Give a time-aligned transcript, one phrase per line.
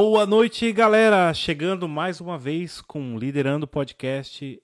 [0.00, 1.34] Boa noite, galera!
[1.34, 4.62] Chegando mais uma vez com Liderando Podcast.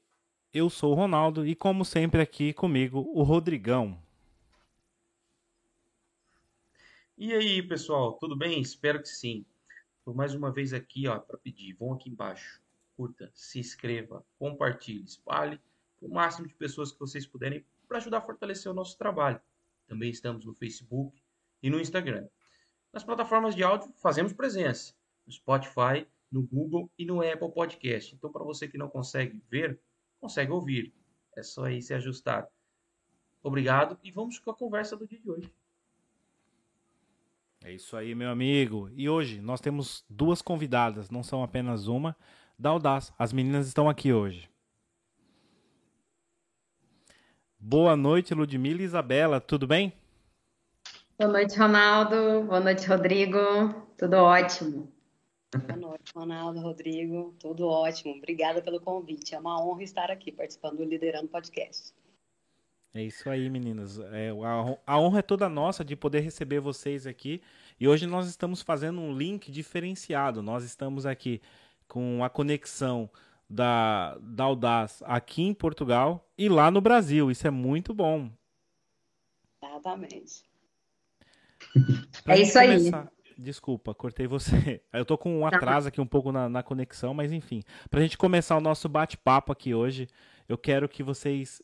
[0.52, 4.00] Eu sou o Ronaldo e, como sempre, aqui comigo o Rodrigão.
[7.18, 8.60] E aí, pessoal, tudo bem?
[8.60, 9.44] Espero que sim.
[9.98, 11.72] Estou mais uma vez aqui para pedir.
[11.72, 12.62] Vão aqui embaixo,
[12.96, 15.60] curta, se inscreva, compartilhe, espalhe
[16.00, 19.40] o máximo de pessoas que vocês puderem para ajudar a fortalecer o nosso trabalho.
[19.88, 21.20] Também estamos no Facebook
[21.60, 22.28] e no Instagram.
[22.92, 24.94] Nas plataformas de áudio, fazemos presença
[25.26, 28.14] no Spotify, no Google e no Apple Podcast.
[28.14, 29.80] Então, para você que não consegue ver,
[30.20, 30.92] consegue ouvir.
[31.36, 32.48] É só aí se ajustar.
[33.42, 35.52] Obrigado e vamos com a conversa do dia de hoje.
[37.62, 38.90] É isso aí, meu amigo.
[38.94, 42.16] E hoje nós temos duas convidadas, não são apenas uma,
[42.58, 43.12] da Audaz.
[43.18, 44.50] As meninas estão aqui hoje.
[47.58, 49.94] Boa noite, Ludmila e Isabela, tudo bem?
[51.18, 52.44] Boa noite, Ronaldo.
[52.44, 53.38] Boa noite, Rodrigo.
[53.96, 54.93] Tudo ótimo.
[55.58, 57.32] Boa noite, Ronaldo, Rodrigo.
[57.38, 58.14] Tudo ótimo.
[58.14, 59.34] Obrigada pelo convite.
[59.34, 61.94] É uma honra estar aqui participando do Liderando Podcast.
[62.92, 63.98] É isso aí, meninas.
[63.98, 64.30] É,
[64.84, 67.40] a, honra é toda nossa de poder receber vocês aqui.
[67.78, 70.42] E hoje nós estamos fazendo um link diferenciado.
[70.42, 71.40] Nós estamos aqui
[71.86, 73.08] com a conexão
[73.48, 77.30] da, da Audaz aqui em Portugal e lá no Brasil.
[77.30, 78.28] Isso é muito bom.
[79.62, 80.42] Exatamente.
[82.26, 83.02] é isso começar...
[83.02, 83.13] aí.
[83.36, 84.80] Desculpa, cortei você.
[84.92, 87.62] Eu tô com um atraso aqui um pouco na, na conexão, mas enfim.
[87.90, 90.08] Pra gente começar o nosso bate-papo aqui hoje,
[90.48, 91.62] eu quero que vocês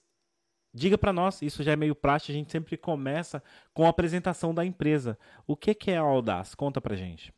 [0.72, 3.42] diga para nós, isso já é meio prático, a gente sempre começa
[3.74, 5.18] com a apresentação da empresa.
[5.46, 6.54] O que, que é a Audaz?
[6.54, 7.32] Conta pra gente.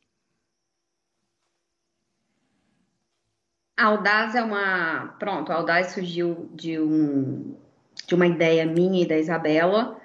[3.77, 5.17] A Audaz é uma.
[5.19, 7.57] Pronto, a Audaz surgiu de, um,
[8.07, 10.01] de uma ideia minha e da Isabela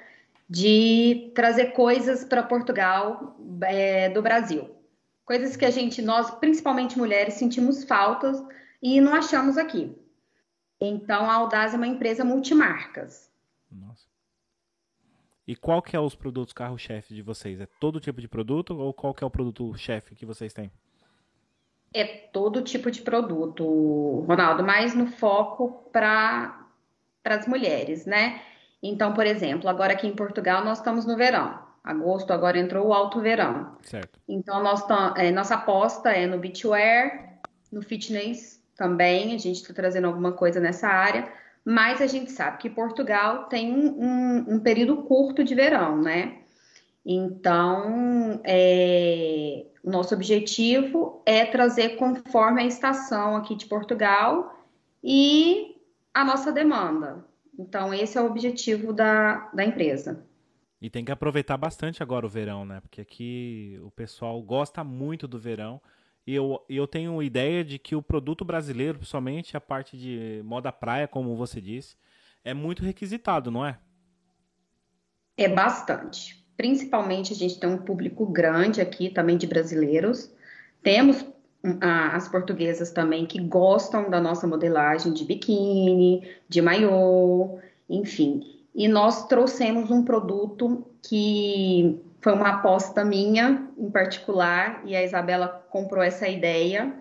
[0.50, 4.70] de trazer coisas para Portugal é, do Brasil.
[5.26, 8.42] Coisas que a gente, nós, principalmente mulheres, sentimos faltas
[8.82, 9.98] e não achamos aqui.
[10.80, 13.30] Então, a Audaz é uma empresa multimarcas.
[13.70, 14.08] Nossa.
[15.46, 17.60] E qual que é os produtos carro-chefe de vocês?
[17.60, 20.72] É todo tipo de produto ou qual que é o produto-chefe que vocês têm?
[21.94, 26.68] É todo tipo de produto, Ronaldo, mas no foco para
[27.24, 28.42] as mulheres, né?
[28.88, 31.60] Então, por exemplo, agora aqui em Portugal nós estamos no verão.
[31.84, 33.78] Agosto agora entrou o alto verão.
[33.82, 34.20] Certo.
[34.28, 34.86] Então, nós
[35.18, 37.40] é, nossa aposta é no beachwear,
[37.72, 39.36] no fitness também.
[39.36, 41.32] A gente está trazendo alguma coisa nessa área.
[41.66, 46.38] Mas a gente sabe que Portugal tem um, um, período curto de verão, né?
[47.06, 54.66] Então, é, o nosso objetivo é trazer conforme a estação aqui de Portugal
[55.04, 55.76] e
[56.14, 57.26] a nossa demanda.
[57.58, 60.24] Então, esse é o objetivo da, da empresa.
[60.80, 62.80] E tem que aproveitar bastante agora o verão, né?
[62.82, 65.82] Porque aqui o pessoal gosta muito do verão.
[66.26, 70.72] E eu, eu tenho ideia de que o produto brasileiro, principalmente a parte de moda
[70.72, 71.96] praia, como você disse,
[72.44, 73.80] é muito requisitado, não é?
[75.36, 76.46] É bastante.
[76.56, 80.32] Principalmente a gente tem um público grande aqui também de brasileiros.
[80.84, 81.26] Temos
[81.82, 87.60] as portuguesas também que gostam da nossa modelagem de biquíni, de maiô,
[87.90, 88.42] enfim.
[88.74, 95.48] E nós trouxemos um produto que foi uma aposta minha em particular, e a Isabela
[95.70, 96.94] comprou essa ideia,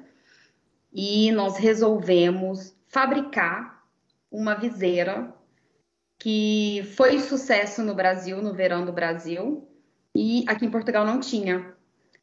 [0.93, 3.83] e nós resolvemos fabricar
[4.31, 5.35] uma viseira
[6.19, 9.69] que foi sucesso no Brasil, no verão do Brasil,
[10.15, 11.76] e aqui em Portugal não tinha.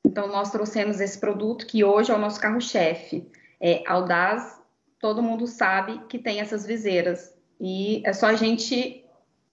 [0.05, 3.29] Então, nós trouxemos esse produto que hoje é o nosso carro-chefe.
[3.59, 4.61] É Audaz,
[4.99, 7.33] todo mundo sabe que tem essas viseiras.
[7.59, 9.03] E é só a gente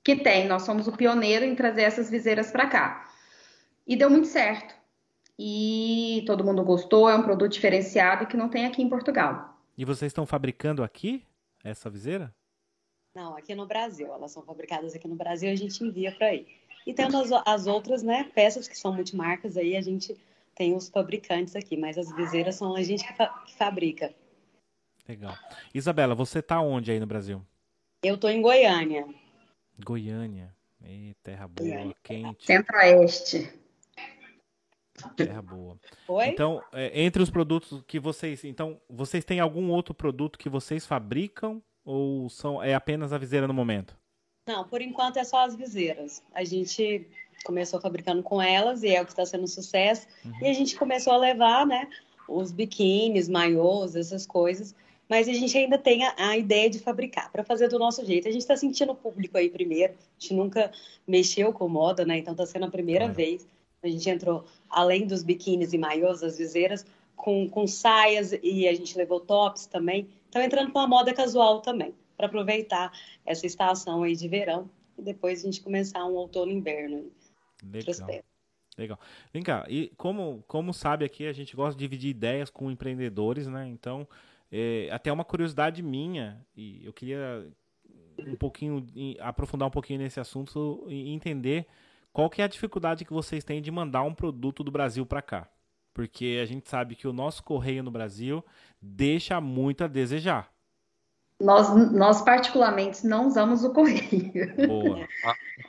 [0.03, 0.49] que tem.
[0.49, 3.09] Nós somos o pioneiro em trazer essas viseiras para cá.
[3.87, 4.75] E deu muito certo.
[5.39, 9.59] E todo mundo gostou, é um produto diferenciado que não tem aqui em Portugal.
[9.77, 11.25] E vocês estão fabricando aqui
[11.65, 12.35] essa viseira?
[13.15, 14.13] Não, aqui no Brasil.
[14.13, 16.47] Elas são fabricadas aqui no Brasil e a gente envia para aí.
[16.87, 20.17] E tendo as, as outras né, peças que são multimarcas aí, a gente
[20.55, 24.15] tem os fabricantes aqui, mas as viseiras são a gente que, fa que fabrica.
[25.09, 25.35] Legal.
[25.75, 27.45] Isabela, você tá onde aí no Brasil?
[28.03, 29.07] Eu tô em Goiânia.
[29.85, 30.55] Goiânia.
[30.83, 31.97] E terra boa, Goiânia.
[32.03, 32.47] quente.
[32.47, 33.53] Centro-Oeste.
[35.17, 35.79] Terra boa.
[36.09, 36.27] Oi?
[36.29, 38.45] Então, é, entre os produtos que vocês.
[38.45, 41.63] Então, vocês têm algum outro produto que vocês fabricam?
[41.85, 43.97] Ou são, é apenas a viseira no momento?
[44.47, 46.23] Não, por enquanto é só as viseiras.
[46.33, 47.09] A gente
[47.45, 50.07] começou fabricando com elas e é o que está sendo um sucesso.
[50.25, 50.33] Uhum.
[50.43, 51.89] E a gente começou a levar, né,
[52.29, 54.75] os biquínis, maiôs, essas coisas.
[55.09, 58.29] Mas a gente ainda tem a, a ideia de fabricar, para fazer do nosso jeito.
[58.29, 59.93] A gente está sentindo o público aí primeiro.
[59.93, 60.71] A gente nunca
[61.07, 62.19] mexeu com moda, né?
[62.19, 63.47] Então está sendo a primeira vez.
[63.83, 66.87] A gente entrou, além dos biquínis e maiôs, as viseiras,
[67.17, 70.09] com, com saias e a gente levou tops também.
[70.29, 72.93] Então, entrando com a moda casual também, para aproveitar
[73.27, 77.11] essa estação aí de verão e depois a gente começar um outono e inverno.
[77.63, 78.25] Legal.
[78.79, 79.01] Legal.
[79.33, 83.47] Vem cá, e como, como sabe aqui, a gente gosta de dividir ideias com empreendedores,
[83.47, 83.67] né?
[83.69, 84.09] Então,
[84.51, 87.47] é, até uma curiosidade minha, e eu queria
[88.27, 88.87] um pouquinho,
[89.21, 91.67] aprofundar um pouquinho nesse assunto e entender
[92.13, 95.23] qual que é a dificuldade que vocês têm de mandar um produto do Brasil para
[95.23, 95.49] cá.
[95.93, 98.45] Porque a gente sabe que o nosso correio no Brasil
[98.81, 100.51] deixa muito a desejar.
[101.41, 104.31] Nós, nós particularmente não usamos o correio.
[104.67, 105.09] Boa.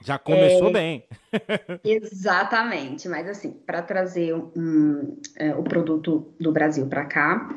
[0.01, 1.03] Já começou é, bem.
[1.83, 7.55] exatamente, mas assim, para trazer um, é, o produto do Brasil para cá,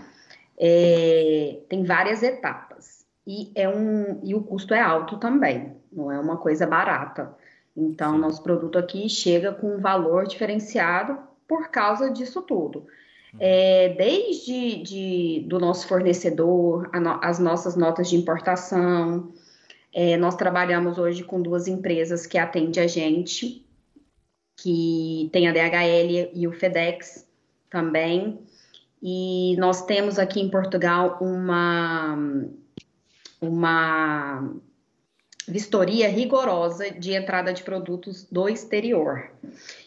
[0.59, 3.05] é, tem várias etapas.
[3.27, 7.35] E, é um, e o custo é alto também, não é uma coisa barata.
[7.77, 12.87] Então, nosso produto aqui chega com um valor diferenciado por causa disso tudo.
[13.41, 19.33] É, desde de, do nosso fornecedor, no, as nossas notas de importação.
[19.95, 23.65] É, nós trabalhamos hoje com duas empresas que atendem a gente,
[24.57, 27.25] que tem a DHL e o FedEx
[27.71, 28.41] também.
[29.01, 32.19] E nós temos aqui em Portugal uma,
[33.41, 34.53] uma
[35.47, 39.31] vistoria rigorosa de entrada de produtos do exterior.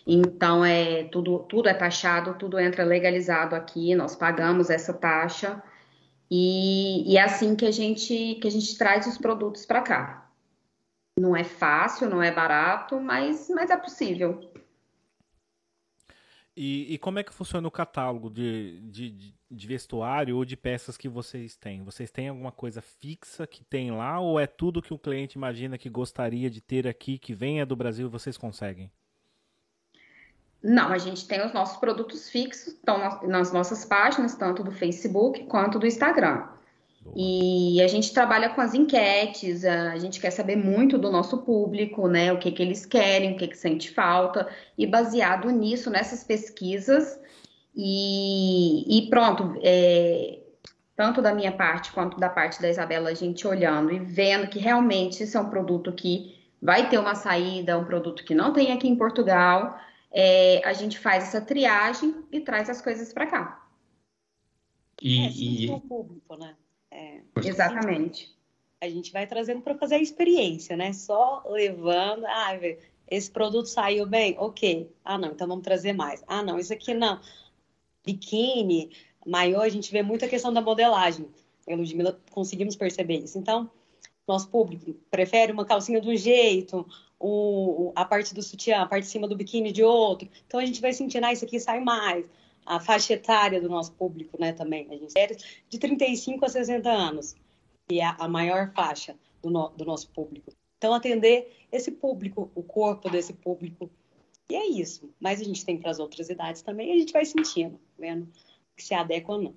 [0.05, 5.61] Então é tudo tudo é taxado, tudo entra legalizado aqui, nós pagamos essa taxa
[6.29, 10.31] e, e é assim que a gente que a gente traz os produtos para cá.
[11.19, 14.39] Não é fácil, não é barato, mas mas é possível.
[16.59, 20.97] E, e, como é que funciona o catálogo de, de, de, vestuário ou de peças
[20.97, 21.83] que vocês têm?
[21.83, 25.77] Vocês têm alguma coisa fixa que tem lá ou é tudo que o cliente imagina
[25.77, 28.91] que gostaria de ter aqui, que venha do Brasil, vocês conseguem?
[30.63, 35.45] Não, a gente tem os nossos produtos fixos, estão nas nossas páginas, tanto do Facebook
[35.45, 36.47] quanto do Instagram.
[37.15, 42.07] E a gente trabalha com as enquetes, a gente quer saber muito do nosso público,
[42.07, 42.33] né?
[42.33, 44.47] O que, que eles querem, o que, que sente falta,
[44.77, 47.19] e baseado nisso, nessas pesquisas,
[47.75, 50.39] e, e pronto, é,
[50.95, 54.57] tanto da minha parte quanto da parte da Isabela, a gente olhando e vendo que
[54.57, 58.71] realmente isso é um produto que vai ter uma saída, um produto que não tem
[58.71, 59.79] aqui em Portugal,
[60.19, 63.69] é, a gente faz essa triagem e traz as coisas para cá.
[64.99, 65.81] E, é, e...
[65.81, 66.55] público, né?
[66.89, 68.35] É, Exatamente.
[68.81, 70.91] A gente vai trazendo para fazer a experiência, né?
[70.91, 72.49] Só levando, ah,
[73.07, 74.91] esse produto saiu bem, ok.
[75.05, 76.23] Ah, não, então vamos trazer mais.
[76.25, 77.21] Ah, não, isso aqui não.
[78.03, 78.89] Biquíni,
[79.23, 81.27] maior, a gente vê muita questão da modelagem.
[81.67, 83.37] Eu, Ludmilla, conseguimos perceber isso.
[83.37, 83.69] Então,
[84.27, 86.87] nosso público prefere uma calcinha de um jeito,
[87.19, 90.29] o, a parte do sutiã, a parte de cima do biquíni de outro.
[90.45, 92.25] Então, a gente vai sentindo, ah, isso aqui sai mais
[92.65, 94.87] a faixa etária do nosso público, né, também.
[94.91, 95.27] A gente é
[95.69, 97.35] de 35 a 60 anos,
[97.87, 100.51] que é a maior faixa do, no, do nosso público.
[100.77, 103.89] Então, atender esse público, o corpo desse público.
[104.49, 105.09] E é isso.
[105.19, 108.27] Mas a gente tem para as outras idades também, a gente vai sentindo, vendo
[108.75, 109.55] que se adequa ou não.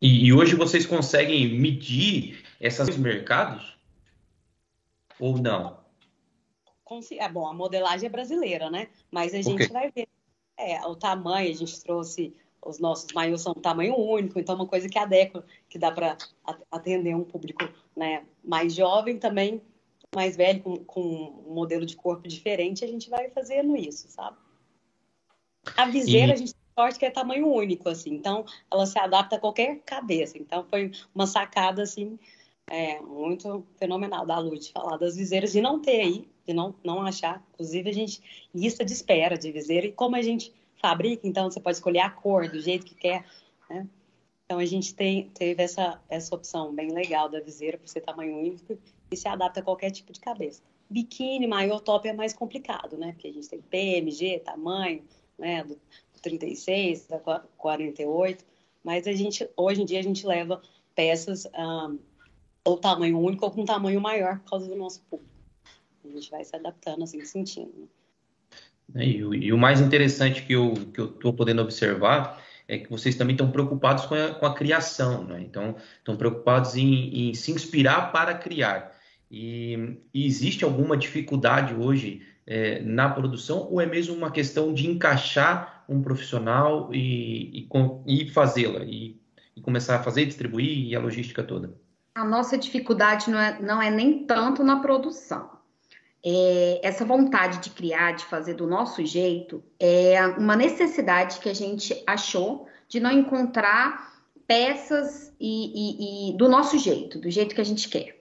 [0.00, 3.76] E, e hoje vocês conseguem medir esses mercados?
[5.18, 5.85] Ou não?
[7.18, 8.88] É bom, a modelagem é brasileira, né?
[9.10, 9.68] Mas a gente okay.
[9.68, 10.08] vai ver
[10.56, 12.34] é, o tamanho, a gente trouxe
[12.66, 16.16] os nossos maiôs são tamanho único, então é uma coisa que adequa, que dá para
[16.70, 19.62] atender um público né, mais jovem também,
[20.14, 24.36] mais velho, com, com, um modelo de corpo diferente, a gente vai fazendo isso, sabe?
[25.76, 26.34] A viseira, e...
[26.34, 29.80] a gente tem sorte que é tamanho único, assim, então ela se adapta a qualquer
[29.84, 30.38] cabeça.
[30.38, 32.18] Então foi uma sacada, assim,
[32.68, 37.02] é, muito fenomenal da Lud falar das viseiras e não ter aí de não, não
[37.02, 37.44] achar.
[37.54, 41.60] Inclusive, a gente lista de espera de viseira e como a gente fabrica, então você
[41.60, 43.24] pode escolher a cor do jeito que quer,
[43.68, 43.86] né?
[44.44, 48.38] Então a gente tem, teve essa, essa opção bem legal da viseira por ser tamanho
[48.38, 48.78] único
[49.10, 50.62] e se adapta a qualquer tipo de cabeça.
[50.88, 53.12] Biquíni, maior top é mais complicado, né?
[53.12, 55.02] Porque a gente tem PMG, tamanho,
[55.36, 55.64] né?
[55.64, 55.76] Do
[56.22, 58.44] 36, da 48,
[58.84, 60.62] mas a gente, hoje em dia a gente leva
[60.94, 61.98] peças um,
[62.66, 65.30] ou tamanho único ou com tamanho maior por causa do nosso público.
[66.04, 67.88] A gente vai se adaptando, assim, sentindo.
[68.92, 69.06] Né?
[69.06, 73.14] E, e, o mais interessante que eu que eu estou podendo observar é que vocês
[73.14, 75.40] também estão preocupados com a, com a criação, né?
[75.40, 78.96] Então, estão preocupados em, em, se inspirar para criar.
[79.30, 84.88] E, e existe alguma dificuldade hoje é, na produção ou é mesmo uma questão de
[84.88, 87.68] encaixar um profissional e,
[88.06, 89.16] e, e fazê-la e,
[89.54, 91.72] e começar a fazer, distribuir e a logística toda?
[92.16, 95.56] A nossa dificuldade não é, não é nem tanto na produção
[96.28, 101.54] é, essa vontade de criar, de fazer do nosso jeito, é uma necessidade que a
[101.54, 104.12] gente achou de não encontrar
[104.44, 108.20] peças e, e, e do nosso jeito, do jeito que a gente quer.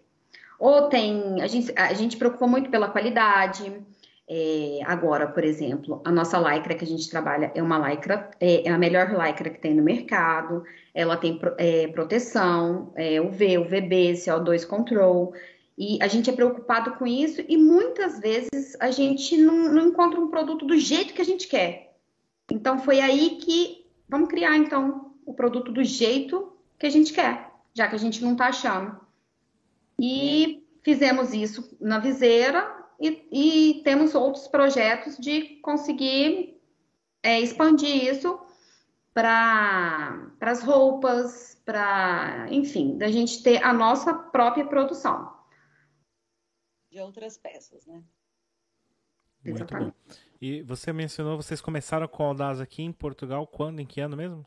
[0.60, 3.74] Ou tem, a gente, a gente preocupou muito pela qualidade.
[4.30, 8.68] É, agora, por exemplo, a nossa lycra que a gente trabalha é uma lycra, é,
[8.68, 10.64] é a melhor lycra que tem no mercado.
[10.96, 15.34] Ela tem é, proteção, é, UV, UVB, CO2 control.
[15.78, 20.18] E a gente é preocupado com isso e muitas vezes a gente não, não encontra
[20.22, 21.98] um produto do jeito que a gente quer.
[22.50, 27.52] Então foi aí que vamos criar então o produto do jeito que a gente quer,
[27.74, 28.98] já que a gente não está achando.
[30.00, 36.58] E fizemos isso na viseira e, e temos outros projetos de conseguir
[37.22, 38.40] é, expandir isso
[39.16, 45.34] para as roupas, para, enfim, da gente ter a nossa própria produção
[46.92, 48.04] de outras peças, né?
[49.42, 49.96] Muito Exatamente.
[50.08, 50.16] bom.
[50.42, 53.80] E você mencionou, vocês começaram com a Audaz aqui em Portugal quando?
[53.80, 54.46] Em que ano mesmo?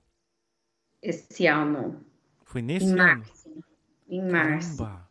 [1.01, 2.05] Esse ano.
[2.45, 2.99] Foi nesse em ano?
[2.99, 3.65] Março.
[4.07, 4.79] Em março.
[4.79, 5.11] Caramba!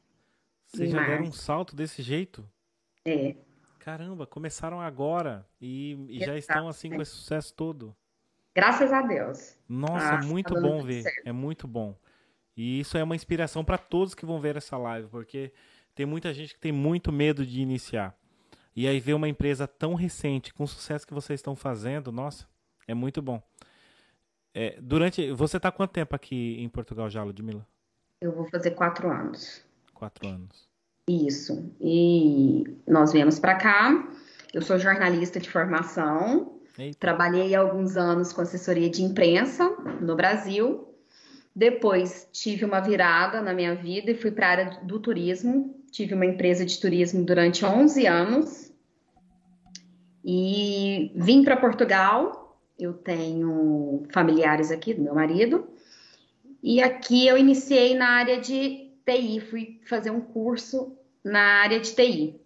[0.68, 1.12] Vocês já março.
[1.12, 2.48] deram um salto desse jeito?
[3.06, 3.36] É.
[3.80, 7.96] Caramba, começaram agora e, e já estão assim com esse sucesso todo.
[8.58, 9.56] Graças a Deus.
[9.70, 11.04] Nossa, ah, muito tá bom ver.
[11.04, 11.28] Certo.
[11.28, 11.96] É muito bom.
[12.56, 15.54] E isso é uma inspiração para todos que vão ver essa live, porque
[15.94, 18.18] tem muita gente que tem muito medo de iniciar.
[18.76, 22.48] E aí ver uma empresa tão recente, com o sucesso que vocês estão fazendo, nossa,
[22.88, 23.40] é muito bom.
[24.56, 27.64] É, durante, você está quanto tempo aqui em Portugal já, Ludmila?
[28.20, 29.64] Eu vou fazer quatro anos.
[29.94, 30.68] Quatro anos.
[31.08, 31.72] Isso.
[31.80, 34.12] E nós viemos para cá.
[34.52, 36.57] Eu sou jornalista de formação.
[36.78, 36.98] Eita.
[37.00, 39.70] Trabalhei alguns anos com assessoria de imprensa
[40.02, 40.88] no Brasil.
[41.56, 46.14] Depois tive uma virada na minha vida e fui para a área do turismo tive
[46.14, 48.72] uma empresa de turismo durante 11 anos
[50.24, 52.62] e vim para Portugal.
[52.78, 55.68] Eu tenho familiares aqui do meu marido
[56.62, 61.96] e aqui eu iniciei na área de TI, fui fazer um curso na área de
[61.96, 62.40] TI.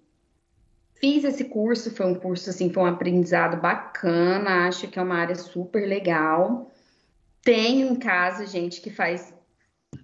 [1.01, 5.17] Fiz esse curso, foi um curso assim, foi um aprendizado bacana, acho que é uma
[5.17, 6.71] área super legal.
[7.41, 9.33] Tenho em casa gente que faz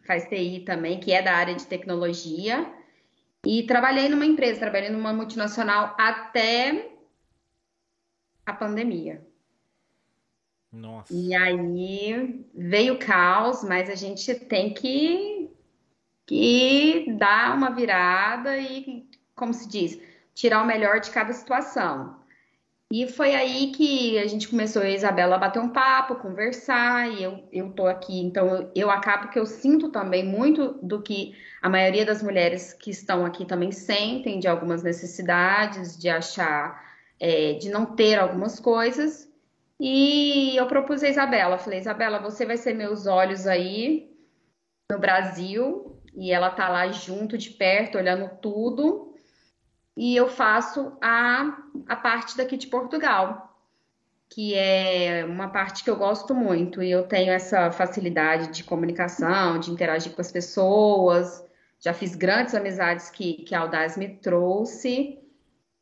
[0.07, 2.73] faz TI também, que é da área de tecnologia.
[3.45, 6.89] E trabalhei numa empresa, trabalhei numa multinacional até
[8.43, 9.25] a pandemia.
[10.71, 11.13] Nossa.
[11.13, 15.49] E aí veio o caos, mas a gente tem que,
[16.25, 20.01] que dar uma virada e, como se diz,
[20.37, 22.15] tirar o melhor de cada situação.
[22.91, 27.23] E foi aí que a gente começou, a Isabela, a bater um papo, conversar, e
[27.23, 31.35] eu, eu tô aqui, então eu, eu acabo que eu sinto também muito do que
[31.61, 36.81] a maioria das mulheres que estão aqui também sentem, de algumas necessidades, de achar,
[37.19, 39.27] é, de não ter algumas coisas.
[39.79, 44.15] E eu propus a Isabela, falei, Isabela, você vai ser meus olhos aí
[44.89, 49.06] no Brasil, e ela tá lá junto, de perto, olhando tudo,
[49.97, 53.59] e eu faço a, a parte daqui de Portugal,
[54.29, 59.59] que é uma parte que eu gosto muito, e eu tenho essa facilidade de comunicação,
[59.59, 61.43] de interagir com as pessoas,
[61.79, 65.17] já fiz grandes amizades que, que a Audaz me trouxe,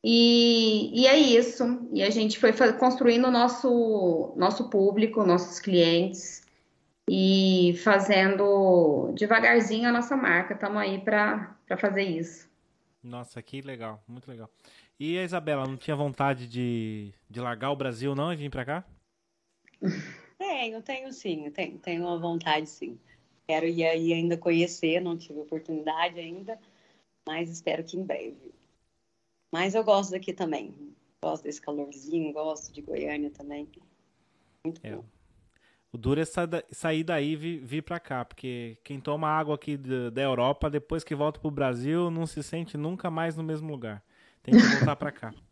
[0.02, 6.42] e, e é isso, e a gente foi construindo o nosso, nosso público, nossos clientes,
[7.10, 12.55] e fazendo devagarzinho a nossa marca, estamos aí para fazer isso.
[13.06, 14.50] Nossa, que legal, muito legal.
[15.00, 18.66] E a Isabela, não tinha vontade de, de largar o Brasil não e vir para
[18.66, 18.86] cá?
[20.38, 23.00] Tenho, tenho sim, tenho, tenho uma vontade sim.
[23.48, 26.60] Quero ir aí ainda conhecer, não tive oportunidade ainda,
[27.26, 28.54] mas espero que em breve.
[29.50, 30.94] Mas eu gosto daqui também.
[31.24, 33.70] Gosto desse calorzinho, gosto de Goiânia também.
[34.66, 34.96] Muito é.
[34.96, 35.06] bom.
[35.96, 36.26] O duro é
[36.72, 41.06] sair daí e vir, vir para cá, porque quem toma água aqui da Europa, depois
[41.06, 44.04] que volta pro Brasil, não se sente nunca mais no mesmo lugar.
[44.44, 45.34] Tem que voltar para cá.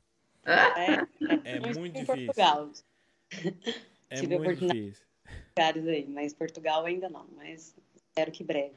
[0.46, 0.96] É,
[1.46, 2.26] é, é muito difícil.
[2.26, 2.70] Portugal.
[4.10, 5.06] É Tive muito difícil.
[5.56, 8.76] Lugares aí, mas Portugal ainda não, mas espero que breve.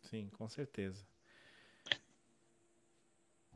[0.00, 1.04] Sim, com certeza.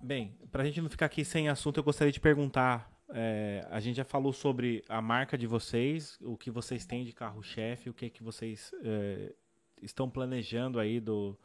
[0.02, 3.80] Bem, para a gente não ficar aqui sem assunto, eu gostaria de perguntar é, a
[3.80, 7.94] gente já falou sobre a marca de vocês, o que vocês têm de carro-chefe, o
[7.94, 9.32] que, que vocês é,
[9.82, 11.36] estão planejando aí do,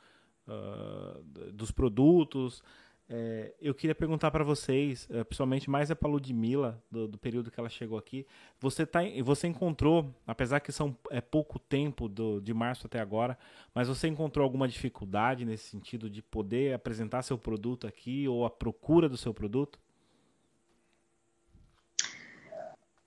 [0.48, 2.62] uh, dos produtos.
[3.08, 7.52] É, eu queria perguntar para vocês, é, principalmente mais é para Ludmilla, do, do, período
[7.52, 8.26] que ela chegou aqui.
[8.60, 13.38] Você, tá, você encontrou, apesar que são é pouco tempo do, de março até agora,
[13.76, 18.50] mas você encontrou alguma dificuldade nesse sentido de poder apresentar seu produto aqui ou a
[18.50, 19.80] procura do seu produto?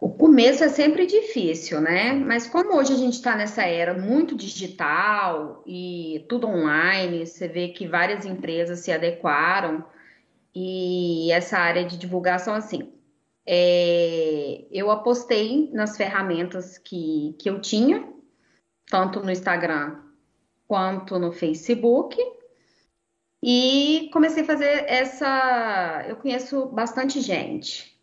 [0.01, 2.13] O começo é sempre difícil, né?
[2.13, 7.69] Mas como hoje a gente está nessa era muito digital e tudo online, você vê
[7.69, 9.85] que várias empresas se adequaram
[10.55, 12.93] e essa área de divulgação, assim,
[13.45, 18.09] é, eu apostei nas ferramentas que, que eu tinha,
[18.87, 20.01] tanto no Instagram
[20.67, 22.17] quanto no Facebook,
[23.43, 26.05] e comecei a fazer essa.
[26.09, 27.99] Eu conheço bastante gente,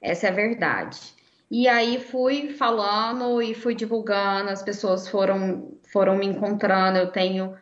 [0.00, 1.21] essa é a verdade.
[1.54, 6.96] E aí fui falando e fui divulgando, as pessoas foram, foram me encontrando.
[6.96, 7.54] Eu tenho.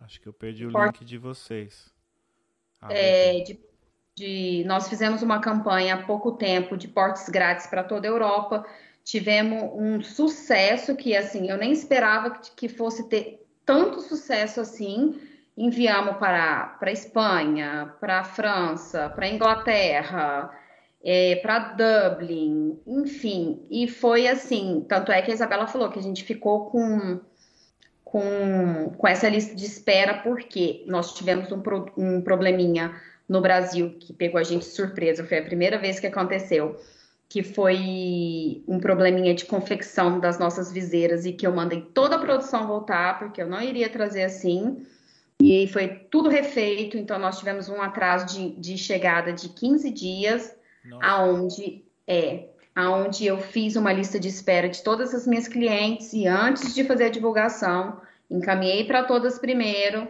[0.00, 1.94] Acho que eu perdi o link de vocês.
[2.82, 3.60] Ah, é, de,
[4.16, 8.66] de, nós fizemos uma campanha há pouco tempo de portes grátis para toda a Europa.
[9.04, 15.32] Tivemos um sucesso que, assim, eu nem esperava que, que fosse ter tanto sucesso assim
[15.56, 20.50] enviamos para a Espanha, para a França, para a Inglaterra,
[21.02, 23.66] é, para Dublin, enfim.
[23.70, 27.20] E foi assim, tanto é que a Isabela falou que a gente ficou com,
[28.04, 31.62] com, com essa lista de espera, porque nós tivemos um,
[31.96, 32.94] um probleminha
[33.28, 36.78] no Brasil que pegou a gente de surpresa, foi a primeira vez que aconteceu
[37.34, 42.18] que foi um probleminha de confecção das nossas viseiras e que eu mandei toda a
[42.20, 44.86] produção voltar, porque eu não iria trazer assim.
[45.44, 50.56] E foi tudo refeito, então nós tivemos um atraso de, de chegada de 15 dias,
[50.84, 51.06] Nossa.
[51.06, 56.26] aonde é aonde eu fiz uma lista de espera de todas as minhas clientes e
[56.26, 60.08] antes de fazer a divulgação, encaminhei para todas primeiro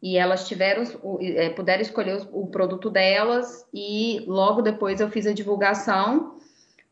[0.00, 0.84] e elas tiveram
[1.20, 6.38] é, puderam escolher o, o produto delas e logo depois eu fiz a divulgação.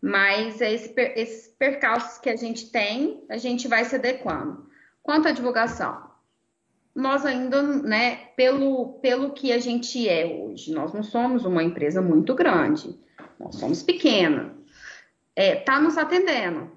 [0.03, 4.67] Mas é esse, esses percalços que a gente tem, a gente vai se adequando.
[5.03, 6.06] Quanto à divulgação,
[6.97, 12.01] nós ainda, né, pelo, pelo que a gente é hoje, nós não somos uma empresa
[12.01, 12.99] muito grande,
[13.39, 14.57] nós somos pequena.
[15.37, 16.73] É, tá nos atendendo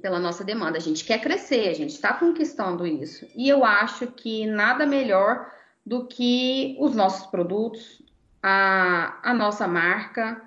[0.00, 3.26] pela nossa demanda, a gente quer crescer, a gente está conquistando isso.
[3.36, 5.52] E eu acho que nada melhor
[5.84, 8.02] do que os nossos produtos,
[8.42, 10.40] a, a nossa marca,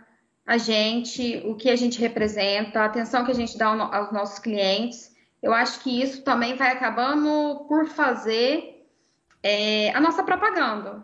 [0.43, 4.39] a gente, o que a gente representa, a atenção que a gente dá aos nossos
[4.39, 5.15] clientes.
[5.39, 8.72] Eu acho que isso também vai acabando por fazer
[9.43, 11.03] é a nossa propaganda.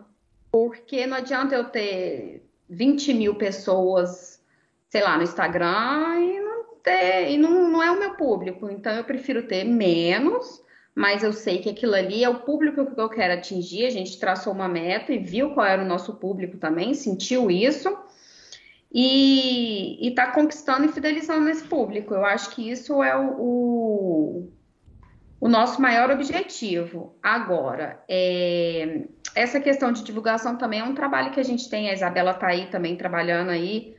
[0.50, 4.42] Porque não adianta eu ter 20 mil pessoas,
[4.88, 8.68] sei lá, no Instagram e não ter, e não, não é o meu público.
[8.68, 10.62] Então eu prefiro ter menos,
[10.94, 13.86] mas eu sei que aquilo ali é o público que eu quero atingir.
[13.86, 17.96] A gente traçou uma meta e viu qual era o nosso público também, sentiu isso.
[18.92, 22.12] E está conquistando e fidelizando esse público.
[22.12, 24.52] Eu acho que isso é o, o
[25.40, 27.16] o nosso maior objetivo.
[27.22, 31.94] Agora, é, essa questão de divulgação também é um trabalho que a gente tem, a
[31.94, 33.96] Isabela está aí também trabalhando aí,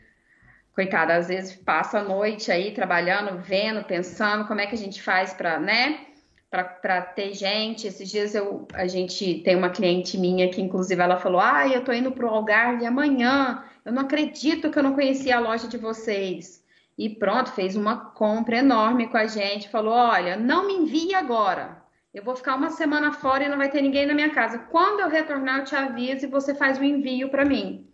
[0.76, 5.02] coitada, às vezes passa a noite aí trabalhando, vendo, pensando como é que a gente
[5.02, 6.06] faz para, né,
[6.50, 7.88] para ter gente.
[7.88, 11.84] Esses dias eu, a gente tem uma cliente minha que, inclusive, ela falou: Ah, eu
[11.84, 13.64] tô indo para o Algarve amanhã.
[13.84, 16.62] Eu não acredito que eu não conhecia a loja de vocês
[17.02, 19.70] e pronto, fez uma compra enorme com a gente.
[19.70, 21.82] Falou: Olha, não me envie agora.
[22.14, 24.60] Eu vou ficar uma semana fora e não vai ter ninguém na minha casa.
[24.60, 27.88] Quando eu retornar, eu te aviso e você faz o envio para mim.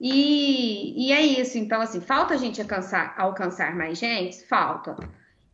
[0.00, 1.58] E, e, é isso.
[1.58, 4.46] Então, assim, falta a gente alcançar, alcançar mais gente?
[4.46, 4.96] Falta.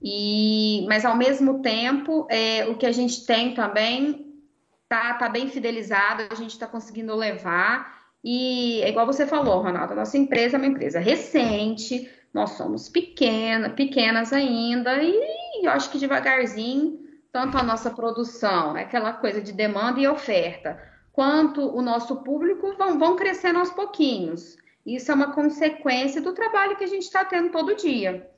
[0.01, 4.40] E, mas ao mesmo tempo, é, o que a gente tem também
[4.88, 8.01] tá, tá bem fidelizado, a gente está conseguindo levar.
[8.24, 12.88] E é igual você falou, Ronaldo, a nossa empresa é uma empresa recente, nós somos
[12.88, 17.00] pequena, pequenas ainda e eu acho que devagarzinho,
[17.32, 20.80] tanto a nossa produção, é aquela coisa de demanda e oferta,
[21.12, 24.56] quanto o nosso público vão, vão crescendo aos pouquinhos.
[24.85, 28.28] Isso é uma consequência do trabalho que a gente está tendo todo dia.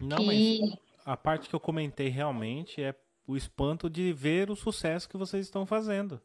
[0.00, 0.60] Não, e...
[0.60, 2.94] mas a parte que eu comentei realmente é
[3.26, 6.20] o espanto de ver o sucesso que vocês estão fazendo,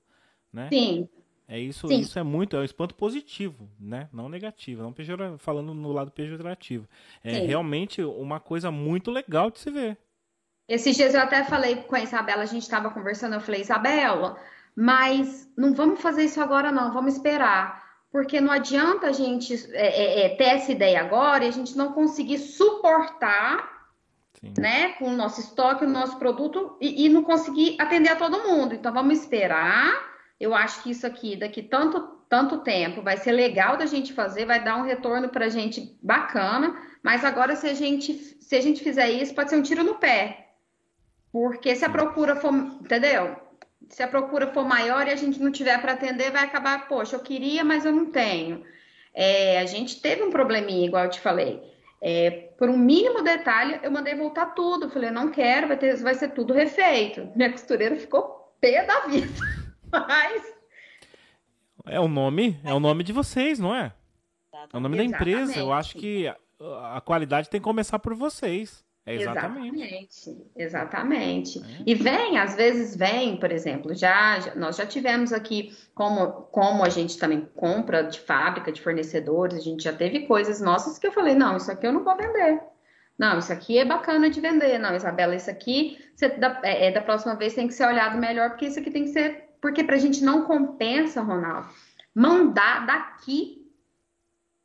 [0.51, 0.69] né?
[0.69, 1.09] Sim.
[1.47, 1.99] É isso, Sim.
[1.99, 4.07] isso é muito, é um espanto positivo, né?
[4.13, 6.87] Não negativo, não pejora, falando no lado pejorativo.
[7.23, 7.45] É Sim.
[7.45, 9.97] realmente uma coisa muito legal de se ver.
[10.67, 14.37] Esses dias eu até falei com a Isabela, a gente estava conversando, eu falei, Isabela,
[14.75, 17.83] mas não vamos fazer isso agora não, vamos esperar.
[18.11, 21.75] Porque não adianta a gente é, é, é ter essa ideia agora e a gente
[21.75, 23.89] não conseguir suportar
[24.39, 24.53] Sim.
[24.57, 28.43] né, com o nosso estoque, o nosso produto e, e, não conseguir atender a todo
[28.43, 28.75] mundo.
[28.75, 30.12] Então vamos esperar.
[30.43, 34.45] Eu acho que isso aqui, daqui tanto, tanto tempo, vai ser legal da gente fazer,
[34.45, 36.75] vai dar um retorno para a gente bacana.
[37.01, 38.13] Mas agora, se a gente
[38.53, 40.49] se a gente fizer isso, pode ser um tiro no pé.
[41.31, 43.35] Porque se a procura for, entendeu?
[43.89, 47.15] Se a procura for maior e a gente não tiver para atender, vai acabar, poxa,
[47.15, 48.63] eu queria, mas eu não tenho.
[49.13, 51.63] É, a gente teve um probleminha, igual eu te falei.
[52.01, 54.89] É, por um mínimo detalhe, eu mandei voltar tudo.
[54.89, 57.27] Falei, não quero, vai, ter, vai ser tudo refeito.
[57.35, 59.62] Minha costureira ficou pé da vida.
[59.93, 60.53] Mas.
[61.85, 63.93] É o nome, é o nome de vocês, não é?
[64.71, 65.57] É o nome da empresa.
[65.59, 66.27] Eu acho que
[66.59, 68.83] a qualidade tem que começar por vocês.
[69.05, 69.81] É exatamente.
[69.81, 70.51] Exatamente.
[70.55, 71.59] exatamente.
[71.59, 71.83] É.
[71.85, 76.85] E vem, às vezes vem, por exemplo, já, já, nós já tivemos aqui, como, como
[76.85, 81.05] a gente também compra de fábrica, de fornecedores, a gente já teve coisas nossas que
[81.05, 82.61] eu falei, não, isso aqui eu não vou vender.
[83.17, 84.79] Não, isso aqui é bacana de vender.
[84.79, 88.17] Não, Isabela, isso aqui você, da, é, é, da próxima vez tem que ser olhado
[88.17, 89.49] melhor, porque isso aqui tem que ser.
[89.63, 91.69] Porque pra gente não compensa, Ronaldo,
[92.13, 93.65] mandar daqui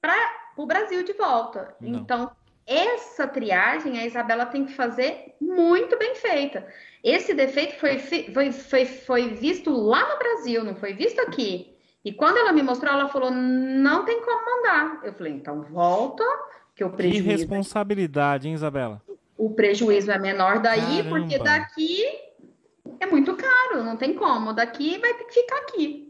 [0.00, 0.12] para
[0.56, 1.72] o Brasil de volta.
[1.80, 2.00] Não.
[2.00, 2.30] Então,
[2.66, 6.66] essa triagem a Isabela tem que fazer muito bem feita.
[7.04, 11.72] Esse defeito foi, foi, foi, foi visto lá no Brasil, não foi visto aqui.
[12.04, 15.00] E quando ela me mostrou, ela falou: não tem como mandar.
[15.04, 16.24] Eu falei: então volta,
[16.74, 17.22] que o prejuízo.
[17.22, 19.00] Que responsabilidade, hein, Isabela?
[19.37, 21.08] O prejuízo é menor daí, Caramba.
[21.08, 22.27] porque daqui
[23.00, 24.52] é muito caro, não tem como.
[24.52, 26.08] Daqui vai ter que ficar aqui.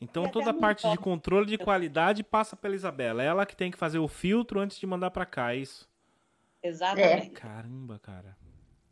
[0.00, 3.22] Então toda a parte de controle de qualidade passa pela Isabela.
[3.22, 5.88] Ela que tem que fazer o filtro antes de mandar para cá, é isso?
[6.62, 7.26] Exatamente.
[7.26, 7.30] É.
[7.30, 8.36] Caramba, cara.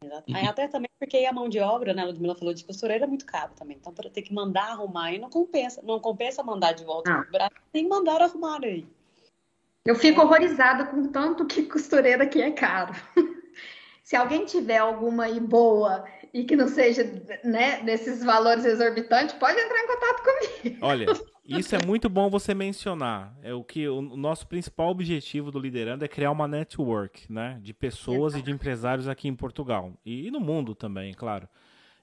[0.02, 0.48] Exatamente.
[0.48, 3.24] Até também porque a mão de obra, né, a Ludmilla falou de costureira é muito
[3.24, 3.76] caro também.
[3.80, 5.80] Então, para ter que mandar arrumar aí não compensa.
[5.82, 7.22] Não compensa mandar de volta ah.
[7.22, 8.86] pro Brasil, que mandar arrumar aí.
[9.84, 12.92] Eu fico horrorizada com tanto que costureira aqui é caro.
[14.08, 17.04] Se alguém tiver alguma aí boa e que não seja
[17.44, 20.78] né, desses valores exorbitantes, pode entrar em contato comigo.
[20.80, 21.06] Olha,
[21.44, 23.36] isso é muito bom você mencionar.
[23.42, 27.74] É o que o nosso principal objetivo do Liderando é criar uma network, né, de
[27.74, 28.38] pessoas Exato.
[28.38, 31.46] e de empresários aqui em Portugal e no mundo também, claro.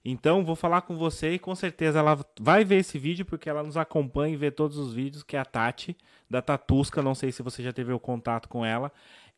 [0.06, 3.64] Então, vou falar com você e com certeza ela vai ver esse vídeo porque ela
[3.64, 5.98] nos acompanha e vê todos os vídeos, que é a Tati,
[6.30, 8.92] da Tatusca, não sei se você já teve o contato com ela.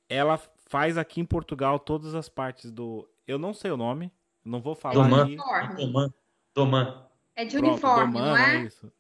[0.09, 0.37] Ela
[0.69, 3.07] faz aqui em Portugal todas as partes do...
[3.27, 4.11] Eu não sei o nome,
[4.43, 5.23] não vou falar Doman.
[5.23, 5.37] aqui.
[5.75, 6.13] Doman.
[6.53, 7.07] Doman.
[7.35, 8.55] É de Pronto, uniforme, Doman, não é?
[8.55, 8.91] É isso.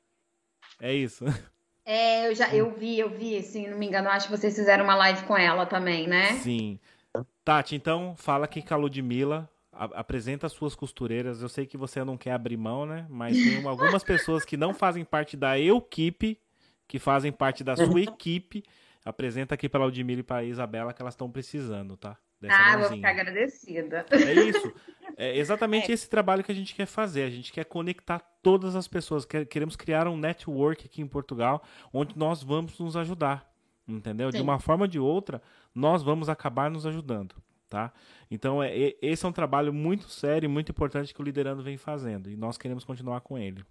[0.79, 1.25] É isso.
[1.89, 4.83] É, eu já eu vi, eu vi, se não me engano, acho que vocês fizeram
[4.83, 6.33] uma live com ela também, né?
[6.33, 6.77] Sim.
[7.45, 11.41] Tati, então fala aqui com a Ludmilla, apresenta as suas costureiras.
[11.41, 13.05] Eu sei que você não quer abrir mão, né?
[13.09, 16.37] Mas tem algumas pessoas que não fazem parte da equipe,
[16.89, 18.65] que fazem parte da sua equipe.
[19.07, 22.17] Apresenta aqui para a Ludmilla e para a Isabela que elas estão precisando, tá?
[22.41, 22.87] Dessa ah, mãozinha.
[22.87, 24.05] vou ficar agradecida.
[24.11, 24.73] É isso.
[25.15, 25.93] É exatamente é.
[25.93, 27.23] esse trabalho que a gente quer fazer.
[27.23, 29.25] A gente quer conectar todas as pessoas.
[29.25, 33.49] Queremos criar um network aqui em Portugal onde nós vamos nos ajudar.
[33.87, 34.29] Entendeu?
[34.31, 34.37] Sim.
[34.37, 35.41] De uma forma ou de outra,
[35.73, 37.35] nós vamos acabar nos ajudando.
[37.69, 37.91] Tá?
[38.29, 41.77] Então, é, esse é um trabalho muito sério e muito importante que o Liderando vem
[41.77, 42.29] fazendo.
[42.29, 43.65] E nós queremos continuar com ele.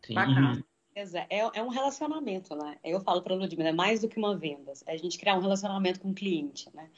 [0.00, 0.14] Sim.
[0.14, 0.64] Bacana.
[0.94, 2.76] É, é um relacionamento, né?
[2.84, 4.72] Eu falo para a Ludmilla, é mais do que uma venda.
[4.86, 6.88] É a gente criar um relacionamento com o cliente, né?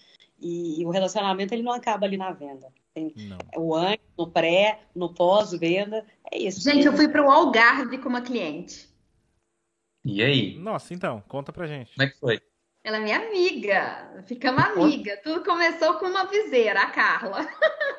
[0.40, 2.72] E, e o relacionamento, ele não acaba ali na venda.
[2.92, 3.38] Tem não.
[3.56, 6.60] o antes, no pré, no pós-venda, é isso.
[6.60, 8.88] Gente, eu fui para o Algarve com uma cliente.
[10.04, 10.58] E aí?
[10.58, 11.94] Nossa, então, conta pra gente.
[11.94, 12.40] Como é que foi?
[12.84, 15.18] Ela é minha amiga, ficamos amiga.
[15.22, 17.38] Tudo começou com uma viseira, a Carla.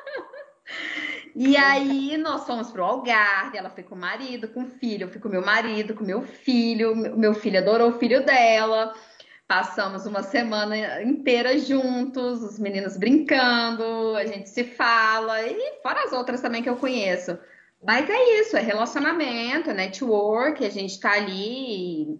[1.38, 5.08] E aí nós fomos pro Algarve, ela foi com o marido, com o filho, eu
[5.10, 8.94] fui com meu marido, com meu filho, meu filho adorou o filho dela.
[9.46, 16.12] Passamos uma semana inteira juntos, os meninos brincando, a gente se fala, e fora as
[16.12, 17.38] outras também que eu conheço.
[17.84, 22.18] Mas é isso, é relacionamento, é network, a gente tá ali.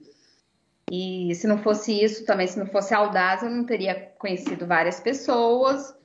[0.90, 4.66] E, e se não fosse isso também, se não fosse audaz, eu não teria conhecido
[4.66, 5.96] várias pessoas.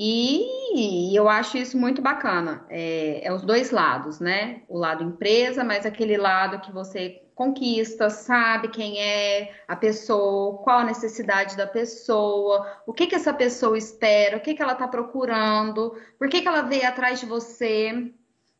[0.00, 2.64] E eu acho isso muito bacana.
[2.70, 4.62] É, é, os dois lados, né?
[4.68, 10.80] O lado empresa, mas aquele lado que você conquista, sabe quem é a pessoa, qual
[10.80, 14.86] a necessidade da pessoa, o que, que essa pessoa espera, o que, que ela está
[14.86, 18.12] procurando, por que, que ela veio atrás de você,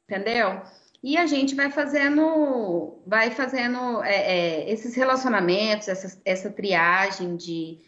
[0.09, 0.61] entendeu?
[1.03, 7.79] E a gente vai fazendo, vai fazendo é, é, esses relacionamentos, essa, essa triagem de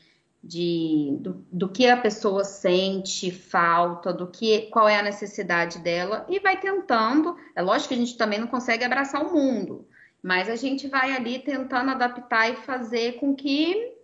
[0.42, 6.24] de do, do, que a pessoa sente, falta, do que qual é a necessidade dela
[6.29, 7.37] e vai tentando.
[7.55, 9.87] É lógico que a gente também não consegue abraçar o mundo,
[10.22, 13.94] mas a gente vai ali tentando adaptar e fazer com que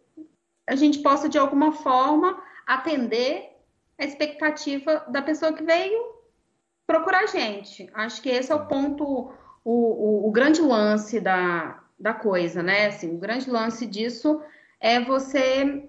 [0.66, 3.56] a gente possa de alguma forma atender
[3.98, 6.16] a expectativa da pessoa que veio
[6.86, 7.88] procurar a gente.
[7.94, 9.04] Acho que esse é o ponto,
[9.64, 12.86] o, o, o grande lance da, da coisa, né?
[12.86, 14.42] Assim, o grande lance disso
[14.78, 15.88] é você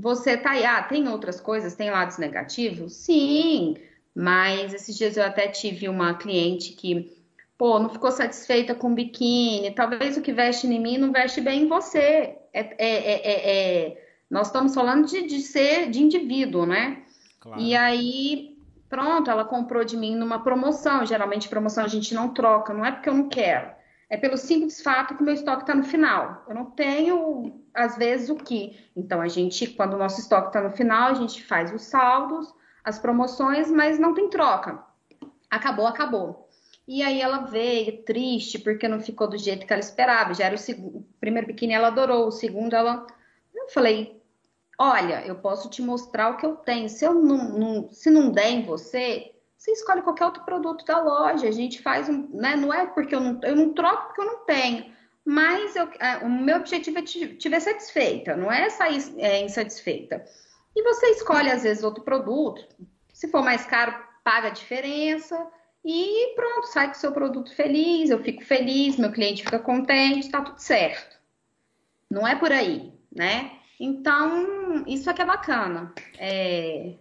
[0.00, 2.94] você tá aí, ah, tem outras coisas, tem lados negativos?
[2.94, 3.76] Sim,
[4.14, 7.12] mas esses dias eu até tive uma cliente que,
[7.58, 11.40] pô, não ficou satisfeita com o biquíni, talvez o que veste em mim não veste
[11.40, 12.36] bem em você.
[12.52, 17.02] É, é, é, é nós estamos falando de, de, ser de indivíduo, né?
[17.40, 17.60] Claro.
[17.60, 18.56] E aí,
[18.88, 21.04] pronto, ela comprou de mim numa promoção.
[21.04, 24.82] Geralmente, promoção a gente não troca, não é porque eu não quero é pelo simples
[24.82, 26.44] fato que o meu estoque está no final.
[26.48, 28.78] Eu não tenho, às vezes, o que.
[28.96, 32.52] Então, a gente, quando o nosso estoque está no final, a gente faz os saldos,
[32.84, 34.84] as promoções, mas não tem troca.
[35.50, 36.48] Acabou, acabou.
[36.86, 40.34] E aí ela veio triste porque não ficou do jeito que ela esperava.
[40.34, 43.06] Já era o, segundo, o primeiro biquíni ela adorou, o segundo ela.
[43.54, 44.20] Eu falei,
[44.78, 46.88] olha, eu posso te mostrar o que eu tenho.
[46.88, 51.00] Se eu não, não se não der em você, você escolhe qualquer outro produto da
[51.00, 51.46] loja.
[51.46, 52.56] A gente faz um, né?
[52.56, 54.90] Não é porque eu não, eu não troco porque eu não tenho.
[55.24, 59.40] Mas eu, é, o meu objetivo é te, te ver satisfeita, não é sair é,
[59.42, 60.24] insatisfeita.
[60.74, 62.66] E você escolhe, às vezes, outro produto.
[63.12, 65.36] Se for mais caro, paga a diferença.
[65.84, 70.30] E pronto, sai com o seu produto feliz, eu fico feliz, meu cliente fica contente,
[70.30, 71.18] tá tudo certo.
[72.10, 73.52] Não é por aí, né?
[73.78, 75.94] Então, isso aqui é bacana.
[76.18, 76.94] É,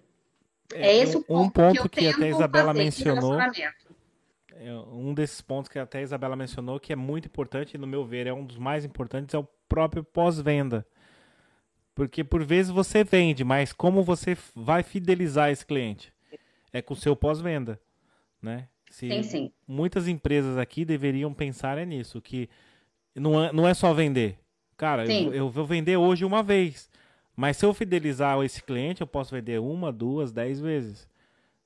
[0.73, 3.38] é, é esse um, o ponto, um ponto que, que até a Isabela mencionou.
[4.62, 7.88] É, um desses pontos que até a Isabela mencionou que é muito importante, e no
[7.88, 10.86] meu ver é um dos mais importantes, é o próprio pós-venda.
[11.95, 16.13] Porque por vezes você vende, mas como você vai fidelizar esse cliente?
[16.74, 17.80] É com o seu pós-venda,
[18.41, 18.67] né?
[18.89, 19.52] Se sim, sim.
[19.65, 22.50] Muitas empresas aqui deveriam pensar é nisso, que
[23.15, 24.38] não é, não é só vender.
[24.76, 26.89] Cara, eu, eu, vou vender hoje uma vez.
[27.36, 31.08] Mas se eu fidelizar esse cliente, eu posso vender uma, duas, dez vezes.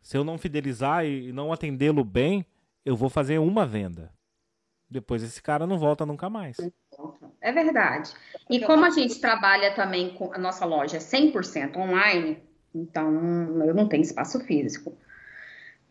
[0.02, 2.46] Se eu não fidelizar e não atendê-lo bem,
[2.86, 4.12] eu vou fazer uma venda.
[4.90, 6.58] Depois esse cara não volta nunca mais.
[7.42, 8.12] É verdade.
[8.50, 12.42] E como a gente trabalha também com a nossa loja 100% online,
[12.74, 13.10] então
[13.66, 14.96] eu não tenho espaço físico.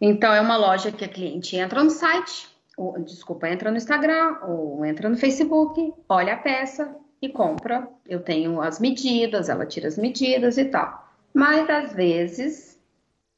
[0.01, 4.39] Então é uma loja que a cliente entra no site, ou, desculpa, entra no Instagram
[4.43, 7.89] ou entra no Facebook, olha a peça, e compra.
[8.05, 11.09] Eu tenho as medidas, ela tira as medidas e tal.
[11.33, 12.72] Mas às vezes,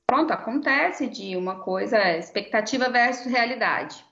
[0.06, 4.04] pronto, acontece de uma coisa expectativa versus realidade.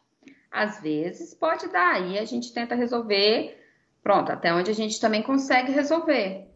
[0.50, 3.58] Às vezes pode dar, e a gente tenta resolver,
[4.02, 6.46] pronto, até onde a gente também consegue resolver.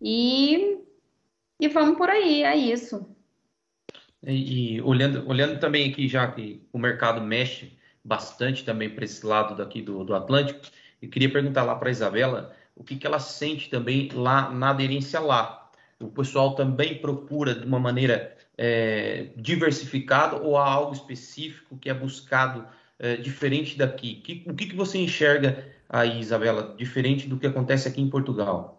[0.00, 0.78] E,
[1.60, 3.06] e vamos por aí, é isso.
[4.22, 9.24] E, e olhando, olhando também aqui, já que o mercado mexe bastante também para esse
[9.24, 10.60] lado daqui do, do Atlântico,
[11.00, 14.70] eu queria perguntar lá para a Isabela o que, que ela sente também lá na
[14.70, 15.70] aderência lá.
[15.98, 21.94] O pessoal também procura de uma maneira é, diversificada ou há algo específico que é
[21.94, 22.66] buscado
[22.98, 24.16] é, diferente daqui?
[24.16, 28.76] Que, o que, que você enxerga aí, Isabela, diferente do que acontece aqui em Portugal?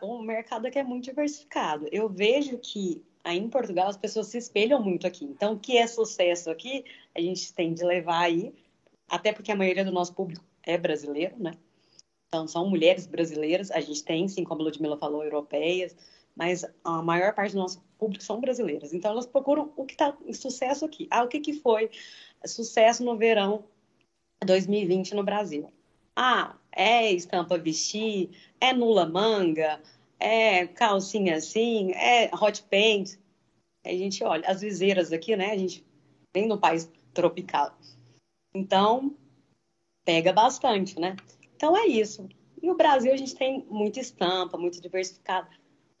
[0.00, 1.88] O mercado aqui é muito diversificado.
[1.92, 5.24] Eu vejo que aí em Portugal as pessoas se espelham muito aqui.
[5.24, 8.54] Então, o que é sucesso aqui, a gente tem de levar aí,
[9.08, 11.52] até porque a maioria do nosso público é brasileiro, né?
[12.28, 15.96] Então, são mulheres brasileiras, a gente tem, sim, como a Ludmilla falou, europeias,
[16.34, 18.92] mas a maior parte do nosso público são brasileiras.
[18.92, 21.08] Então, elas procuram o que está em sucesso aqui.
[21.10, 21.90] Ah, o que, que foi
[22.44, 23.64] sucesso no verão
[24.44, 25.72] 2020 no Brasil?
[26.14, 29.80] Ah, é estampa vestir, é nula manga,
[30.20, 33.16] é calcinha assim, é hot paint.
[33.84, 35.50] A gente olha, as viseiras aqui, né?
[35.50, 35.84] A gente
[36.34, 37.76] vem no país tropical.
[38.54, 39.16] Então,
[40.04, 41.16] pega bastante, né?
[41.56, 42.28] Então é isso.
[42.62, 45.48] E o Brasil a gente tem muita estampa, muito diversificado.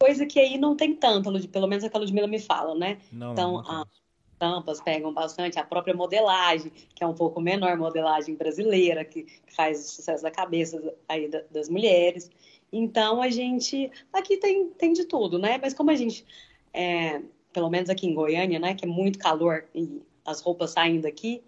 [0.04, 2.98] Coisa que aí não tem tanto, pelo menos a que a Ludmilla me fala, né?
[3.10, 3.88] Não, então, não as
[4.32, 9.24] estampas pegam bastante, a própria modelagem, que é um pouco menor, modelagem brasileira, que,
[9.56, 12.30] faz o sucesso da cabeça aí das mulheres.
[12.70, 13.90] Então, a gente.
[14.12, 15.56] Aqui tem, tem de tudo, né?
[15.56, 16.26] Mas como a gente.
[16.70, 18.74] É, pelo menos aqui em Goiânia, né?
[18.74, 21.42] Que é muito calor e as roupas saem daqui.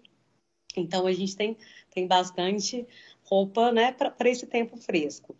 [0.75, 1.55] Então, a gente tem,
[1.93, 2.87] tem bastante
[3.23, 5.35] roupa, né, para esse tempo fresco.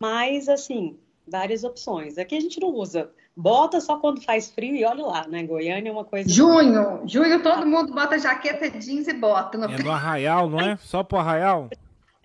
[0.00, 0.98] Mas, assim,
[1.30, 2.18] várias opções.
[2.18, 5.42] Aqui a gente não usa bota só quando faz frio e olha lá, né?
[5.42, 6.28] Goiânia é uma coisa.
[6.28, 9.56] Junho, junho todo mundo bota jaqueta, jeans e bota.
[9.56, 9.64] No...
[9.64, 10.76] É no arraial, não é?
[10.76, 11.70] Só pro arraial?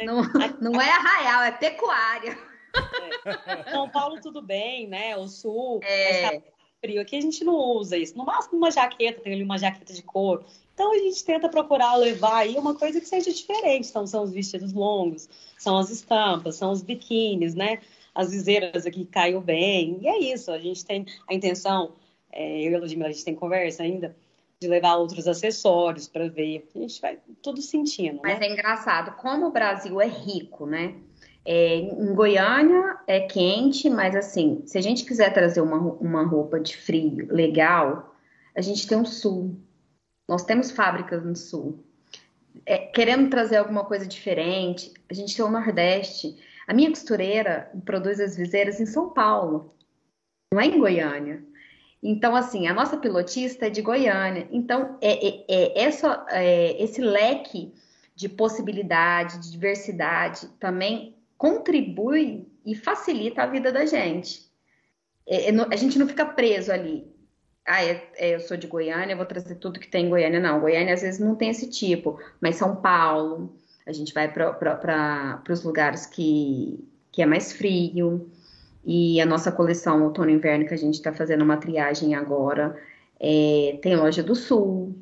[0.01, 0.21] Não,
[0.59, 2.37] não é arraial, é pecuária.
[3.25, 3.71] É.
[3.71, 5.15] São Paulo tudo bem, né?
[5.15, 6.41] O sul, é.
[6.81, 7.01] frio.
[7.01, 8.17] Aqui a gente não usa isso.
[8.17, 10.43] No máximo uma jaqueta, tem ali uma jaqueta de couro.
[10.73, 13.87] Então a gente tenta procurar levar aí uma coisa que seja diferente.
[13.89, 17.79] Então são os vestidos longos, são as estampas, são os biquínis, né?
[18.15, 19.99] As viseiras aqui caiu bem.
[20.01, 20.49] E é isso.
[20.51, 21.93] A gente tem a intenção
[22.32, 24.15] É, eu e a Ludmilla, a gente tem conversa ainda
[24.60, 26.67] de levar outros acessórios para ver.
[26.75, 28.19] A gente vai tudo sentindo.
[28.23, 28.47] Mas né?
[28.47, 30.95] é engraçado, como o Brasil é rico, né?
[31.45, 36.60] É, em Goiânia é quente, mas assim, se a gente quiser trazer uma, uma roupa
[36.60, 38.15] de frio legal,
[38.56, 39.56] a gente tem o sul.
[40.28, 41.86] Nós temos fábricas no sul.
[42.65, 46.36] É, querendo trazer alguma coisa diferente, a gente tem o Nordeste.
[46.67, 49.75] A minha costureira produz as viseiras em São Paulo,
[50.51, 51.43] não é em Goiânia.
[52.01, 54.47] Então, assim, a nossa pilotista é de Goiânia.
[54.51, 57.73] Então, é, é, é essa, é, esse leque
[58.15, 64.49] de possibilidade, de diversidade, também contribui e facilita a vida da gente.
[65.28, 67.06] É, é a gente não fica preso ali.
[67.65, 70.39] Ah, é, eu sou de Goiânia, vou trazer tudo que tem em Goiânia.
[70.39, 75.41] Não, Goiânia às vezes não tem esse tipo, mas São Paulo, a gente vai para
[75.49, 78.29] os lugares que, que é mais frio.
[78.83, 82.75] E a nossa coleção outono e inverno, que a gente está fazendo uma triagem agora,
[83.19, 84.95] é, tem loja do Sul,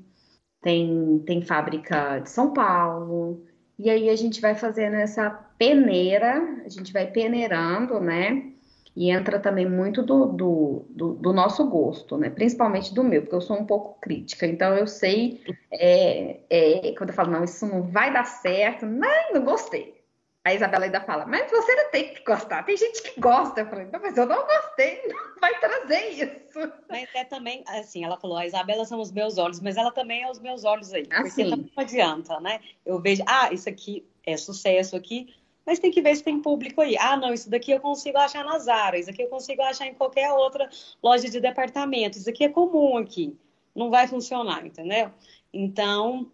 [0.62, 3.44] tem, tem fábrica de São Paulo.
[3.78, 8.53] E aí a gente vai fazendo essa peneira, a gente vai peneirando, né?
[8.96, 12.30] E entra também muito do, do, do, do, nosso gosto, né?
[12.30, 14.46] Principalmente do meu, porque eu sou um pouco crítica.
[14.46, 19.34] Então eu sei, é, é, quando eu falo, não, isso não vai dar certo, não,
[19.34, 20.04] não gostei.
[20.46, 22.64] A Isabela ainda fala, mas você não tem que gostar.
[22.64, 23.62] Tem gente que gosta.
[23.62, 26.74] Eu falei, não, mas eu não gostei, não vai trazer isso.
[26.90, 30.24] Mas é também, assim, ela falou, a Isabela são os meus olhos, mas ela também
[30.24, 31.08] é os meus olhos aí.
[31.12, 31.50] Assim.
[31.50, 32.60] Porque não adianta, né?
[32.86, 35.34] Eu vejo, ah, isso aqui é sucesso aqui,
[35.66, 36.98] mas tem que ver se tem público aí.
[36.98, 39.94] Ah, não, isso daqui eu consigo achar na Zara, isso aqui eu consigo achar em
[39.94, 40.70] qualquer outra
[41.02, 43.38] loja de departamento, isso aqui é comum aqui.
[43.76, 45.12] Não vai funcionar, entendeu?
[45.52, 46.32] Então,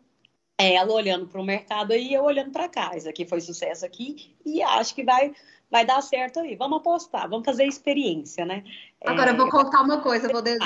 [0.57, 2.91] é ela olhando para o mercado aí, eu olhando para cá.
[2.95, 5.33] Isso aqui foi sucesso aqui e acho que vai,
[5.71, 6.55] vai dar certo aí.
[6.57, 8.63] Vamos apostar, vamos fazer experiência, né?
[9.05, 9.33] Agora, é...
[9.33, 10.59] eu vou contar uma coisa, vou, des...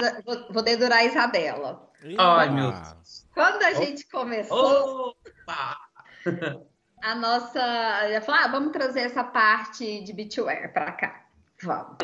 [0.50, 1.92] vou dedurar a Isabela.
[2.18, 3.28] Ai, meu Deus.
[3.34, 5.78] Quando a gente começou, Opa!
[7.04, 7.60] a nossa.
[8.10, 11.26] Eu falei, ah, vamos trazer essa parte de beachwear para cá.
[11.62, 11.98] Vamos.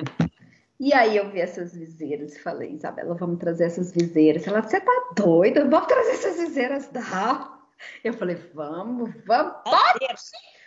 [0.78, 4.46] E aí eu vi essas viseiras e falei, Isabela, vamos trazer essas viseiras.
[4.46, 5.68] Ela, você tá doida?
[5.68, 7.60] Vamos trazer essas viseiras, não.
[8.04, 10.06] Eu falei, vamos, vamos, pode,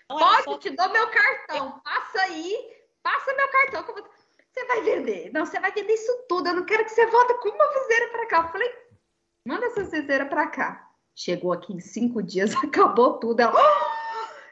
[0.08, 2.56] pode, te dou meu cartão, passa aí,
[3.02, 4.02] passa meu cartão, vou...
[4.50, 5.30] você vai vender.
[5.30, 8.08] Não, você vai vender isso tudo, eu não quero que você volte com uma viseira
[8.12, 8.36] para cá.
[8.38, 8.74] Eu falei,
[9.46, 10.88] manda essa viseira para cá.
[11.14, 13.40] Chegou aqui em cinco dias, acabou tudo.
[13.40, 14.01] Ela, oh!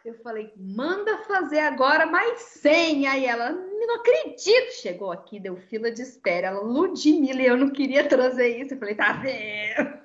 [0.04, 3.06] Eu falei, manda fazer agora mais 100.
[3.06, 4.72] Aí ela, não acredito.
[4.80, 6.48] Chegou aqui, deu fila de espera.
[6.48, 8.74] Ela, Ludmilla, eu não queria trazer isso.
[8.74, 10.00] Eu falei, tá vendo?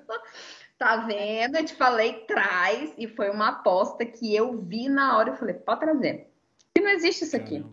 [0.78, 1.56] Tá vendo?
[1.56, 2.92] Eu te falei, traz.
[2.98, 5.30] E foi uma aposta que eu vi na hora.
[5.30, 6.30] Eu falei, pode trazer.
[6.76, 7.64] E não existe isso aqui.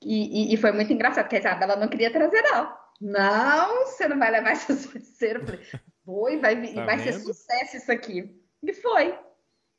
[0.00, 2.78] E, e, e, foi muito engraçado, porque a Isabela não queria trazer, não.
[3.00, 5.24] Não, você não vai levar essa sucesso.
[5.24, 5.60] Eu falei,
[6.04, 8.40] foi, vai, tá vai ser sucesso isso aqui.
[8.62, 9.18] E foi.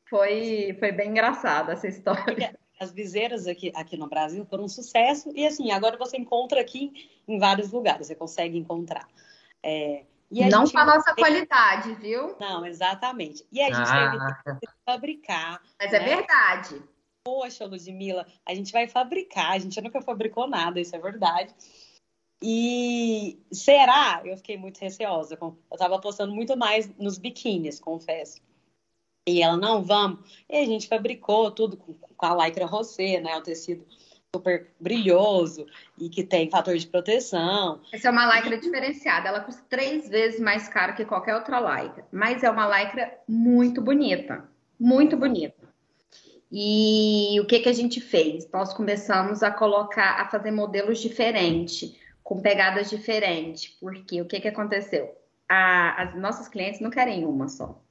[0.10, 2.58] Foi, foi bem engraçado essa história.
[2.80, 5.32] As viseiras aqui, aqui no Brasil foram um sucesso.
[5.36, 9.08] E assim, agora você encontra aqui em vários lugares, você consegue encontrar.
[9.62, 11.28] É, não com a nossa teve...
[11.28, 12.36] qualidade, viu?
[12.40, 13.46] Não, exatamente.
[13.52, 14.42] E a gente ah.
[14.44, 15.62] teve que fabricar.
[15.78, 16.06] Mas é né?
[16.06, 16.82] é verdade.
[17.24, 19.52] Poxa, Ludmilla, a gente vai fabricar.
[19.52, 21.54] A gente nunca fabricou nada, isso é verdade.
[22.42, 24.22] E será?
[24.24, 25.38] Eu fiquei muito receosa.
[25.40, 28.42] Eu estava apostando muito mais nos biquínis, confesso.
[29.28, 30.20] E ela, não, vamos.
[30.50, 33.38] E a gente fabricou tudo com, com a lycra rosé, né?
[33.38, 33.86] O tecido
[34.34, 35.66] super brilhoso
[35.98, 37.82] e que tem fator de proteção.
[37.92, 42.06] Essa é uma lycra diferenciada, ela custa três vezes mais caro que qualquer outra lycra,
[42.12, 44.48] mas é uma lycra muito bonita,
[44.80, 45.68] muito bonita.
[46.52, 48.50] E o que que a gente fez?
[48.52, 54.48] Nós começamos a colocar, a fazer modelos diferentes, com pegadas diferentes, porque o que que
[54.48, 55.16] aconteceu?
[55.48, 57.82] A, as nossas clientes não querem uma só,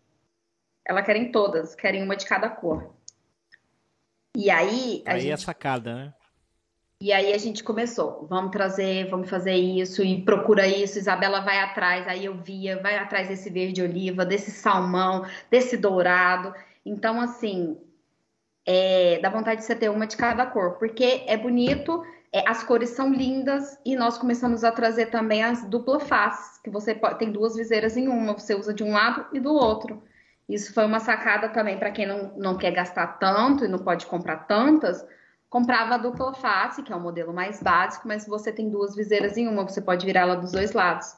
[0.88, 2.94] elas querem todas, querem uma de cada cor.
[4.34, 5.02] E aí.
[5.06, 5.32] aí gente...
[5.32, 6.14] é sacada, né?
[7.00, 10.98] E aí a gente começou, vamos trazer, vamos fazer isso e procura isso.
[10.98, 16.52] Isabela vai atrás, aí eu via, vai atrás desse verde oliva, desse salmão, desse dourado.
[16.84, 17.78] Então, assim,
[18.66, 22.64] é, dá vontade de você ter uma de cada cor, porque é bonito, é, as
[22.64, 27.20] cores são lindas e nós começamos a trazer também as dupla face, que você pode,
[27.20, 30.02] tem duas viseiras em uma, você usa de um lado e do outro.
[30.48, 34.06] Isso foi uma sacada também para quem não, não quer gastar tanto e não pode
[34.06, 35.04] comprar tantas
[35.48, 39.36] comprava a dupla face, que é o modelo mais básico, mas você tem duas viseiras
[39.36, 41.16] em uma, você pode virar ela dos dois lados.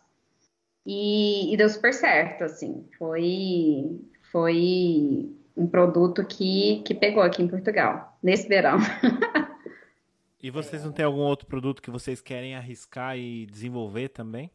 [0.87, 2.89] E, e deu super certo, assim.
[2.99, 4.01] Foi,
[4.31, 8.78] foi um produto que, que pegou aqui em Portugal, nesse verão.
[10.43, 14.51] e vocês não têm algum outro produto que vocês querem arriscar e desenvolver também?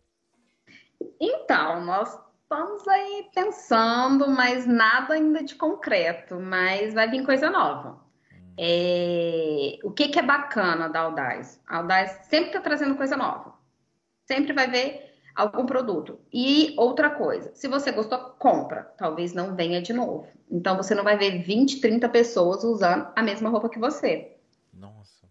[1.20, 8.00] Então, nós estamos aí pensando, mas nada ainda de concreto, mas vai vir coisa nova.
[8.58, 9.78] É...
[9.84, 11.60] O que, que é bacana da Audaz?
[11.68, 13.54] A Audaz sempre está trazendo coisa nova.
[14.26, 16.20] Sempre vai ver algum produto.
[16.32, 18.84] E outra coisa, se você gostou, compra.
[18.98, 20.28] Talvez não venha de novo.
[20.50, 24.38] Então você não vai ver 20, 30 pessoas usando a mesma roupa que você.
[24.72, 25.28] Nossa.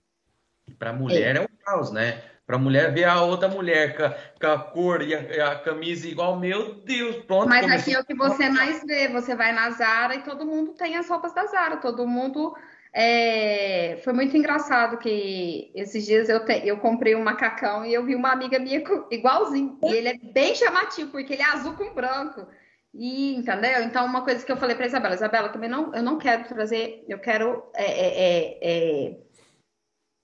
[0.66, 1.38] E para mulher é.
[1.38, 2.22] é um caos, né?
[2.46, 3.96] Pra mulher ver a outra mulher
[4.38, 7.48] com a, cor e a, a, camisa igual, meu Deus, pronto.
[7.48, 9.08] Mas aqui é o que você mais vê.
[9.08, 11.78] Você vai na Zara e todo mundo tem as roupas da Zara.
[11.78, 12.54] Todo mundo.
[12.92, 13.98] É...
[14.04, 16.60] Foi muito engraçado que esses dias eu, te...
[16.66, 19.78] eu comprei um macacão e eu vi uma amiga minha igualzinho.
[19.82, 22.46] E ele é bem chamativo, porque ele é azul com branco.
[22.92, 23.82] E, entendeu?
[23.82, 27.04] Então, uma coisa que eu falei para Isabela, Isabela, também não, eu não quero trazer,
[27.08, 29.16] eu quero é, é, é, é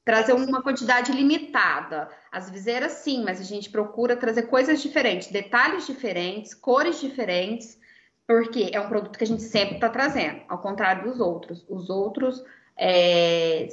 [0.04, 2.08] trazer uma quantidade limitada.
[2.32, 7.78] As viseiras, sim, mas a gente procura trazer coisas diferentes, detalhes diferentes, cores diferentes,
[8.26, 11.64] porque é um produto que a gente sempre está trazendo, ao contrário dos outros.
[11.68, 12.42] Os outros
[12.76, 13.68] é,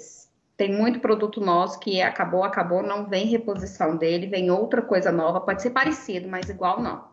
[0.57, 5.39] tem muito produto nosso que acabou, acabou, não vem reposição dele, vem outra coisa nova,
[5.39, 7.05] pode ser parecido, mas igual não.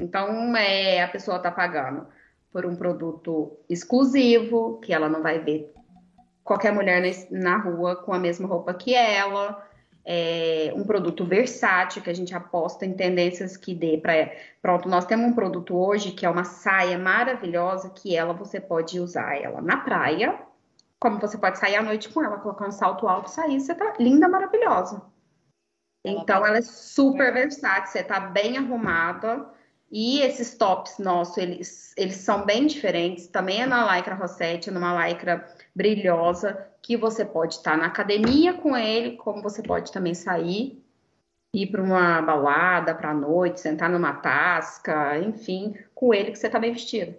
[0.00, 2.06] Então, é, a pessoa está pagando
[2.52, 5.74] por um produto exclusivo, que ela não vai ver
[6.46, 9.62] qualquer mulher na rua com a mesma roupa que ela.
[10.08, 14.30] É um produto versátil que a gente aposta em tendências que dê para.
[14.62, 19.00] Pronto, nós temos um produto hoje que é uma saia maravilhosa que ela você pode
[19.00, 20.38] usar ela na praia,
[21.00, 23.94] como você pode sair à noite com ela, colocar um salto alto, sair, você tá
[23.98, 25.02] linda, maravilhosa.
[26.04, 29.44] Então ela é super versátil, você tá bem arrumada.
[29.90, 33.26] E esses tops nossos, eles, eles são bem diferentes.
[33.26, 38.74] Também é na lycra Rossetti, numa lycra brilhosa, que você pode estar na academia com
[38.74, 40.82] ele, como você pode também sair,
[41.52, 46.46] ir para uma balada, para a noite, sentar numa tasca, enfim, com ele que você
[46.46, 47.14] está bem vestido.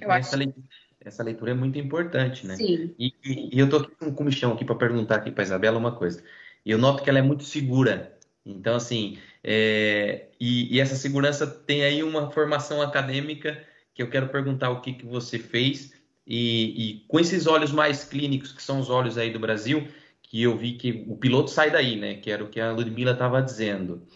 [0.00, 0.36] Eu essa, acho...
[0.36, 0.66] leitura,
[1.00, 2.54] essa leitura é muito importante, né?
[2.54, 2.94] Sim.
[2.96, 5.78] E, e, e eu tô aqui com um comichão aqui para perguntar aqui para Isabela
[5.78, 6.22] uma coisa.
[6.64, 8.16] E eu noto que ela é muito segura.
[8.46, 13.60] Então, assim, é, e, e, essa segurança tem aí uma formação acadêmica
[13.92, 15.93] que eu quero perguntar o que, que você fez
[16.26, 19.86] e, e, com esses olhos mais clínicos, que são os olhos aí do Brasil,
[20.22, 22.14] que eu vi que o piloto sai daí, né?
[22.14, 24.06] Que era o que a Ludmilla estava dizendo.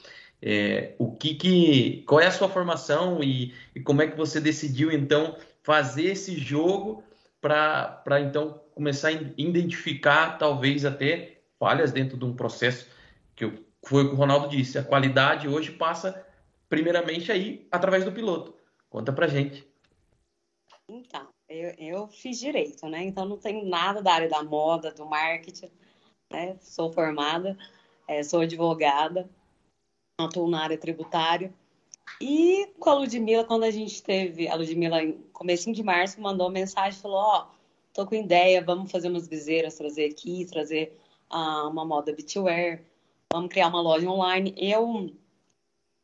[0.40, 4.40] É, o que, que qual é a sua formação e, e, como é que você
[4.40, 7.02] decidiu então fazer esse jogo
[7.40, 12.86] para então começar a identificar talvez até falhas dentro de um processo
[13.34, 13.52] que eu,
[13.84, 16.24] foi o que o Ronaldo disse, a qualidade hoje passa
[16.68, 18.54] primeiramente aí através do piloto.
[18.88, 19.66] Conta pra gente.
[20.88, 23.02] Então, eu, eu fiz direito, né?
[23.04, 25.70] Então não tenho nada da área da moda, do marketing,
[26.30, 26.56] né?
[26.60, 27.56] Sou formada,
[28.06, 29.28] é, sou advogada,
[30.20, 31.52] atuo na área tributária.
[32.20, 36.46] E com a Ludmilla, quando a gente teve, a Ludmilla, em comecinho de março, mandou
[36.46, 37.58] uma mensagem, falou, ó, oh,
[37.92, 40.98] tô com ideia, vamos fazer umas viseiras, trazer aqui, trazer
[41.30, 42.82] uh, uma moda beachwear,
[43.32, 44.54] vamos criar uma loja online.
[44.56, 45.10] Eu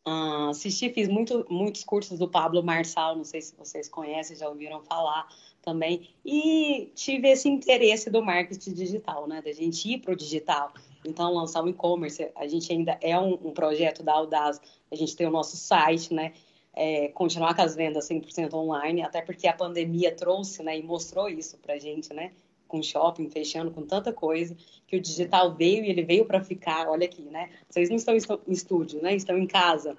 [0.07, 4.47] Uh, assisti, fiz muito, muitos cursos do Pablo Marçal, não sei se vocês conhecem, já
[4.47, 5.27] ouviram falar
[5.63, 10.75] também, e tive esse interesse do marketing digital, né, da gente ir para o digital.
[11.07, 14.61] Então, lançar um e-commerce, a gente ainda é um, um, projeto da Audaz,
[14.93, 16.35] a gente tem o nosso site, né,
[16.75, 21.31] é, continuar com as vendas 100% online, até porque a pandemia trouxe, né, e mostrou
[21.31, 22.31] isso para a gente, né,
[22.75, 26.89] com shopping fechando, com tanta coisa, que o digital veio e ele veio para ficar.
[26.89, 27.51] Olha aqui, né?
[27.71, 29.15] Vocês não estão em estúdio, né?
[29.15, 29.97] Estão em casa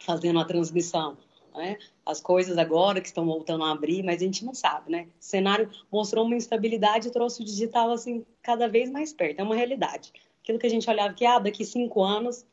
[0.00, 1.16] fazendo a transmissão.
[1.54, 1.78] Né?
[2.04, 5.06] As coisas agora que estão voltando a abrir, mas a gente não sabe, né?
[5.20, 9.38] O cenário mostrou uma instabilidade e trouxe o digital assim cada vez mais perto.
[9.38, 10.12] É uma realidade.
[10.42, 12.44] Aquilo que a gente olhava que ah, daqui cinco anos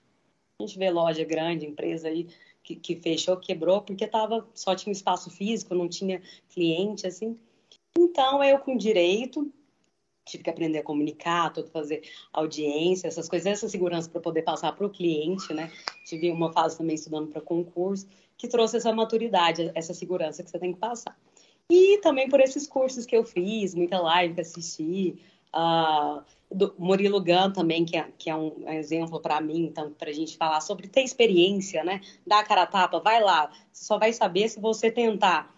[0.60, 2.28] a gente vê loja grande, empresa aí
[2.64, 6.22] que, que fechou, quebrou porque tava só tinha espaço físico, não tinha
[6.54, 7.36] cliente assim.
[7.98, 9.52] Então, eu com direito,
[10.26, 14.72] tive que aprender a comunicar, todo fazer audiência, essas coisas, essa segurança para poder passar
[14.74, 15.72] para o cliente, né?
[16.06, 20.60] Tive uma fase também estudando para concurso, que trouxe essa maturidade, essa segurança que você
[20.60, 21.18] tem que passar.
[21.70, 25.18] E também por esses cursos que eu fiz, muita live que assisti,
[25.56, 26.22] uh,
[26.54, 30.14] do Murilo Gun também, que é, que é um exemplo para mim, então, para a
[30.14, 32.02] gente falar sobre ter experiência, né?
[32.28, 35.56] Dar a cara a tapa, vai lá, você só vai saber se você tentar.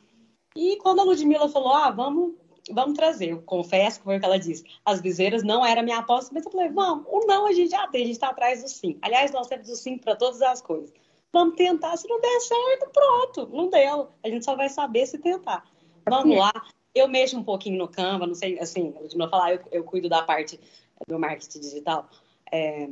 [0.55, 2.33] E quando a Ludmilla falou, ah, vamos,
[2.71, 5.99] vamos trazer, eu confesso que foi o que ela disse, as viseiras não era minha
[5.99, 8.61] aposta, mas eu falei, vamos, o não a gente já tem, a gente está atrás
[8.61, 8.97] do sim.
[9.01, 10.93] Aliás, nós temos o sim para todas as coisas.
[11.31, 14.09] Vamos tentar, se não der certo, pronto, não deu.
[14.23, 15.65] A gente só vai saber se tentar.
[16.07, 16.51] Vamos lá.
[16.93, 20.07] Eu mexo um pouquinho no Canva, não sei, assim, a Ludmilla falar, eu, eu cuido
[20.07, 20.59] da parte
[21.07, 22.07] do marketing digital.
[22.51, 22.87] É,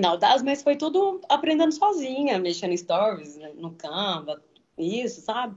[0.00, 4.42] Não, das, mas foi tudo aprendendo sozinha, mexendo em stories, né, no Canva,
[4.78, 5.56] isso, sabe?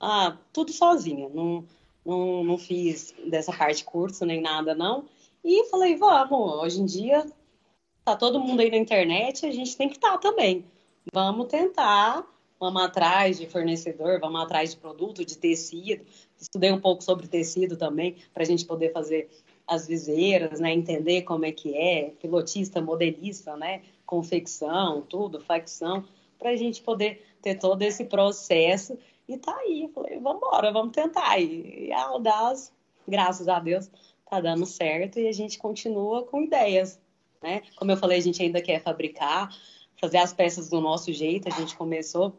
[0.00, 1.28] Ah, tudo sozinha.
[1.28, 1.64] Não,
[2.04, 5.04] não, não fiz dessa parte curso nem nada, não.
[5.44, 7.26] E falei, vamos, hoje em dia
[8.04, 10.64] tá todo mundo aí na internet, a gente tem que estar tá também.
[11.12, 12.26] Vamos tentar,
[12.58, 16.06] vamos atrás de fornecedor, vamos atrás de produto, de tecido.
[16.40, 19.28] Estudei um pouco sobre tecido também, para a gente poder fazer
[19.66, 20.72] as viseiras, né?
[20.72, 23.82] Entender como é que é, pilotista, modelista, né?
[24.06, 26.02] Confecção, tudo, facção,
[26.38, 28.98] para a gente poder ter todo esse processo.
[29.28, 31.38] E tá aí, falei, vamos embora, vamos tentar.
[31.38, 32.72] E a Audaz,
[33.06, 33.90] graças a Deus,
[34.24, 36.98] tá dando certo e a gente continua com ideias,
[37.42, 37.62] né?
[37.76, 39.54] Como eu falei, a gente ainda quer fabricar,
[40.00, 41.46] fazer as peças do nosso jeito.
[41.46, 42.34] A gente começou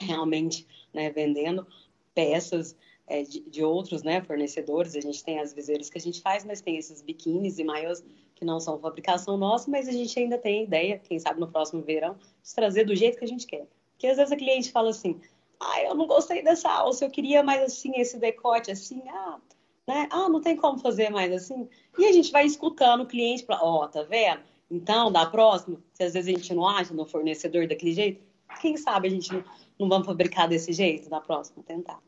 [0.00, 1.66] realmente, né, vendendo
[2.14, 2.74] peças
[3.06, 4.96] é, de, de, outros né, fornecedores.
[4.96, 8.02] A gente tem as viseiras que a gente faz, mas tem esses biquínis e maiôs
[8.34, 11.82] que não são fabricação nossa, mas a gente ainda tem ideia, quem sabe no próximo
[11.82, 13.66] verão, de trazer do jeito que a gente quer.
[13.92, 15.20] Porque às vezes a cliente fala assim,
[15.60, 19.38] ah, eu não gostei dessa alça, eu queria mais assim, esse decote assim, ah,
[19.86, 20.08] né?
[20.10, 21.68] Ah, não tem como fazer mais assim.
[21.98, 24.42] E a gente vai escutando o cliente, ó, oh, tá vendo?
[24.70, 28.24] Então, da próxima, se às vezes a gente não acha no fornecedor daquele jeito,
[28.60, 29.44] quem sabe a gente não,
[29.78, 32.00] não vamos fabricar desse jeito na próxima, tentar.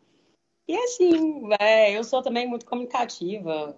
[0.68, 3.76] E assim, é, eu sou também muito comunicativa,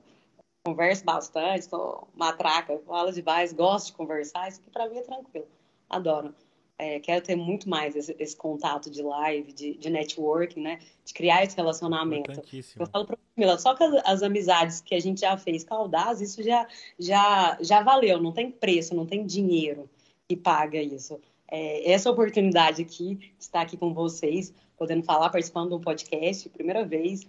[0.64, 5.48] converso bastante, sou matraca, falo demais, gosto de conversar, isso aqui para mim é tranquilo,
[5.88, 6.34] adoro.
[6.78, 10.78] É, quero ter muito mais esse, esse contato de live, de, de, networking, né?
[11.04, 12.30] De criar esse relacionamento.
[12.78, 15.74] Eu falo para Camila, só que as, as, amizades que a gente já fez com
[15.74, 19.90] a Audaz, isso já, já, já valeu, não tem preço, não tem dinheiro
[20.28, 21.20] que paga isso.
[21.50, 26.84] É, essa oportunidade aqui, de estar aqui com vocês, podendo falar, participando do podcast, primeira
[26.84, 27.26] vez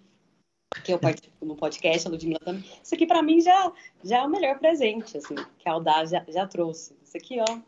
[0.83, 2.63] que eu participo no podcast, a Ludmilla também.
[2.83, 3.71] Isso aqui para mim já,
[4.03, 6.95] já é o melhor presente, assim, que a Audaz já, já trouxe.
[7.03, 7.59] Isso aqui, ó,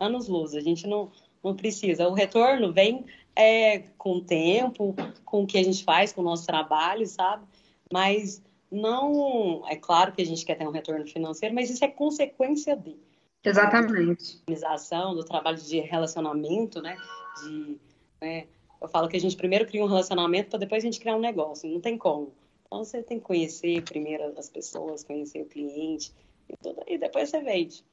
[0.00, 0.54] anos luz.
[0.54, 1.12] A gente não,
[1.44, 2.08] não precisa.
[2.08, 3.04] O retorno vem
[3.36, 4.94] é, com o tempo,
[5.24, 7.44] com o que a gente faz, com o nosso trabalho, sabe?
[7.92, 9.62] Mas não.
[9.68, 12.96] É claro que a gente quer ter um retorno financeiro, mas isso é consequência de.
[13.42, 14.38] Exatamente.
[14.40, 16.96] Organização, do trabalho de relacionamento, né?
[17.42, 17.78] De,
[18.20, 18.46] né?
[18.80, 21.20] Eu falo que a gente primeiro cria um relacionamento para depois a gente criar um
[21.20, 21.68] negócio.
[21.68, 22.32] Não tem como.
[22.66, 26.12] Então você tem que conhecer primeiro as pessoas, conhecer o cliente
[26.48, 27.84] e tudo, e depois você vende.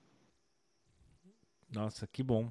[1.71, 2.49] Nossa, que bom.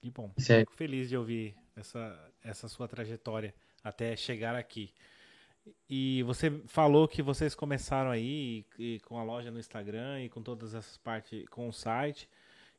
[0.00, 0.30] Que bom.
[0.38, 0.70] Certo.
[0.70, 4.92] Fico feliz de ouvir essa, essa sua trajetória até chegar aqui.
[5.88, 10.42] E você falou que vocês começaram aí e, com a loja no Instagram e com
[10.42, 12.28] todas essas partes, com o site.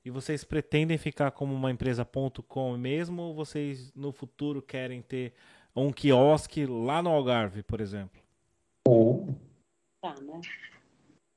[0.03, 2.07] E vocês pretendem ficar como uma empresa
[2.47, 5.33] .com mesmo ou vocês no futuro querem ter
[5.75, 8.21] um quiosque lá no Algarve, por exemplo?
[8.87, 9.35] Ou...
[10.01, 10.41] Tá, né?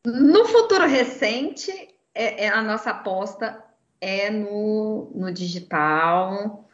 [0.04, 1.70] No futuro recente,
[2.14, 3.62] é, é a nossa aposta
[4.03, 6.68] é no, no digital,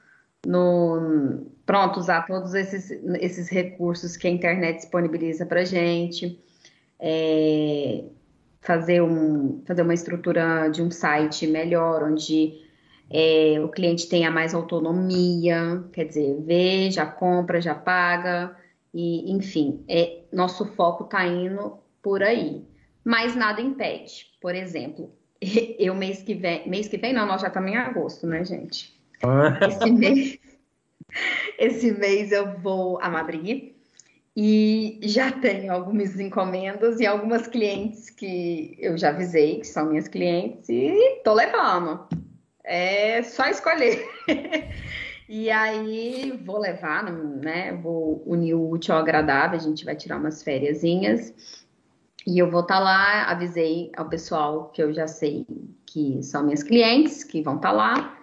[0.47, 6.43] no pronto, usar todos esses, esses recursos que a internet disponibiliza para gente,
[6.99, 8.05] é,
[8.63, 12.67] fazer, um, fazer uma estrutura de um site melhor, onde
[13.11, 18.57] é, o cliente tenha mais autonomia, quer dizer, vê, já compra, já paga,
[18.95, 22.65] e enfim, é, nosso foco está indo por aí.
[23.05, 25.13] Mas nada impede, por exemplo,
[25.79, 28.99] eu mês que vem, mês que vem não, nós já estamos em agosto, né, gente?
[29.23, 29.59] Ah.
[29.67, 30.39] Esse mês,
[31.59, 33.73] esse mês eu vou a Madrid
[34.37, 40.07] e já tenho algumas encomendas e algumas clientes que eu já avisei que são minhas
[40.07, 42.07] clientes e tô levando.
[42.63, 44.07] É só escolher.
[45.29, 47.73] e aí vou levar, né?
[47.83, 51.35] Vou unir o útil ao agradável, a gente vai tirar umas fériasinhas
[52.29, 55.47] e eu vou estar tá lá, avisei ao pessoal que eu já sei
[55.87, 58.19] que são minhas clientes, que vão estar tá lá,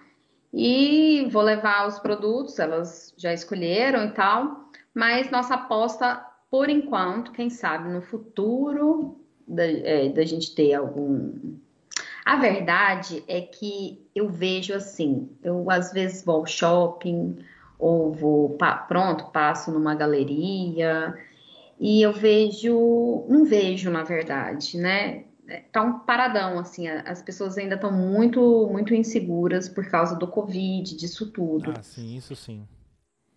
[0.54, 7.32] e vou levar os produtos, elas já escolheram e tal, mas nossa aposta, por enquanto,
[7.32, 11.56] quem sabe no futuro, da, é, da gente ter algum.
[12.24, 17.38] A verdade é que eu vejo assim, eu às vezes vou ao shopping,
[17.76, 21.12] ou vou, pronto, passo numa galeria
[21.78, 25.24] e eu vejo, não vejo na verdade, né?
[25.70, 30.96] Tá um paradão, assim, as pessoas ainda estão muito, muito inseguras por causa do Covid,
[30.96, 31.72] disso tudo.
[31.76, 32.66] Ah, sim, isso sim.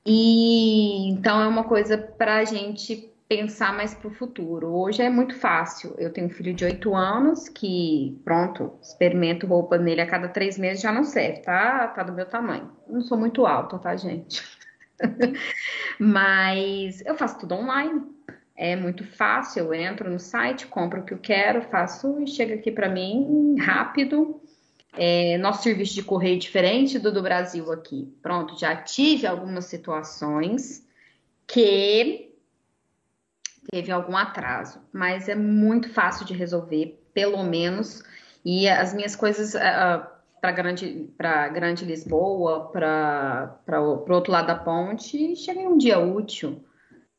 [0.05, 4.69] E então é uma coisa para a gente pensar mais para o futuro.
[4.69, 5.93] Hoje é muito fácil.
[5.99, 10.57] Eu tenho um filho de 8 anos que, pronto, experimento roupa nele a cada três
[10.57, 11.87] meses já não serve, tá?
[11.89, 12.71] Tá do meu tamanho.
[12.87, 14.43] Eu não sou muito alta, tá, gente?
[15.99, 18.01] Mas eu faço tudo online.
[18.61, 22.55] É muito fácil, eu entro no site, compro o que eu quero, faço e chega
[22.55, 24.41] aqui para mim rápido.
[24.97, 28.13] É, nosso serviço de correio é diferente do do Brasil aqui.
[28.21, 30.85] Pronto, já tive algumas situações
[31.47, 32.33] que
[33.71, 38.03] teve algum atraso, mas é muito fácil de resolver, pelo menos.
[38.43, 41.09] E as minhas coisas uh, ah, para grande,
[41.53, 46.61] grande Lisboa, para o outro lado da ponte, chega em um dia útil.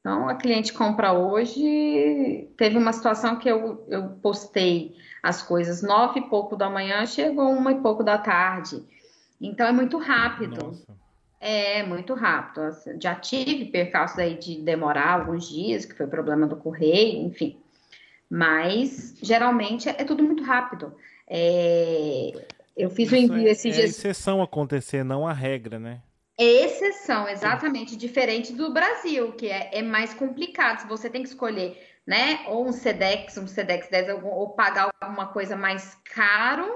[0.01, 2.48] Então, a cliente compra hoje.
[2.57, 7.51] Teve uma situação que eu, eu postei as coisas nove e pouco da manhã, chegou
[7.51, 8.82] uma e pouco da tarde.
[9.40, 10.64] Então, é muito rápido.
[10.64, 11.01] Nossa.
[11.38, 12.62] É, muito rápido.
[13.01, 17.59] Já tive percalços aí de demorar alguns dias, que foi problema do correio, enfim.
[18.28, 20.94] Mas, geralmente, é tudo muito rápido.
[21.26, 22.32] É...
[22.76, 23.84] Eu fiz o envio é, esses é dias.
[23.84, 26.01] É exceção acontecer, não a regra, né?
[26.41, 30.88] É exceção, exatamente, diferente do Brasil, que é, é mais complicado.
[30.88, 32.47] Você tem que escolher, né?
[32.49, 36.66] Ou um SEDEX, um SEDEX 10, ou pagar alguma coisa mais caro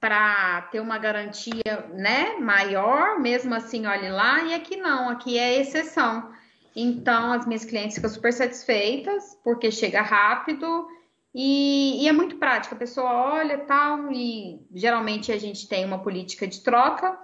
[0.00, 5.60] para ter uma garantia, né, maior, mesmo assim, olhe lá, e aqui não, aqui é
[5.60, 6.32] exceção.
[6.74, 10.88] Então, as minhas clientes ficam super satisfeitas, porque chega rápido
[11.34, 12.74] e, e, é muito prático.
[12.74, 17.18] A pessoa olha tal, e geralmente a gente tem uma política de troca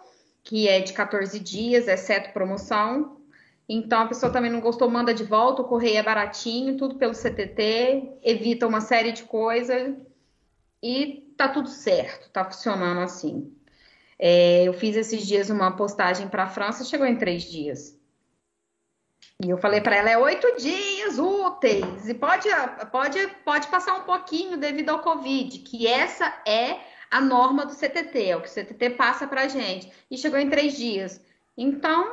[0.51, 3.20] que é de 14 dias, exceto promoção.
[3.68, 7.14] Então a pessoa também não gostou, manda de volta, o correio é baratinho, tudo pelo
[7.14, 9.96] CTT, evita uma série de coisas
[10.82, 13.55] e tá tudo certo, tá funcionando assim.
[14.18, 17.96] É, eu fiz esses dias uma postagem para a França, chegou em três dias.
[19.40, 22.48] E eu falei para ela, é oito dias úteis, e pode,
[22.90, 28.26] pode, pode passar um pouquinho devido ao Covid, que essa é a norma do CTT,
[28.26, 29.90] é o que o CTT passa para a gente.
[30.11, 31.20] E chegou em três dias.
[31.56, 32.11] Então,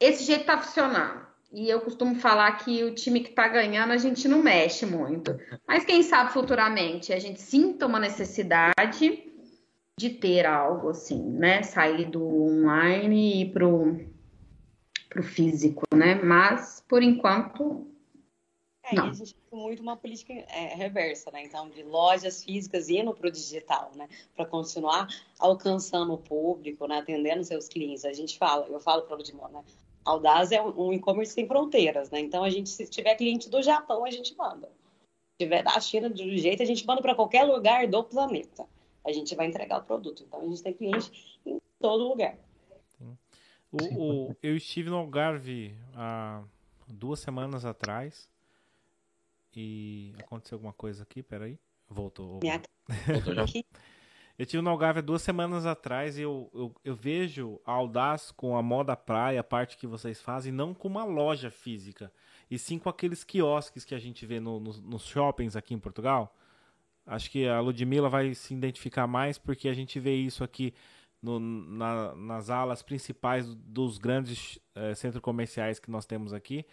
[0.00, 1.24] esse jeito está funcionando.
[1.52, 5.38] E eu costumo falar que o time que está ganhando a gente não mexe muito.
[5.68, 9.22] Mas quem sabe futuramente a gente sinta uma necessidade
[9.96, 11.62] de ter algo assim, né?
[11.62, 14.04] Sair do online e ir pro,
[15.08, 16.16] pro físico, né?
[16.16, 17.86] Mas por enquanto
[18.82, 19.10] é, não.
[19.10, 21.44] a gente muito uma política é, reversa, né?
[21.44, 24.08] Então, de lojas físicas indo para o digital, né?
[24.34, 26.98] Para continuar alcançando o público, né?
[26.98, 28.04] Atendendo seus clientes.
[28.04, 29.64] A gente fala, eu falo para o Ludmilla, né?
[30.04, 32.20] Audaz é um e-commerce sem fronteiras, né?
[32.20, 34.66] Então, a gente, se tiver cliente do Japão, a gente manda.
[34.68, 38.66] Se tiver da China, do jeito, a gente manda para qualquer lugar do planeta.
[39.04, 40.22] A gente vai entregar o produto.
[40.26, 42.36] Então, a gente tem cliente em todo lugar.
[43.72, 46.44] O, o, eu estive no Algarve há
[46.86, 48.30] duas semanas atrás
[49.56, 51.58] e aconteceu alguma coisa aqui, peraí.
[51.88, 52.40] Voltou.
[53.06, 53.44] Voltou já.
[54.36, 58.56] Eu tive no Algarve duas semanas atrás e eu, eu, eu, vejo a Audaz com
[58.56, 62.12] a moda praia, a parte que vocês fazem, não com uma loja física,
[62.50, 65.78] e sim com aqueles quiosques que a gente vê no, no, nos shoppings aqui em
[65.78, 66.36] Portugal.
[67.06, 70.74] Acho que a Ludmilla vai se identificar mais porque a gente vê isso aqui
[71.22, 76.66] no, na, nas alas principais dos grandes é, centros comerciais que nós temos aqui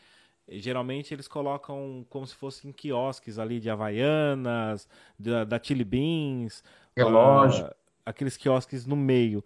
[0.47, 4.87] geralmente eles colocam como se fossem quiosques ali de Havaianas,
[5.17, 6.63] da, da Chili Beans,
[6.95, 7.75] relógio, uh,
[8.05, 9.43] aqueles quiosques no meio.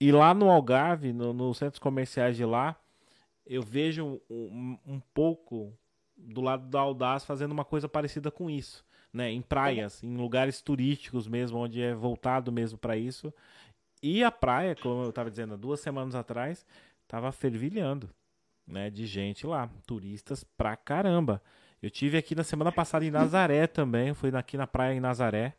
[0.00, 2.76] E lá no Algarve, no, nos centros comerciais de lá,
[3.46, 5.72] eu vejo um, um, pouco
[6.16, 9.30] do lado da Audaz fazendo uma coisa parecida com isso, né?
[9.30, 13.32] Em praias, em lugares turísticos mesmo, onde é voltado mesmo para isso.
[14.02, 16.66] E a praia, como eu estava dizendo, duas semanas atrás,
[17.04, 18.10] estava fervilhando
[18.66, 21.40] né, de gente lá, turistas pra caramba.
[21.82, 25.54] Eu tive aqui na semana passada em Nazaré também, fui aqui na praia em Nazaré.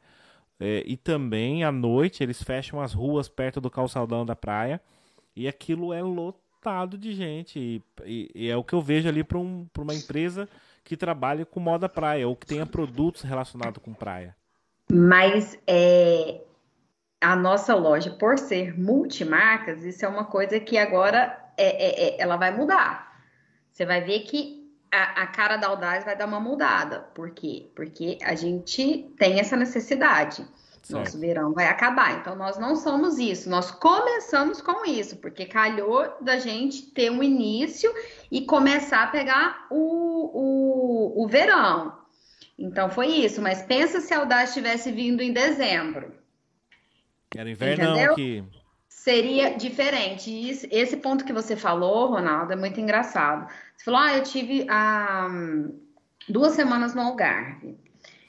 [0.60, 4.82] É, e também à noite eles fecham as ruas perto do calçadão da praia
[5.36, 7.60] e aquilo é lotado de gente.
[7.60, 10.50] E, e, e é o que eu vejo ali para um, uma empresa
[10.84, 14.36] que trabalha com moda praia ou que tenha produtos relacionados com praia.
[14.92, 16.42] Mas é,
[17.22, 22.22] a nossa loja, por ser multimarcas, isso é uma coisa que agora é, é, é,
[22.22, 23.22] ela vai mudar.
[23.72, 27.02] Você vai ver que a, a, cara da Audaz vai dar uma mudada.
[27.14, 27.70] Por quê?
[27.76, 30.46] Porque a gente tem essa necessidade.
[30.82, 31.00] Certo.
[31.00, 32.18] Nosso verão vai acabar.
[32.20, 33.50] Então, nós não somos isso.
[33.50, 37.94] Nós começamos com isso, porque calhou da gente ter um início
[38.32, 41.94] e começar a pegar o, o, o verão.
[42.58, 43.42] Então, foi isso.
[43.42, 46.16] Mas pensa se a Audaz tivesse vindo em dezembro.
[47.36, 48.44] Era inverno que
[49.08, 50.30] seria diferente.
[50.70, 53.50] esse ponto que você falou, Ronaldo, é muito engraçado.
[53.74, 55.30] Você falou, ah, eu tive ah,
[56.28, 57.78] duas semanas no Algarve.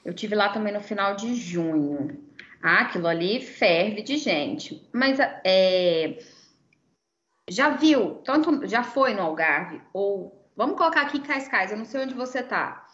[0.05, 2.23] Eu tive lá também no final de junho.
[2.63, 4.87] Ah, aquilo ali ferve de gente.
[4.93, 6.17] Mas é,
[7.49, 12.03] já viu, tanto já foi no Algarve, ou vamos colocar aqui Cascais, eu não sei
[12.03, 12.87] onde você tá.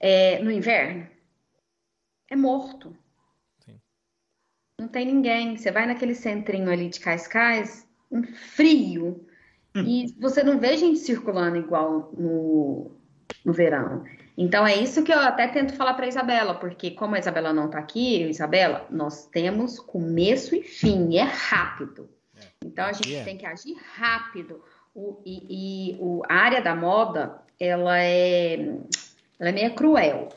[0.00, 1.06] É, no inverno,
[2.28, 2.96] é morto
[4.80, 5.58] Não tem ninguém.
[5.58, 9.26] Você vai naquele centrinho ali de Cascais, um frio,
[9.76, 9.82] hum.
[9.82, 12.90] e você não vê gente circulando igual no,
[13.44, 14.02] no verão.
[14.38, 17.66] Então é isso que eu até tento falar para Isabela, porque como a Isabela não
[17.66, 22.08] está aqui, Isabela, nós temos começo e fim, é rápido.
[22.34, 22.46] É.
[22.64, 24.64] Então a gente tem que agir rápido.
[24.94, 28.54] O, e, e o, a área da moda, ela é,
[29.38, 30.30] ela é meio cruel.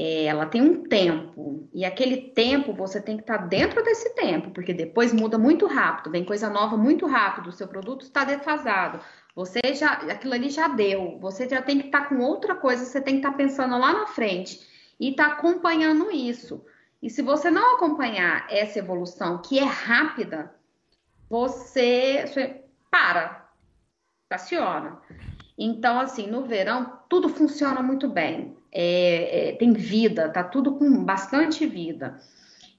[0.00, 4.14] É, ela tem um tempo, e aquele tempo você tem que estar tá dentro desse
[4.14, 8.22] tempo, porque depois muda muito rápido, vem coisa nova muito rápido, o seu produto está
[8.22, 9.00] defasado.
[9.34, 12.84] Você já, aquilo ali já deu, você já tem que estar tá com outra coisa,
[12.84, 14.60] você tem que estar tá pensando lá na frente
[15.00, 16.64] e estar tá acompanhando isso.
[17.02, 20.54] E se você não acompanhar essa evolução, que é rápida,
[21.28, 23.48] você, você para,
[24.22, 25.00] estaciona.
[25.58, 28.57] Então, assim, no verão, tudo funciona muito bem.
[28.70, 32.18] É, é, tem vida, tá tudo com bastante vida.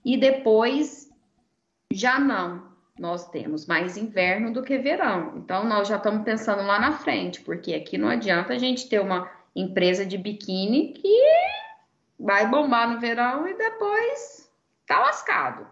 [0.03, 1.09] E depois,
[1.91, 2.69] já não.
[2.97, 5.37] Nós temos mais inverno do que verão.
[5.37, 8.99] Então, nós já estamos pensando lá na frente, porque aqui não adianta a gente ter
[8.99, 11.23] uma empresa de biquíni que
[12.19, 14.51] vai bombar no verão e depois
[14.85, 15.65] tá lascado.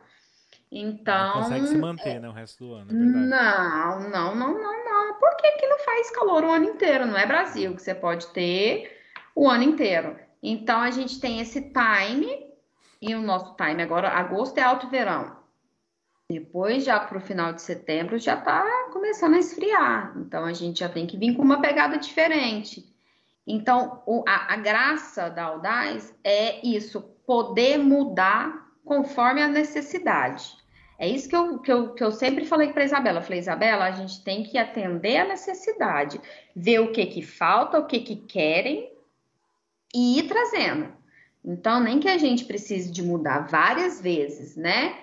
[0.71, 1.35] Então.
[1.35, 2.29] Não consegue se manter, né?
[2.29, 5.19] O resto do ano, é Não, não, não, não, não.
[5.19, 7.05] Por que, que não faz calor o ano inteiro?
[7.05, 8.96] Não é Brasil, que você pode ter
[9.37, 10.17] o ano inteiro.
[10.41, 12.47] Então a gente tem esse time,
[12.99, 15.37] e o nosso time agora, agosto é alto verão.
[16.27, 20.13] Depois, já para o final de setembro, já está começando a esfriar.
[20.17, 22.83] Então a gente já tem que vir com uma pegada diferente.
[23.45, 30.57] Então, o, a, a graça da Audaz é isso, poder mudar conforme a necessidade.
[30.97, 33.19] É isso que eu, que eu, que eu sempre falei para Isabela.
[33.19, 36.19] Eu falei, Isabela, a gente tem que atender a necessidade,
[36.55, 38.96] ver o que que falta, o que que querem
[39.93, 40.93] e ir trazendo.
[41.43, 44.97] Então, nem que a gente precise de mudar várias vezes, né?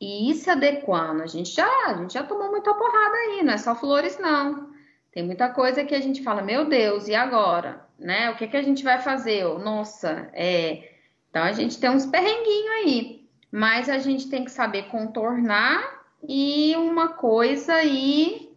[0.00, 1.22] E ir se adequando.
[1.22, 4.70] A gente já, a gente já tomou muita porrada aí, não é só flores, não.
[5.12, 7.86] Tem muita coisa que a gente fala, meu Deus, e agora?
[7.98, 8.30] Né?
[8.30, 9.44] O que, que a gente vai fazer?
[9.58, 10.90] Nossa, é.
[11.28, 13.20] Então a gente tem uns perrenguinhos aí
[13.50, 18.56] mas a gente tem que saber contornar e uma coisa ir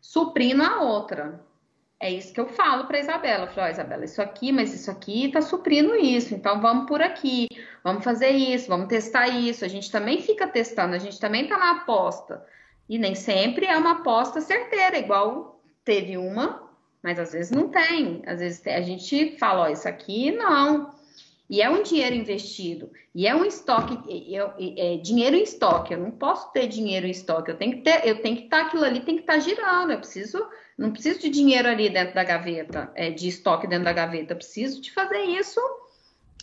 [0.00, 1.44] suprindo a outra.
[2.02, 3.44] É isso que eu falo para Isabela.
[3.44, 7.02] Eu falo, oh, Isabela, isso aqui, mas isso aqui está suprindo isso, então vamos por
[7.02, 7.46] aqui,
[7.84, 9.66] vamos fazer isso, vamos testar isso.
[9.66, 12.42] A gente também fica testando, a gente também está na aposta.
[12.88, 16.70] E nem sempre é uma aposta certeira, igual teve uma,
[17.02, 18.22] mas às vezes não tem.
[18.26, 20.98] Às vezes a gente fala, ó, oh, isso aqui não.
[21.50, 22.90] E é um dinheiro investido.
[23.14, 25.92] E é um estoque, é, é, dinheiro em estoque.
[25.92, 27.50] Eu não posso ter dinheiro em estoque.
[27.50, 29.90] Eu tenho que ter, eu tenho que estar aquilo ali, tem que estar girando.
[29.90, 30.46] Eu preciso,
[30.80, 34.32] não preciso de dinheiro ali dentro da gaveta, é, de estoque dentro da gaveta.
[34.32, 35.60] Eu preciso de fazer isso,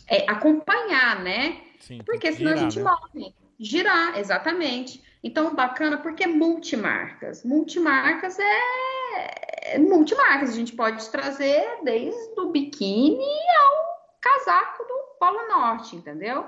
[0.06, 1.60] é, acompanhar, né?
[1.80, 2.84] Sim, porque senão girar, a gente né?
[2.84, 3.34] morre.
[3.58, 5.02] Girar, exatamente.
[5.24, 7.44] Então, bacana, porque multimarcas.
[7.44, 10.50] Multimarcas é, é multimarcas.
[10.50, 16.46] A gente pode trazer desde o biquíni ao casaco do Polo Norte, entendeu?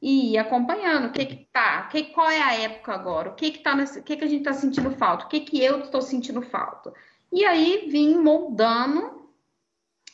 [0.00, 3.50] E ir acompanhando o que que tá, que, qual é a época agora, o que
[3.50, 5.80] que tá nesse, o que que a gente tá sentindo falta, o que que eu
[5.80, 6.92] estou sentindo falta.
[7.32, 9.26] E aí vim moldando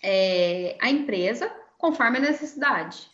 [0.02, 3.10] é, a empresa conforme a necessidade.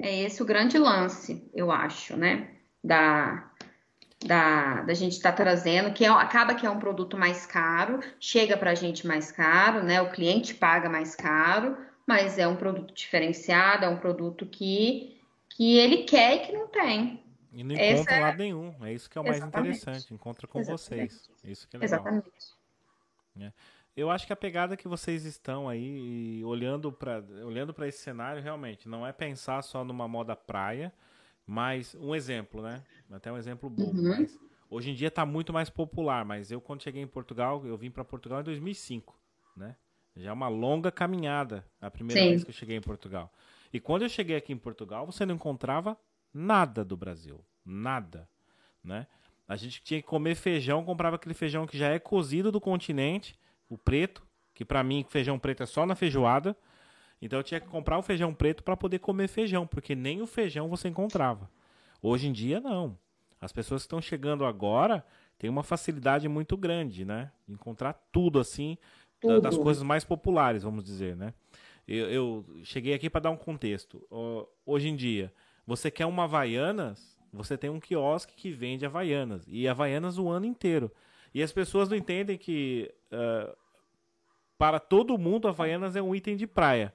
[0.00, 2.48] É esse o grande lance, eu acho, né?
[2.82, 3.50] Da,
[4.24, 8.00] da, da gente estar tá trazendo, que é, acaba que é um produto mais caro,
[8.18, 10.00] chega para a gente mais caro, né?
[10.00, 15.76] O cliente paga mais caro, mas é um produto diferenciado, é um produto que, que
[15.76, 17.22] ele quer e que não tem.
[17.58, 18.20] E não encontra é...
[18.20, 18.72] lado nenhum.
[18.82, 19.78] É isso que é o mais Exatamente.
[19.78, 20.14] interessante.
[20.14, 21.12] Encontra com Exatamente.
[21.12, 21.30] vocês.
[21.42, 21.98] Isso que é legal.
[21.98, 22.56] Exatamente.
[23.40, 23.52] É.
[23.96, 28.88] Eu acho que a pegada que vocês estão aí olhando para olhando esse cenário realmente
[28.88, 30.92] não é pensar só numa moda praia,
[31.44, 32.80] mas um exemplo, né?
[33.10, 33.90] Até um exemplo bom.
[33.90, 34.08] Uhum.
[34.10, 34.38] Mas
[34.70, 36.24] hoje em dia está muito mais popular.
[36.24, 39.18] Mas eu quando cheguei em Portugal, eu vim para Portugal em 2005,
[39.56, 39.74] né?
[40.16, 42.28] Já é uma longa caminhada a primeira Sim.
[42.28, 43.32] vez que eu cheguei em Portugal.
[43.72, 45.98] E quando eu cheguei aqui em Portugal, você não encontrava
[46.38, 47.44] nada do Brasil.
[47.64, 48.28] Nada.
[48.82, 49.06] Né?
[49.46, 53.38] A gente tinha que comer feijão, comprava aquele feijão que já é cozido do continente,
[53.68, 56.56] o preto, que para mim feijão preto é só na feijoada.
[57.20, 60.26] Então eu tinha que comprar o feijão preto para poder comer feijão, porque nem o
[60.26, 61.50] feijão você encontrava.
[62.00, 62.96] Hoje em dia não.
[63.40, 65.04] As pessoas que estão chegando agora
[65.36, 67.30] têm uma facilidade muito grande, né?
[67.48, 68.78] Encontrar tudo assim
[69.22, 71.34] da, das coisas mais populares, vamos dizer, né?
[71.86, 74.06] Eu, eu cheguei aqui para dar um contexto.
[74.64, 75.32] Hoje em dia,
[75.68, 79.44] você quer uma Havaianas, você tem um quiosque que vende Havaianas.
[79.46, 80.90] E Havaianas o ano inteiro.
[81.34, 83.54] E as pessoas não entendem que uh,
[84.56, 86.94] para todo mundo Havaianas é um item de praia.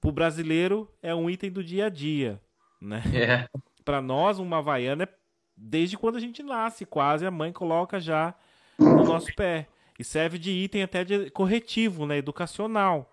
[0.00, 2.40] Para o brasileiro é um item do dia a dia.
[2.80, 3.02] Né?
[3.12, 3.48] É.
[3.84, 5.08] para nós, uma havaiana é
[5.54, 8.34] desde quando a gente nasce, quase a mãe coloca já
[8.78, 9.68] no nosso pé.
[9.98, 12.16] E serve de item até de corretivo, né?
[12.16, 13.12] Educacional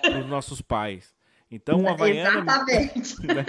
[0.00, 1.14] para os nossos pais.
[1.52, 2.40] Então, uma Havaiana.
[2.40, 3.16] Exatamente.
[3.22, 3.44] Né?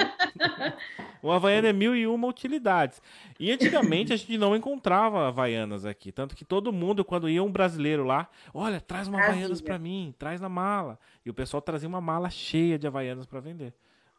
[1.22, 3.02] Uma Havaiana é mil e uma utilidades.
[3.40, 6.12] E antigamente a gente não encontrava Havaianas aqui.
[6.12, 10.14] Tanto que todo mundo, quando ia um brasileiro lá, olha, traz uma Havaianas para mim,
[10.20, 11.00] traz na mala.
[11.26, 13.74] E o pessoal trazia uma mala cheia de Havaianas para vender.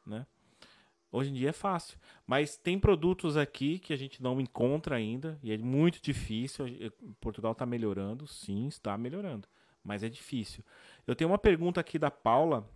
[0.06, 0.26] Né?
[1.12, 1.98] Hoje em dia é fácil.
[2.26, 5.38] Mas tem produtos aqui que a gente não encontra ainda.
[5.42, 6.64] E é muito difícil.
[7.20, 8.26] Portugal está melhorando.
[8.26, 9.46] Sim, está melhorando.
[9.84, 10.64] Mas é difícil.
[11.06, 12.66] Eu tenho uma pergunta aqui da Paula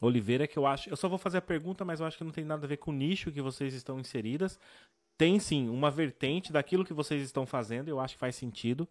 [0.00, 0.88] Oliveira que eu acho.
[0.88, 2.76] Eu só vou fazer a pergunta, mas eu acho que não tem nada a ver
[2.76, 4.58] com o nicho que vocês estão inseridas.
[5.16, 7.88] Tem sim uma vertente daquilo que vocês estão fazendo.
[7.88, 8.88] Eu acho que faz sentido.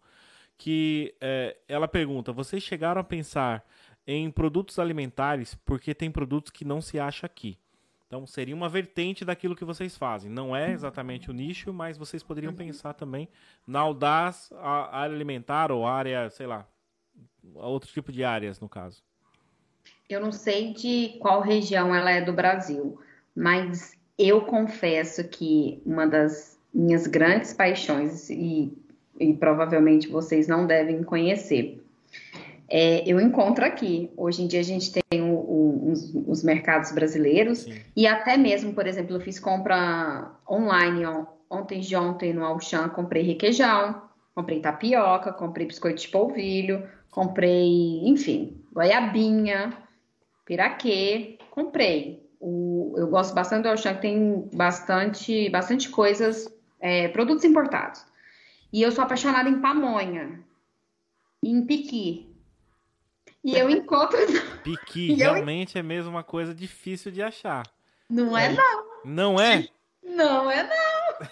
[0.56, 3.64] Que é, ela pergunta: vocês chegaram a pensar
[4.06, 7.58] em produtos alimentares porque tem produtos que não se acha aqui?
[8.08, 10.30] Então seria uma vertente daquilo que vocês fazem.
[10.30, 12.56] Não é exatamente o nicho, mas vocês poderiam uhum.
[12.56, 13.28] pensar também
[13.66, 16.66] na Audaz, a área alimentar ou área, sei lá,
[17.54, 19.02] outro tipo de áreas no caso.
[20.08, 22.98] Eu não sei de qual região ela é do Brasil,
[23.36, 28.72] mas eu confesso que uma das minhas grandes paixões, e,
[29.20, 31.84] e provavelmente vocês não devem conhecer,
[32.70, 34.10] é, eu encontro aqui.
[34.16, 37.78] Hoje em dia a gente tem o, o, os, os, mercados brasileiros Sim.
[37.94, 41.02] e até mesmo, por exemplo, eu fiz compra online
[41.50, 44.02] ontem de ontem no Auchan, comprei requeijão,
[44.34, 49.72] comprei tapioca, comprei biscoito de polvilho, comprei, enfim, goiabinha,
[50.48, 52.26] piraquê, comprei.
[52.40, 56.48] O, eu gosto bastante do Auchan, que tem bastante, bastante coisas,
[56.80, 58.02] é, produtos importados.
[58.72, 60.40] E eu sou apaixonada em pamonha,
[61.42, 62.34] em piqui.
[63.44, 64.18] E eu encontro.
[64.64, 65.80] Piqui realmente eu...
[65.80, 67.64] é mesmo uma coisa difícil de achar.
[68.08, 68.84] Não é, é não.
[69.04, 69.68] Não é?
[70.02, 71.28] Não é não.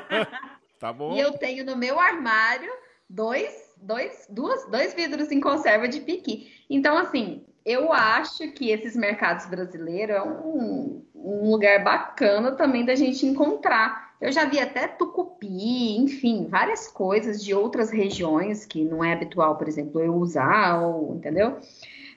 [0.80, 1.14] tá bom.
[1.14, 2.70] E eu tenho no meu armário
[3.08, 6.52] dois, dois, duas, dois vidros em conserva de piqui.
[6.68, 12.94] Então, assim, eu acho que esses mercados brasileiros é um, um lugar bacana também da
[12.94, 14.14] gente encontrar.
[14.20, 19.56] Eu já vi até tucupi, enfim, várias coisas de outras regiões que não é habitual,
[19.56, 21.58] por exemplo, eu usar, ou, entendeu?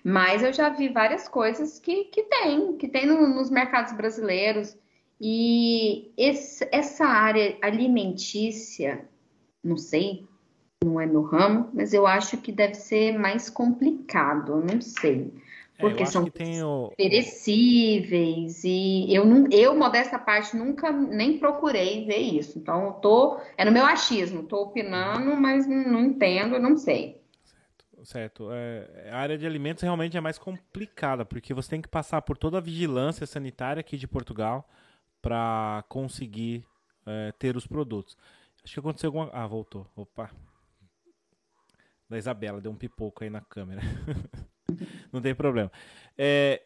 [0.03, 4.77] Mas eu já vi várias coisas que, que tem, que tem no, nos mercados brasileiros.
[5.19, 9.07] E esse, essa área alimentícia,
[9.63, 10.26] não sei,
[10.87, 15.31] não é meu ramo, mas eu acho que deve ser mais complicado, não sei.
[15.77, 16.91] É, porque é, são o...
[16.97, 22.57] perecíveis e eu não, eu modesta parte nunca nem procurei ver isso.
[22.57, 27.21] Então eu tô é no meu achismo, tô opinando, mas não, não entendo, não sei.
[27.43, 28.05] Certo.
[28.05, 28.49] certo.
[28.51, 32.37] É, a área de alimentos realmente é mais complicada porque você tem que passar por
[32.37, 34.67] toda a vigilância sanitária aqui de Portugal
[35.21, 36.65] para conseguir
[37.05, 38.17] é, ter os produtos.
[38.63, 39.29] Acho que aconteceu alguma.
[39.31, 39.85] Ah, voltou.
[39.95, 40.31] Opa.
[42.09, 43.81] Da Isabela, deu um pipoco aí na câmera.
[45.11, 45.71] não tem problema.
[46.17, 46.61] É,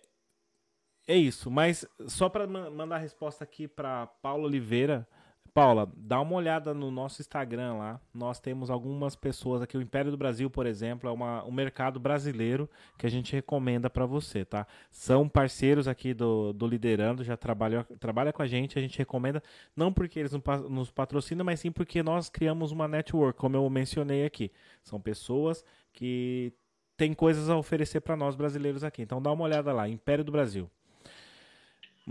[1.07, 5.07] é isso, mas só para mandar a resposta aqui para Paula Oliveira.
[5.53, 7.99] Paula, dá uma olhada no nosso Instagram lá.
[8.13, 9.77] Nós temos algumas pessoas aqui.
[9.77, 13.89] O Império do Brasil, por exemplo, é uma, um mercado brasileiro que a gente recomenda
[13.89, 14.65] para você, tá?
[14.89, 18.79] São parceiros aqui do, do Liderando, já trabalham, trabalha com a gente.
[18.79, 19.43] A gente recomenda,
[19.75, 20.31] não porque eles
[20.69, 24.51] nos patrocinam, mas sim porque nós criamos uma network, como eu mencionei aqui.
[24.81, 26.53] São pessoas que
[26.95, 29.01] tem coisas a oferecer para nós brasileiros aqui.
[29.01, 30.69] Então dá uma olhada lá, Império do Brasil.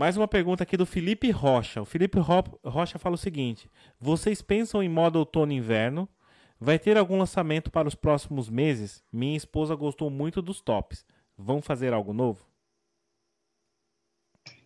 [0.01, 1.79] Mais uma pergunta aqui do Felipe Rocha.
[1.79, 6.09] O Felipe Rocha fala o seguinte: Vocês pensam em modo outono e inverno?
[6.59, 9.03] Vai ter algum lançamento para os próximos meses?
[9.13, 11.05] Minha esposa gostou muito dos tops.
[11.37, 12.43] Vão fazer algo novo?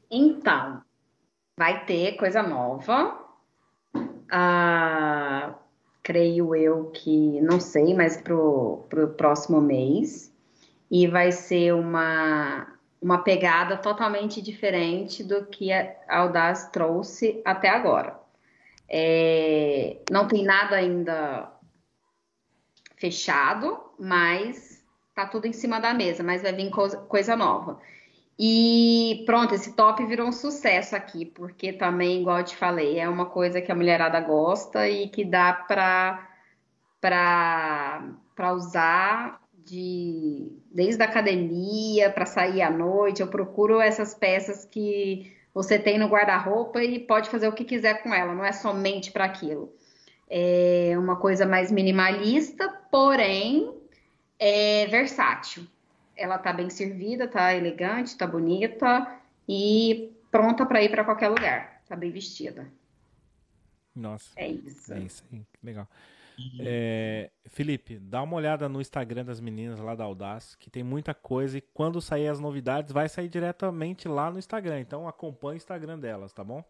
[0.09, 0.81] Então,
[1.57, 3.21] vai ter coisa nova.
[4.31, 5.53] Ah,
[6.01, 10.33] creio eu que, não sei, mas para o próximo mês.
[10.89, 12.74] E vai ser uma,
[13.05, 18.19] uma pegada totalmente diferente do que a Audaz trouxe até agora.
[18.89, 21.51] É, não tem nada ainda
[22.97, 24.83] fechado, mas
[25.13, 27.79] tá tudo em cima da mesa, mas vai vir coisa, coisa nova.
[28.39, 33.07] E pronto, esse top virou um sucesso aqui, porque também, igual eu te falei, é
[33.07, 36.27] uma coisa que a mulherada gosta e que dá para
[36.99, 43.21] para usar de desde a academia para sair à noite.
[43.21, 48.03] Eu procuro essas peças que você tem no guarda-roupa e pode fazer o que quiser
[48.03, 49.73] com ela, não é somente para aquilo.
[50.29, 53.73] É uma coisa mais minimalista, porém
[54.37, 55.65] é versátil
[56.15, 61.81] ela tá bem servida, tá elegante, tá bonita e pronta para ir para qualquer lugar.
[61.87, 62.67] tá bem vestida.
[63.95, 64.31] Nossa.
[64.35, 64.93] É isso.
[64.93, 65.87] É isso aí, legal.
[66.59, 71.13] É, Felipe, dá uma olhada no Instagram das meninas lá da Audaz, que tem muita
[71.13, 74.79] coisa e quando sair as novidades vai sair diretamente lá no Instagram.
[74.79, 76.63] Então acompanhe o Instagram delas, tá bom?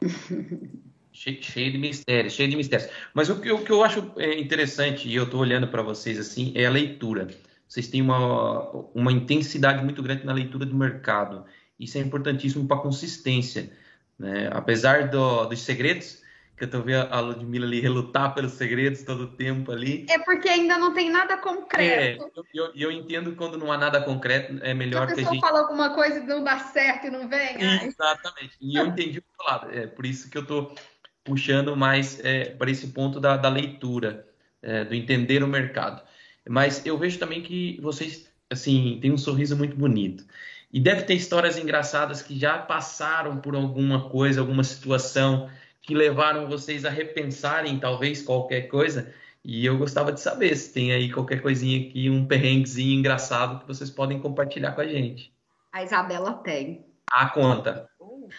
[1.12, 2.90] cheio, cheio, de mistérios, cheio de mistérios.
[3.14, 6.18] Mas o que, o que eu acho é, interessante, e eu estou olhando para vocês
[6.18, 7.28] assim, é a leitura.
[7.68, 11.44] Vocês têm uma, uma intensidade muito grande na leitura do mercado.
[11.78, 13.70] Isso é importantíssimo para a consistência.
[14.18, 14.48] Né?
[14.52, 16.22] Apesar do, dos segredos,
[16.56, 20.06] que eu tô vendo a Ludmilla ali relutar pelos segredos todo o tempo ali.
[20.08, 22.24] É porque ainda não tem nada concreto.
[22.24, 25.40] É, eu, eu, entendo quando não há nada concreto, é melhor que a gente...
[25.40, 27.60] fala alguma coisa e não dá certo e não vem.
[27.84, 28.56] Exatamente.
[28.58, 29.78] E eu entendi o outro lado.
[29.78, 30.74] É por isso que eu tô
[31.22, 34.26] puxando mais é, para esse ponto da, da leitura,
[34.62, 36.02] é, do entender o mercado.
[36.48, 40.24] Mas eu vejo também que vocês, assim, têm um sorriso muito bonito.
[40.72, 45.50] E deve ter histórias engraçadas que já passaram por alguma coisa, alguma situação
[45.86, 49.14] que levaram vocês a repensarem talvez qualquer coisa.
[49.44, 53.68] E eu gostava de saber se tem aí qualquer coisinha aqui, um perrenguezinho engraçado que
[53.68, 55.32] vocês podem compartilhar com a gente.
[55.72, 56.84] A Isabela tem.
[57.08, 57.88] A conta.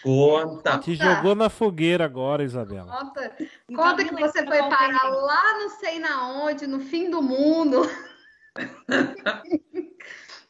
[0.03, 0.79] Conta.
[0.79, 2.91] Te jogou na fogueira agora, Isabela.
[2.91, 3.33] Conta,
[3.69, 7.89] então, conta que você foi parar lá não sei na onde, no fim do mundo.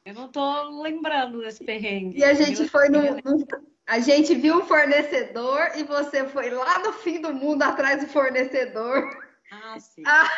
[0.03, 2.17] Eu não tô lembrando desse perrengue.
[2.17, 3.45] E a gente foi no, no,
[3.88, 8.07] a gente viu um fornecedor e você foi lá no fim do mundo atrás do
[8.07, 9.17] fornecedor.
[9.49, 10.03] Ah, sim.
[10.05, 10.29] Ah.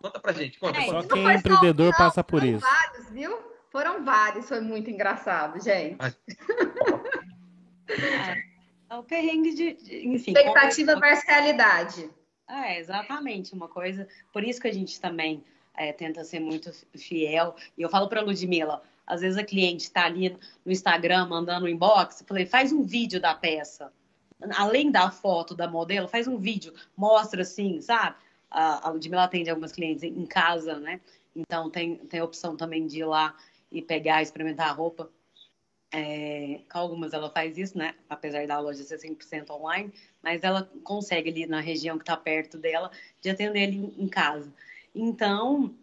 [0.00, 0.78] Conta pra gente, conta.
[0.78, 2.60] É, só quem é empreendedor só, passa por isso.
[2.60, 3.36] Vários, viu?
[3.70, 5.98] Foram vários, foi muito engraçado, gente.
[7.90, 8.44] é,
[8.90, 10.32] é o perrengue de, de enfim.
[10.32, 11.04] Expectativa como...
[11.04, 12.10] versus realidade.
[12.48, 14.06] É, exatamente, uma coisa.
[14.32, 17.56] Por isso que a gente também é, tenta ser muito fiel.
[17.76, 21.68] E eu falo para Ludmilla, às vezes a cliente está ali no Instagram mandando um
[21.68, 23.90] inbox, falei, faz um vídeo da peça.
[24.54, 28.16] Além da foto da modelo, faz um vídeo, mostra assim, sabe?
[28.50, 31.00] A, a Ludmilla atende algumas clientes em casa, né?
[31.34, 33.34] Então tem, tem a opção também de ir lá
[33.72, 35.10] e pegar, experimentar a roupa.
[35.92, 37.94] É, algumas ela faz isso, né?
[38.08, 39.92] Apesar da loja ser 100% online,
[40.22, 42.90] mas ela consegue ali na região que está perto dela
[43.22, 44.52] de atender ele em casa.
[44.94, 45.74] Então,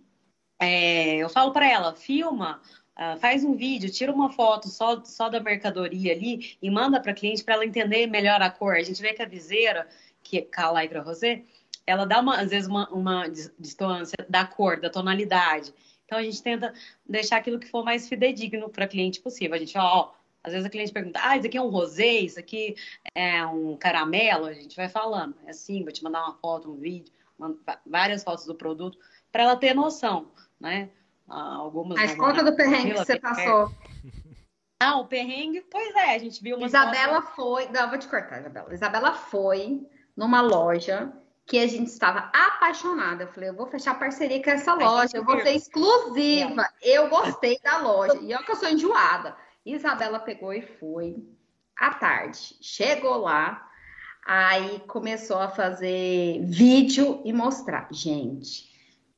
[0.59, 2.61] é, eu falo para ela, filma
[2.97, 7.11] Uh, faz um vídeo, tira uma foto só, só da mercadoria ali e manda para
[7.11, 8.75] a cliente para ela entender melhor a cor.
[8.75, 9.85] A gente vê que a viseira,
[10.23, 11.43] que é a Lycra Rosé,
[11.85, 13.27] ela dá uma, às vezes uma, uma
[13.59, 15.73] distância da cor, da tonalidade.
[16.05, 16.73] Então a gente tenta
[17.05, 19.55] deixar aquilo que for mais fidedigno para cliente possível.
[19.55, 22.39] A gente, ó, às vezes a cliente pergunta, ah, isso aqui é um rosé, isso
[22.39, 22.75] aqui
[23.13, 24.45] é um caramelo.
[24.45, 27.11] A gente vai falando, é assim, vou te mandar uma foto, um vídeo,
[27.85, 28.97] várias fotos do produto,
[29.31, 30.89] para ela ter noção, né?
[31.27, 31.97] Algumas.
[31.97, 33.71] Mas conta do perrengue que você passou.
[34.79, 36.65] Ah, o perrengue, pois é, a gente viu uma.
[36.65, 37.67] Isabela foi.
[37.69, 38.73] Não, vou te cortar, Isabela.
[38.73, 41.11] Isabela foi numa loja
[41.45, 43.23] que a gente estava apaixonada.
[43.23, 46.67] Eu falei, eu vou fechar parceria com essa loja, eu vou ser exclusiva.
[46.81, 48.17] Eu gostei da loja.
[48.21, 49.35] E olha que eu sou enjoada.
[49.65, 51.23] Isabela pegou e foi
[51.77, 52.57] à tarde.
[52.61, 53.67] Chegou lá,
[54.25, 57.87] aí começou a fazer vídeo e mostrar.
[57.91, 58.74] Gente,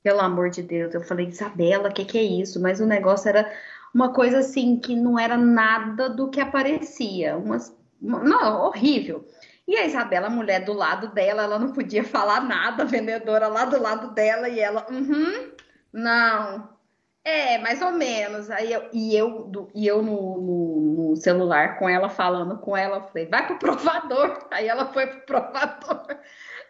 [0.07, 0.93] pelo amor de Deus.
[0.93, 2.61] Eu falei, Isabela, o que, que é isso?
[2.61, 3.51] Mas o negócio era
[3.93, 7.35] uma coisa assim que não era nada do que aparecia.
[7.35, 9.27] Umas, não, horrível.
[9.67, 13.49] E a Isabela, a mulher do lado dela, ela não podia falar nada, a vendedora
[13.49, 15.51] lá do lado dela, e ela, uhum,
[15.91, 16.69] não,
[17.27, 18.49] é, mais ou menos.
[18.49, 22.77] Aí eu, e eu, do, e eu no, no, no, celular com ela, falando com
[22.77, 24.39] ela, falei, vai pro provador.
[24.49, 26.17] Aí ela foi pro provador.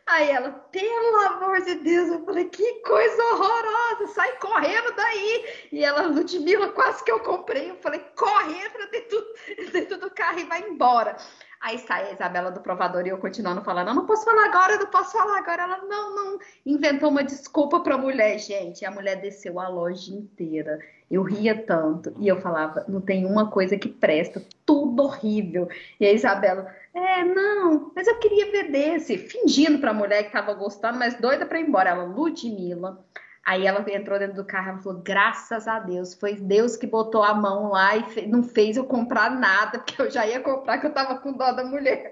[0.07, 5.45] Aí ela, pelo amor de Deus, eu falei, que coisa horrorosa, sai correndo daí.
[5.69, 7.71] E ela, Ludmilla, quase que eu comprei.
[7.71, 9.25] Eu falei, corre, entra dentro,
[9.73, 11.17] dentro do carro e vai embora.
[11.59, 14.85] Aí sai a Isabela do provador e eu continuando falando, não posso falar agora, não
[14.85, 15.63] posso falar agora.
[15.63, 18.85] Ela, não, não, inventou uma desculpa pra mulher, gente.
[18.85, 20.79] A mulher desceu a loja inteira.
[21.11, 22.13] Eu ria tanto.
[22.19, 25.67] E eu falava, não tem uma coisa que presta, tudo horrível.
[25.99, 30.53] E a Isabela, é, não, mas eu queria ver desse, fingindo pra mulher que tava
[30.53, 31.91] gostando, mas doida pra ir embora.
[31.91, 33.05] Ela, Ludmilla.
[33.45, 37.23] Aí ela entrou dentro do carro e falou: graças a Deus, foi Deus que botou
[37.23, 40.79] a mão lá e fe não fez eu comprar nada, porque eu já ia comprar,
[40.79, 42.11] que eu tava com dó da mulher.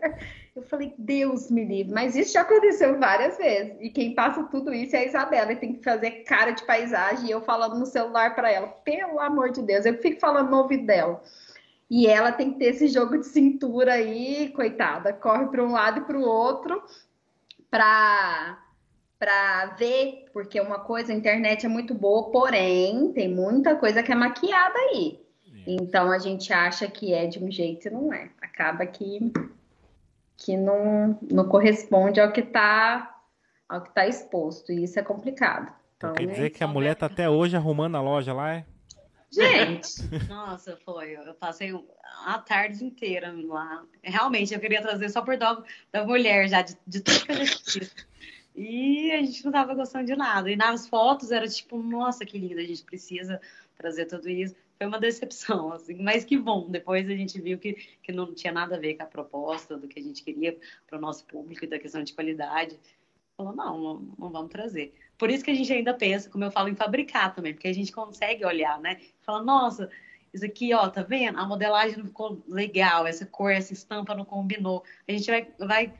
[0.55, 3.75] Eu falei, Deus me livre, mas isso já aconteceu várias vezes.
[3.81, 7.27] E quem passa tudo isso é a Isabela, e tem que fazer cara de paisagem,
[7.27, 10.59] e eu falando no celular para ela, pelo amor de Deus, eu fico falando no
[10.59, 11.21] ouvido dela.
[11.89, 15.99] E ela tem que ter esse jogo de cintura aí, coitada, corre para um lado
[15.99, 16.83] e para o outro
[17.69, 18.61] para
[19.17, 24.11] para ver, porque uma coisa, a internet é muito boa, porém tem muita coisa que
[24.11, 25.25] é maquiada aí.
[25.65, 28.29] Então a gente acha que é de um jeito e não é.
[28.41, 29.31] Acaba que,
[30.37, 33.15] que não, não corresponde ao que está
[33.67, 34.71] ao que tá exposto.
[34.71, 35.73] E isso é complicado.
[35.97, 38.65] Então, quer dizer que a mulher tá até hoje arrumando a loja lá, é?
[39.35, 39.93] Gente!
[40.29, 41.17] Nossa, foi.
[41.17, 41.71] Eu passei
[42.25, 43.85] a tarde inteira lá.
[44.01, 47.71] Realmente, eu queria trazer só por dó da mulher já, de, de tudo que gente
[47.71, 47.95] fiz.
[48.55, 50.49] E a gente não tava gostando de nada.
[50.49, 53.41] E nas fotos era tipo, nossa, que linda, a gente precisa
[53.77, 54.55] trazer tudo isso.
[54.77, 56.69] Foi uma decepção, assim, mas que bom.
[56.69, 59.87] Depois a gente viu que, que não tinha nada a ver com a proposta do
[59.87, 60.57] que a gente queria
[60.87, 62.79] para o nosso público e da questão de qualidade.
[63.35, 64.93] Falou, não, não, não vamos trazer.
[65.17, 67.73] Por isso que a gente ainda pensa, como eu falo, em fabricar também, porque a
[67.73, 68.99] gente consegue olhar, né?
[69.21, 69.89] Fala, nossa,
[70.33, 71.39] isso aqui, ó, tá vendo?
[71.39, 74.83] A modelagem não ficou legal, essa cor, essa estampa não combinou.
[75.07, 75.93] A gente vai, vai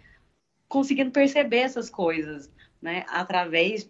[0.68, 2.52] conseguindo perceber essas coisas,
[2.82, 3.06] né?
[3.08, 3.90] Através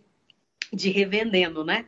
[0.72, 1.86] de revendendo, né?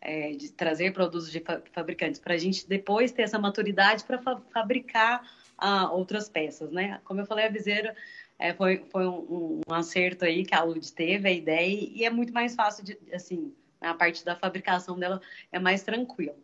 [0.00, 4.40] É, de trazer produtos de fabricantes para a gente depois ter essa maturidade para fa
[4.50, 5.22] fabricar
[5.58, 7.00] ah, outras peças, né?
[7.04, 7.94] Como eu falei, a viseira
[8.40, 12.10] é, foi, foi um, um, acerto aí que a Lud teve, a ideia, e é
[12.10, 15.20] muito mais fácil de, assim, a parte da fabricação dela
[15.52, 16.34] é mais tranquila.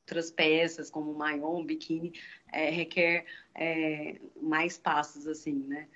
[0.00, 2.12] Outras peças, como o maion, biquíni,
[2.52, 3.24] é, requer
[3.54, 5.86] é, mais passos, assim, né?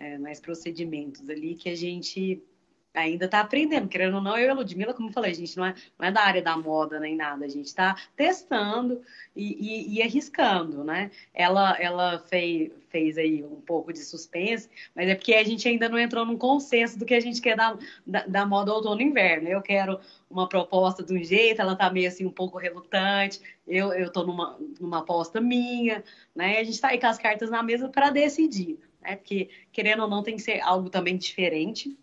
[0.00, 2.42] É, mais procedimentos ali que a gente
[2.94, 5.56] ainda está aprendendo, querendo ou não, eu e a Ludmilla, como eu falei, a gente
[5.56, 9.02] não é, não é da área da moda nem nada, a gente está testando
[9.34, 11.10] e, e, e, arriscando, né?
[11.34, 15.88] Ela, ela fez, fez aí um pouco de suspense, mas é porque a gente ainda
[15.88, 17.76] não entrou num consenso do que a gente quer da,
[18.06, 19.48] da, da moda outono e inverno.
[19.48, 19.98] Eu quero
[20.30, 24.56] uma proposta de um jeito, ela está meio assim um pouco relutante, eu, tô numa,
[24.80, 26.58] numa aposta minha, né?
[26.58, 29.16] A gente está aí com as cartas na mesa para decidir, né?
[29.16, 31.96] Porque, querendo ou não, tem que ser algo também diferente,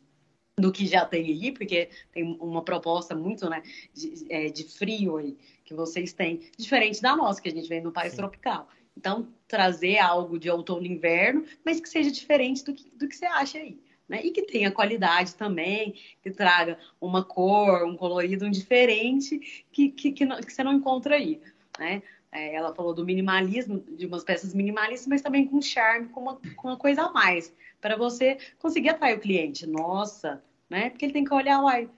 [0.58, 5.18] do que já tem aí, porque tem uma proposta muito né, de, é, de frio
[5.18, 8.18] aí que vocês têm, diferente da nossa, que a gente vem no país Sim.
[8.18, 8.68] tropical.
[8.97, 13.16] Então, trazer algo de outono e inverno, mas que seja diferente do que, do que
[13.16, 13.80] você acha aí.
[14.08, 14.22] Né?
[14.26, 20.12] E que tenha qualidade também, que traga uma cor, um colorido um diferente que, que,
[20.12, 21.39] que, não, que você não encontra aí.
[21.80, 22.03] Né?
[22.32, 26.36] É, ela falou do minimalismo, de umas peças minimalistas, mas também com charme, com uma,
[26.56, 29.68] com uma coisa a mais, para você conseguir atrair o cliente.
[29.68, 30.90] Nossa, né?
[30.90, 31.90] Porque ele tem que olhar, uai,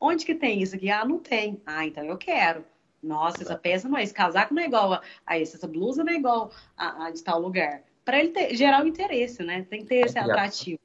[0.00, 0.90] onde que tem isso aqui?
[0.90, 1.60] Ah, não tem.
[1.66, 2.64] Ah, então eu quero.
[3.02, 6.02] Nossa, essa peça não é, esse casaco não é igual a, a esse, essa blusa
[6.02, 7.82] não é igual a, a de tal lugar.
[8.04, 9.66] Para ele ter, gerar o interesse, né?
[9.68, 10.80] Tem que ter esse atrativo.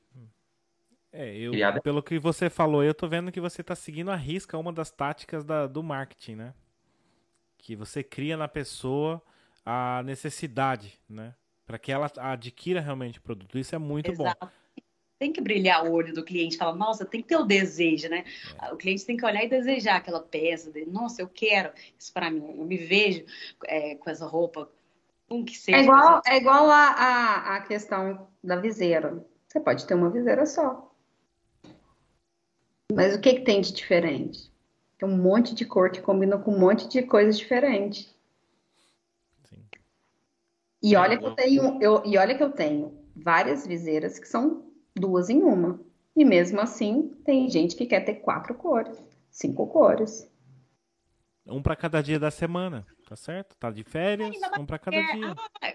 [1.11, 1.51] É, eu,
[1.81, 4.91] pelo que você falou, eu tô vendo que você tá seguindo a risca uma das
[4.91, 6.53] táticas da, do marketing, né?
[7.57, 9.21] Que você cria na pessoa
[9.65, 11.33] a necessidade, né?
[11.65, 13.57] Para que ela adquira realmente o produto.
[13.57, 14.37] Isso é muito Exato.
[14.39, 14.51] bom
[15.19, 18.23] tem que brilhar o olho do cliente, falar, nossa, tem que ter o desejo, né?
[18.61, 18.71] É.
[18.71, 22.29] O cliente tem que olhar e desejar aquela peça, de, nossa, eu quero isso para
[22.29, 23.25] mim, eu me vejo
[23.65, 24.69] é, com essa roupa,
[25.27, 25.77] com que seja.
[25.77, 29.25] É igual, é igual a, a, a questão da viseira.
[29.47, 30.93] Você pode ter uma viseira só.
[32.93, 34.51] Mas o que, que tem de diferente?
[34.97, 38.15] Tem um monte de cor que combina com um monte de coisas diferentes.
[39.43, 39.63] Sim.
[40.81, 44.65] E olha que eu tenho, eu, e olha que eu tenho várias viseiras que são
[44.95, 45.79] duas em uma.
[46.15, 48.99] E mesmo assim, tem gente que quer ter quatro cores,
[49.29, 50.27] cinco cores.
[51.45, 53.55] Um para cada dia da semana, tá certo?
[53.55, 55.35] Tá de férias, um para cada é, dia.
[55.61, 55.73] Ah,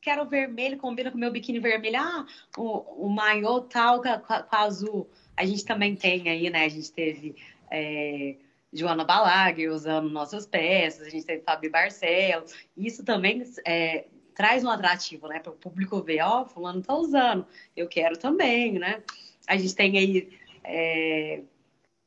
[0.00, 1.98] quero vermelho, combina com meu biquíni vermelho.
[1.98, 2.26] Ah,
[2.58, 5.08] o, o maiô tal com, com azul.
[5.36, 6.64] A gente também tem aí, né?
[6.64, 7.36] A gente teve
[7.70, 8.36] é,
[8.76, 12.54] Joana Balag usando nossas peças, a gente teve Fabi Barcelos.
[12.76, 15.40] Isso também é, traz um atrativo, né?
[15.40, 17.46] Para o público ver, ó, oh, fulano tá usando,
[17.76, 19.02] eu quero também, né?
[19.46, 21.40] A gente tem aí é,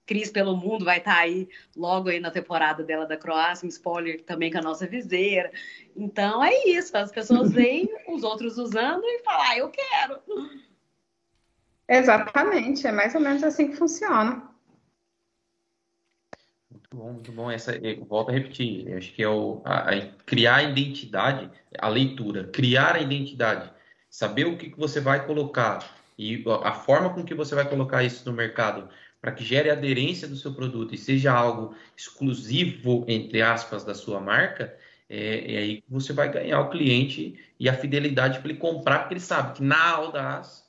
[0.06, 3.70] Cris pelo Mundo, vai estar tá aí logo aí na temporada dela da Croácia, um
[3.70, 5.52] spoiler também com a nossa viseira.
[5.96, 10.20] Então é isso, as pessoas veem os outros usando e falam, ah, eu quero.
[11.88, 14.50] Exatamente, é mais ou menos assim que funciona.
[16.91, 17.52] Muito bom, muito bom.
[17.52, 21.88] Essa, eu volto a repetir, acho que é o, a, a, criar a identidade, a
[21.88, 23.72] leitura, criar a identidade,
[24.10, 28.03] saber o que, que você vai colocar e a forma com que você vai colocar
[28.03, 28.90] isso no mercado
[29.22, 34.20] para que gere aderência do seu produto e seja algo exclusivo, entre aspas, da sua
[34.20, 34.76] marca,
[35.07, 38.99] é, é aí que você vai ganhar o cliente e a fidelidade para ele comprar,
[38.99, 40.68] porque ele sabe que na Audaz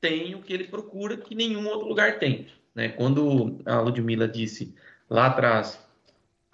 [0.00, 2.46] tem o que ele procura que nenhum outro lugar tem.
[2.74, 2.88] Né?
[2.88, 4.74] Quando a Ludmilla disse
[5.10, 5.78] lá atrás,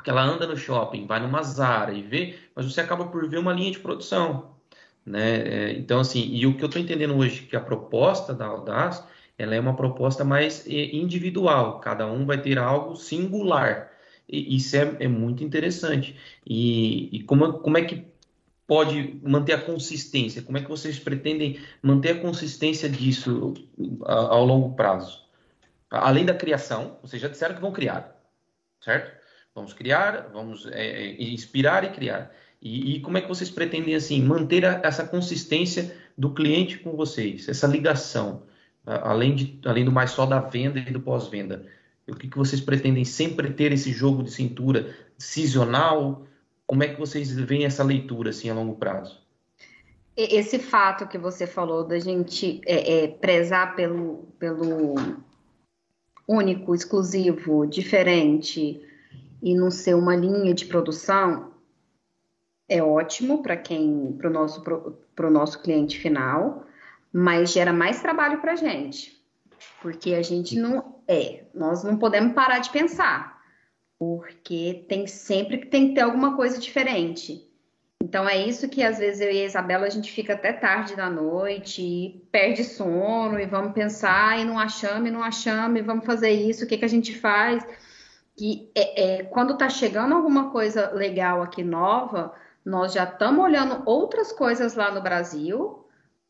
[0.03, 3.39] que ela anda no shopping, vai numa Zara e vê, mas você acaba por ver
[3.39, 4.57] uma linha de produção.
[5.05, 5.41] Né?
[5.41, 9.05] É, então, assim, e o que eu estou entendendo hoje que a proposta da Audaz
[9.39, 13.93] ela é uma proposta mais é, individual, cada um vai ter algo singular.
[14.29, 16.17] E, isso é, é, muito interessante.
[16.47, 18.05] E, e como, como é que
[18.67, 20.43] pode manter a consistência?
[20.43, 23.55] Como é que vocês pretendem manter a consistência disso
[24.05, 25.25] ao longo prazo?
[25.91, 28.16] Além da criação, vocês já disseram que vão criar,
[28.81, 29.13] certo?
[29.55, 32.31] Vamos criar, vamos é, é, inspirar e criar.
[32.61, 36.97] E, e, como é que vocês pretendem assim manter a, essa consistência do cliente com
[36.97, 38.43] vocês, essa ligação,
[38.85, 41.67] além, de, além do mais só da venda e do pós-venda?
[42.09, 46.27] O que, que vocês pretendem sempre ter esse jogo de cintura sazonal?
[46.67, 49.21] Como é que vocês veem essa leitura assim a longo prazo?
[50.17, 54.95] Esse fato que você falou da gente é, é, prezar pelo, pelo
[56.27, 58.83] único, exclusivo, diferente,
[59.43, 61.53] e não ser uma linha de produção
[62.69, 64.63] é ótimo para quem, para o nosso,
[65.31, 66.65] nosso cliente final,
[67.13, 69.23] mas gera mais trabalho para a gente,
[69.81, 73.41] porque a gente não é, nós não podemos parar de pensar,
[73.99, 77.46] porque tem sempre que tem que ter alguma coisa diferente.
[78.07, 80.95] Então é isso que às vezes eu e a Isabela a gente fica até tarde
[80.95, 86.07] da noite perde sono e vamos pensar e não achamos e não achamos e vamos
[86.07, 87.67] fazer isso, o que, que a gente faz?
[88.37, 92.33] que é, é, quando está chegando alguma coisa legal aqui nova,
[92.65, 95.85] nós já estamos olhando outras coisas lá no Brasil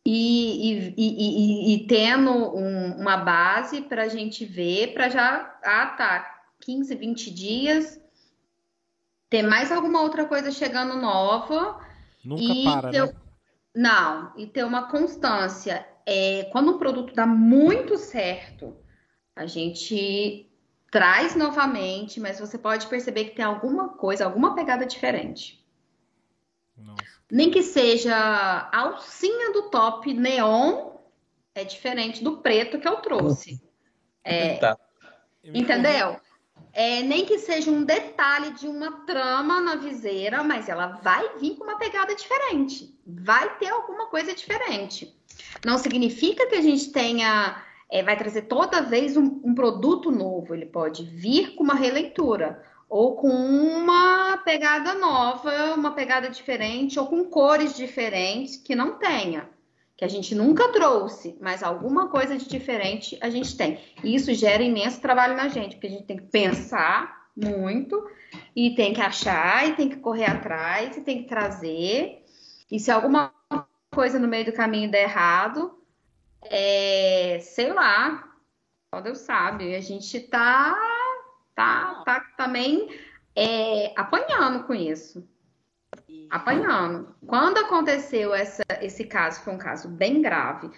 [0.07, 5.87] e, e, e, e tendo um, uma base para a gente ver, para já, ah,
[5.99, 8.01] tá, 15, 20 dias,
[9.29, 11.81] ter mais alguma outra coisa chegando nova.
[12.25, 13.15] Nunca para, ter, né?
[13.75, 15.87] Não, e ter uma constância.
[16.07, 18.77] É, quando o produto dá muito certo,
[19.35, 20.51] a gente
[20.91, 25.65] traz novamente, mas você pode perceber que tem alguma coisa, alguma pegada diferente.
[26.77, 27.03] Nossa.
[27.31, 30.93] Nem que seja a alcinha do top neon
[31.55, 33.61] é diferente do preto que eu trouxe.
[34.23, 34.79] É, tá.
[35.43, 36.21] Entendeu?
[36.73, 41.57] É, nem que seja um detalhe de uma trama na viseira, mas ela vai vir
[41.57, 42.95] com uma pegada diferente.
[43.07, 45.17] Vai ter alguma coisa diferente.
[45.65, 50.55] Não significa que a gente tenha é, vai trazer toda vez um, um produto novo.
[50.55, 57.07] Ele pode vir com uma releitura ou com uma pegada nova, uma pegada diferente, ou
[57.07, 59.49] com cores diferentes que não tenha,
[59.97, 63.81] que a gente nunca trouxe, mas alguma coisa de diferente a gente tem.
[64.05, 68.07] E isso gera imenso trabalho na gente, porque a gente tem que pensar muito
[68.55, 72.23] e tem que achar e tem que correr atrás e tem que trazer.
[72.71, 73.33] E se alguma
[73.91, 75.79] coisa no meio do caminho der errado,
[76.43, 78.35] é, sei lá,
[78.95, 79.75] só Deus sabe.
[79.75, 80.77] A gente tá,
[81.55, 82.89] tá, tá também
[83.35, 85.27] é, apanhando com isso.
[86.31, 87.15] Apanhando.
[87.27, 90.71] Quando aconteceu essa, esse caso, foi um caso bem grave,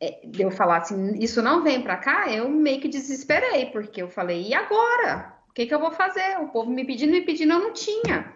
[0.00, 4.08] é, eu falar assim, isso não vem para cá, eu meio que desesperei, porque eu
[4.08, 5.34] falei, e agora?
[5.48, 6.38] O que, que eu vou fazer?
[6.40, 8.34] O povo me pedindo, me pedindo, eu não tinha.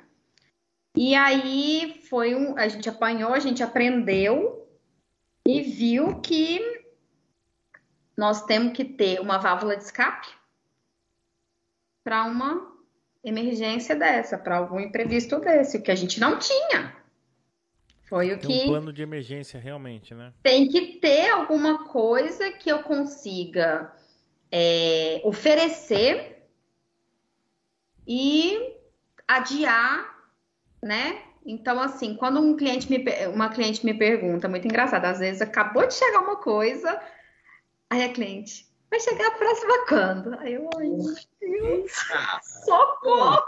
[0.97, 4.59] E aí foi um, a gente apanhou, a gente aprendeu,
[5.47, 6.61] e viu que
[8.15, 10.29] nós temos que ter uma válvula de escape
[12.05, 12.68] para uma
[13.29, 16.97] emergência dessa, para algum imprevisto desse, o que a gente não tinha.
[18.09, 18.65] Foi o que.
[18.65, 20.33] Um plano de emergência, realmente, né?
[20.43, 23.93] Tem que ter alguma coisa que eu consiga
[24.51, 26.49] é, oferecer
[28.07, 28.75] e
[29.27, 30.31] adiar,
[30.83, 31.23] né?
[31.45, 35.87] Então, assim, quando um cliente me, uma cliente me pergunta, muito engraçado, às vezes acabou
[35.87, 37.01] de chegar uma coisa,
[37.91, 40.39] aí a cliente, vai chegar a próxima quando?
[40.41, 41.93] Aí eu, ai, meu Deus,
[42.65, 43.43] socorro!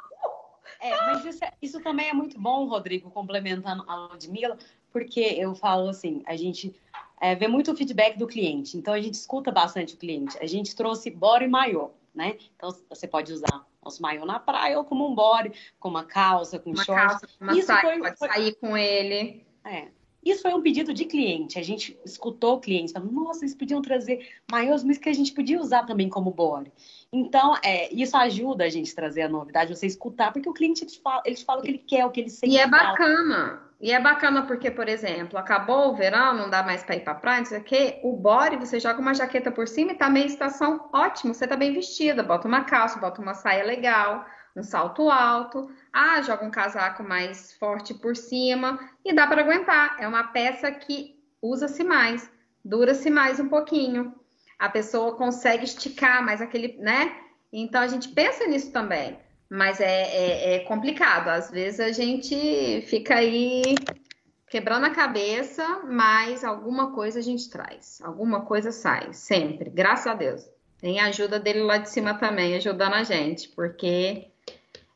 [0.81, 4.57] É, mas isso, é, isso, também é muito bom, Rodrigo, complementando a Ludmilla,
[4.91, 6.75] porque eu falo assim, a gente
[7.21, 10.39] é, vê muito o feedback do cliente, então a gente escuta bastante o cliente.
[10.41, 12.39] A gente trouxe body maior, né?
[12.57, 16.59] Então você pode usar nosso maiô na praia ou como um body, com uma calça,
[16.59, 17.09] com uma short.
[17.09, 18.29] Calça, uma Isso saia, foi, pode foi...
[18.29, 19.47] sair com ele.
[19.65, 19.89] É.
[20.25, 21.59] Isso foi um pedido de cliente.
[21.59, 25.33] A gente escutou o cliente, falando, nossa, eles podiam trazer maiôs, mas que a gente
[25.33, 26.71] podia usar também como body.
[27.13, 30.85] Então, é, isso ajuda a gente a trazer a novidade, você escutar, porque o cliente
[30.85, 32.53] ele fala, ele fala o que ele quer, o que ele sente.
[32.53, 33.63] E é bacana.
[33.81, 37.15] E é bacana porque, por exemplo, acabou o verão, não dá mais para ir para
[37.15, 37.99] praia, não sei o quê.
[38.05, 41.57] O body, você joga uma jaqueta por cima e tá meio estação ótimo, você tá
[41.57, 44.27] bem vestida, bota uma calça, bota uma saia legal,
[44.57, 45.71] um salto alto.
[45.93, 49.97] Ah, joga um casaco mais forte por cima e dá para aguentar.
[50.01, 52.31] É uma peça que usa-se mais,
[52.65, 54.15] dura-se mais um pouquinho.
[54.59, 57.17] A pessoa consegue esticar mais aquele, né?
[57.53, 59.19] Então a gente pensa nisso também.
[59.49, 61.29] Mas é, é, é, complicado.
[61.29, 63.75] Às vezes a gente fica aí
[64.49, 68.01] quebrando a cabeça, mas alguma coisa a gente traz.
[68.03, 69.71] Alguma coisa sai, sempre.
[69.71, 70.49] Graças a Deus.
[70.81, 74.31] Tem a ajuda dele lá de cima também, ajudando a gente, porque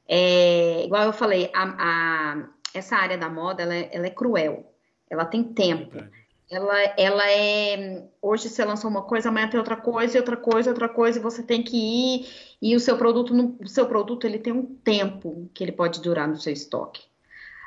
[0.09, 4.73] É, igual eu falei, a, a, essa área da moda, ela é, ela é cruel.
[5.09, 6.03] Ela tem tempo.
[6.51, 8.05] Ela, ela é.
[8.21, 11.23] Hoje você lançou uma coisa, amanhã tem outra coisa, e outra coisa, outra coisa, e
[11.23, 12.29] você tem que ir.
[12.61, 16.29] E o seu produto, o seu produto, ele tem um tempo que ele pode durar
[16.29, 17.03] no seu estoque.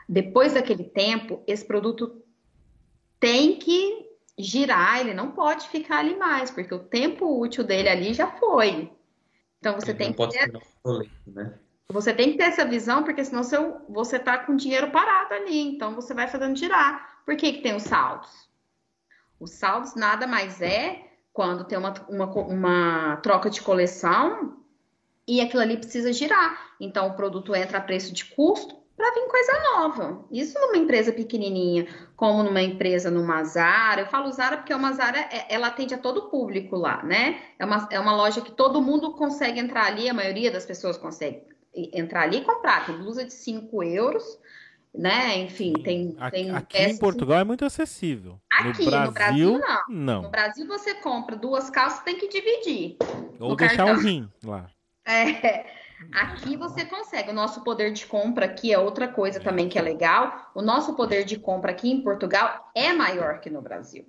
[0.08, 2.22] Depois daquele tempo, esse produto
[3.20, 4.08] tem que
[4.38, 8.92] girar, ele não pode ficar ali mais, porque o tempo útil dele ali já foi.
[9.60, 10.54] Então você ele tem que ter,
[11.28, 11.60] né?
[11.90, 15.62] Você tem que ter essa visão, porque senão seu, você tá com dinheiro parado ali,
[15.62, 17.22] então você vai fazendo girar.
[17.26, 18.30] Por que, que tem os saldos?
[19.40, 21.02] Os saldos nada mais é
[21.32, 24.58] quando tem uma, uma, uma troca de coleção
[25.26, 26.76] e aquilo ali precisa girar.
[26.78, 30.26] Então o produto entra a preço de custo para vir coisa nova.
[30.30, 31.88] Isso numa empresa pequenininha,
[32.18, 34.02] como numa empresa numa Zara.
[34.02, 37.42] Eu falo Zara porque uma Zara, é, ela atende a todo público lá, né?
[37.58, 40.98] É uma, é uma loja que todo mundo consegue entrar ali, a maioria das pessoas
[40.98, 41.56] consegue
[41.94, 42.86] entrar ali e comprar.
[42.86, 44.40] Tem blusa de 5 euros,
[44.94, 45.38] né?
[45.38, 46.18] Enfim, tem.
[46.32, 48.40] tem aqui em Portugal é muito acessível.
[48.50, 49.84] Aqui, no Brasil, no Brasil não.
[49.90, 50.22] não.
[50.24, 52.98] No Brasil você compra duas calças, tem que dividir.
[53.40, 53.96] Ou deixar cartão.
[53.96, 54.70] um rim lá.
[55.10, 55.66] É.
[56.12, 57.30] Aqui você consegue.
[57.30, 60.52] O nosso poder de compra aqui é outra coisa também que é legal.
[60.54, 64.06] O nosso poder de compra aqui em Portugal é maior que no Brasil.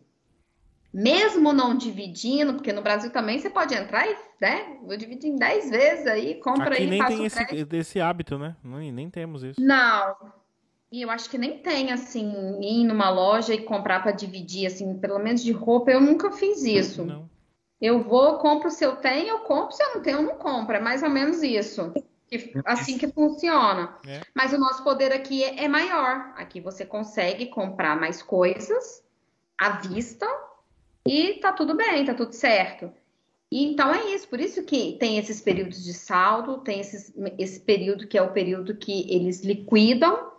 [0.98, 4.78] Mesmo não dividindo, porque no Brasil também você pode entrar e, né?
[4.82, 8.56] Vou dividir em 10 vezes aí, compra aqui aí, nem tem esse, esse, hábito, né?
[8.64, 9.60] Nem, nem temos isso.
[9.60, 10.16] Não.
[10.90, 14.98] E eu acho que nem tem, assim, ir numa loja e comprar para dividir, assim,
[14.98, 17.04] pelo menos de roupa, eu nunca fiz isso.
[17.04, 17.30] Não.
[17.80, 20.74] Eu vou, compro se eu tenho, eu compro, se eu não tenho, eu não compro.
[20.74, 21.92] É mais ou menos isso.
[22.66, 23.96] assim que funciona.
[24.04, 24.20] É.
[24.34, 26.32] Mas o nosso poder aqui é, é maior.
[26.34, 29.04] Aqui você consegue comprar mais coisas
[29.56, 30.26] à vista
[31.08, 32.92] e tá tudo bem, tá tudo certo.
[33.50, 37.60] E então é isso, por isso que tem esses períodos de saldo, tem esses, esse
[37.60, 40.32] período que é o período que eles liquidam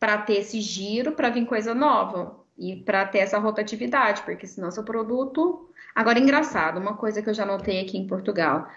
[0.00, 4.70] para ter esse giro, para vir coisa nova e para ter essa rotatividade, porque senão
[4.70, 5.66] seu produto
[5.96, 8.70] Agora, engraçado, uma coisa que eu já notei aqui em Portugal,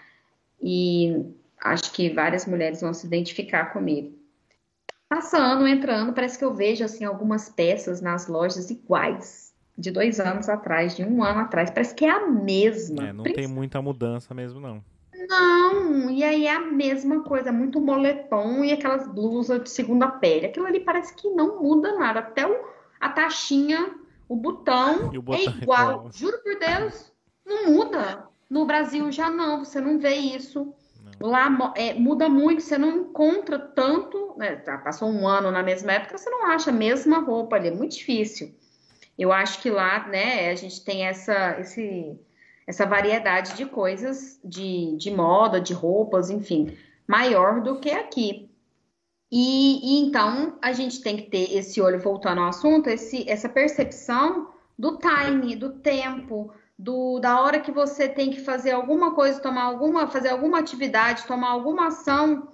[0.62, 4.18] e acho que várias mulheres vão se identificar comigo.
[5.10, 9.49] Passando, entrando, parece que eu vejo assim algumas peças nas lojas iguais
[9.80, 11.70] de dois anos atrás, de um ano atrás.
[11.70, 13.08] Parece que é a mesma.
[13.08, 14.84] É, não tem muita mudança mesmo, não.
[15.28, 20.46] Não, e aí é a mesma coisa, muito moletom e aquelas blusas de segunda pele.
[20.46, 22.20] Aquilo ali parece que não muda nada.
[22.20, 22.56] Até o,
[23.00, 23.94] a taxinha
[24.30, 26.08] o botão, o botão é igual.
[26.08, 27.12] É Juro por Deus,
[27.44, 28.28] não muda.
[28.48, 30.74] No Brasil já não, você não vê isso.
[31.20, 31.30] Não.
[31.30, 34.36] Lá é, muda muito, você não encontra tanto.
[34.38, 37.76] Né, passou um ano na mesma época, você não acha a mesma roupa ali, é
[37.76, 38.56] muito difícil.
[39.20, 42.18] Eu acho que lá, né, a gente tem essa, esse,
[42.66, 48.50] essa variedade de coisas, de, de moda, de roupas, enfim, maior do que aqui.
[49.30, 53.50] E, e, então a gente tem que ter esse olho voltando ao assunto, esse, essa
[53.50, 54.48] percepção
[54.78, 59.64] do time, do tempo, do, da hora que você tem que fazer alguma coisa, tomar
[59.64, 62.48] alguma, fazer alguma atividade, tomar alguma ação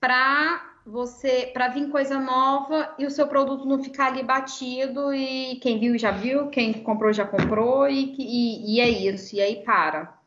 [0.00, 5.56] para você para vir coisa nova e o seu produto não ficar ali batido e
[5.56, 9.62] quem viu já viu, quem comprou já comprou e, e, e é isso, e aí
[9.64, 10.18] para.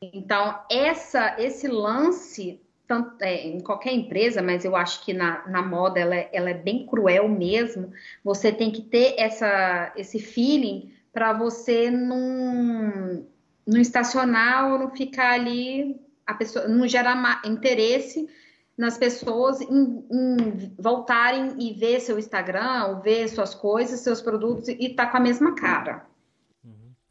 [0.00, 5.60] Então, essa, esse lance tanto, é, em qualquer empresa, mas eu acho que na, na
[5.60, 7.92] moda ela é, ela é bem cruel mesmo.
[8.24, 13.26] Você tem que ter essa, esse feeling para você não,
[13.66, 18.26] não estacionar ou não ficar ali, a pessoa não gerar interesse
[18.78, 24.94] nas pessoas em, em, voltarem e ver seu Instagram, ver suas coisas, seus produtos e
[24.94, 26.06] tá com a mesma cara.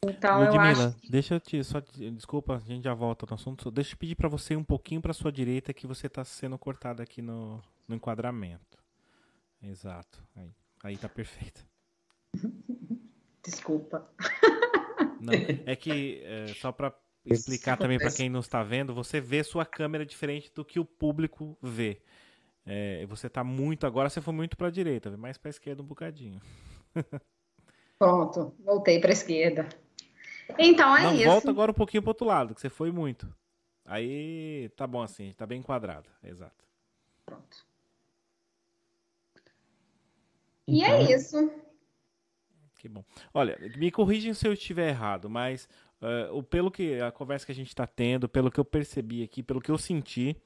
[0.04, 0.96] Então Ludmilla, eu acho.
[1.10, 1.62] Deixa eu te.
[1.64, 3.70] Só, desculpa, a gente já volta no assunto.
[3.70, 7.02] Deixa eu pedir para você um pouquinho para sua direita que você está sendo cortado
[7.02, 8.78] aqui no, no enquadramento.
[9.60, 10.22] Exato.
[10.36, 10.54] Aí,
[10.84, 11.66] aí tá perfeito.
[13.44, 14.08] Desculpa.
[15.20, 15.32] Não,
[15.66, 16.94] é que é, só para
[17.34, 20.84] explicar também para quem não está vendo, você vê sua câmera diferente do que o
[20.84, 22.00] público vê.
[22.64, 25.82] É, você está muito agora, você foi muito para a direita, mais para a esquerda
[25.82, 26.40] um bocadinho.
[27.98, 29.68] Pronto, voltei para a esquerda.
[30.58, 31.24] Então é Não, isso.
[31.24, 33.28] Volta agora um pouquinho pro outro lado, que você foi muito.
[33.84, 36.08] Aí tá bom assim, tá bem enquadrado.
[36.22, 36.64] Exato.
[37.24, 37.66] Pronto.
[40.66, 41.52] E é então, é isso.
[42.78, 43.02] Que bom.
[43.34, 45.68] Olha, me corrigem se eu estiver errado, mas
[46.02, 49.42] uh, pelo que a conversa que a gente está tendo, pelo que eu percebi aqui,
[49.42, 50.36] pelo que eu senti,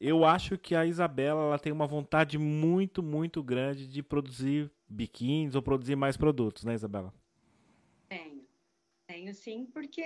[0.00, 5.54] eu acho que a Isabela ela tem uma vontade muito, muito grande de produzir biquínis
[5.54, 7.12] ou produzir mais produtos, né, Isabela?
[9.08, 10.04] Tenho sim, porque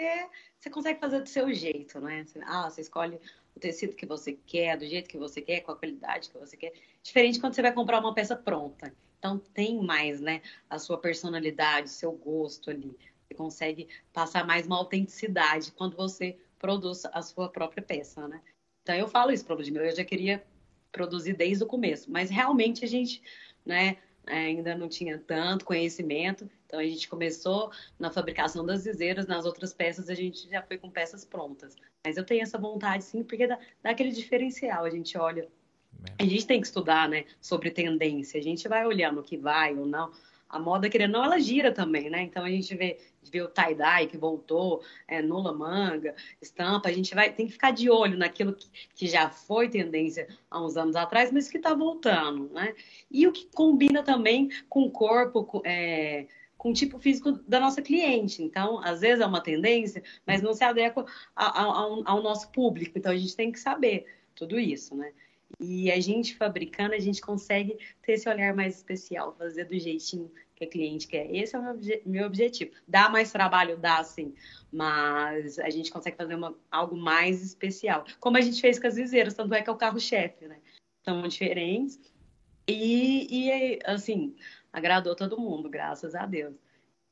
[0.57, 2.25] você consegue fazer do seu jeito, né?
[2.47, 3.19] Ah, você escolhe
[3.55, 6.57] o tecido que você quer, do jeito que você quer, com a qualidade que você
[6.57, 6.73] quer.
[7.03, 8.95] Diferente quando você vai comprar uma peça pronta.
[9.19, 10.41] Então tem mais, né?
[10.71, 12.97] A sua personalidade, o seu gosto ali.
[13.33, 18.43] Você consegue passar mais uma autenticidade quando você produz a sua própria peça, né?
[18.83, 20.45] Então eu falo isso para o eu já queria
[20.91, 23.23] produzir desde o começo, mas realmente a gente,
[23.65, 23.97] né?
[24.25, 29.73] ainda não tinha tanto conhecimento, então a gente começou na fabricação das viseiras, nas outras
[29.73, 31.75] peças a gente já foi com peças prontas.
[32.05, 35.49] Mas eu tenho essa vontade sim, porque dá, dá aquele diferencial, a gente olha.
[36.19, 38.39] A gente tem que estudar, né, sobre tendência.
[38.39, 40.13] A gente vai olhando o que vai ou não
[40.53, 42.23] a moda, querendo não, ela gira também, né?
[42.23, 47.15] Então a gente vê, vê o tie-dye que voltou, é, nula manga, estampa, a gente
[47.15, 50.95] vai tem que ficar de olho naquilo que, que já foi tendência há uns anos
[50.95, 52.75] atrás, mas que está voltando, né?
[53.11, 56.27] E o que combina também com o corpo, com, é,
[56.59, 58.43] com o tipo físico da nossa cliente.
[58.43, 62.99] Então, às vezes é uma tendência, mas não se adequa ao, ao nosso público.
[62.99, 65.13] Então a gente tem que saber tudo isso, né?
[65.61, 70.31] E a gente fabricando, a gente consegue ter esse olhar mais especial, fazer do jeitinho
[70.55, 71.33] que a cliente quer.
[71.35, 72.73] Esse é o meu, meu objetivo.
[72.87, 74.35] Dá mais trabalho, dá sim,
[74.73, 78.05] mas a gente consegue fazer uma, algo mais especial.
[78.21, 80.59] Como a gente fez com as viseiras, tanto é que é o carro-chefe, né?
[81.05, 82.01] São diferentes.
[82.67, 84.37] E, e, assim,
[84.73, 86.55] agradou todo mundo, graças a Deus.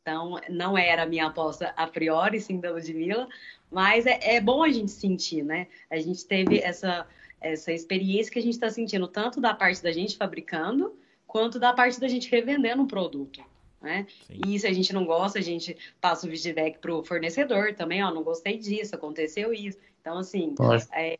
[0.03, 3.29] Então, não era a minha aposta a priori, sim, da Ludmilla,
[3.71, 5.67] mas é, é bom a gente sentir, né?
[5.91, 7.07] A gente teve essa
[7.41, 10.95] essa experiência que a gente está sentindo, tanto da parte da gente fabricando,
[11.27, 13.43] quanto da parte da gente revendendo um produto.
[13.81, 14.07] Né?
[14.29, 18.05] E se a gente não gosta, a gente passa o feedback para o fornecedor também,
[18.05, 19.79] ó, não gostei disso, aconteceu isso.
[20.01, 20.55] Então, assim,
[20.93, 21.19] é,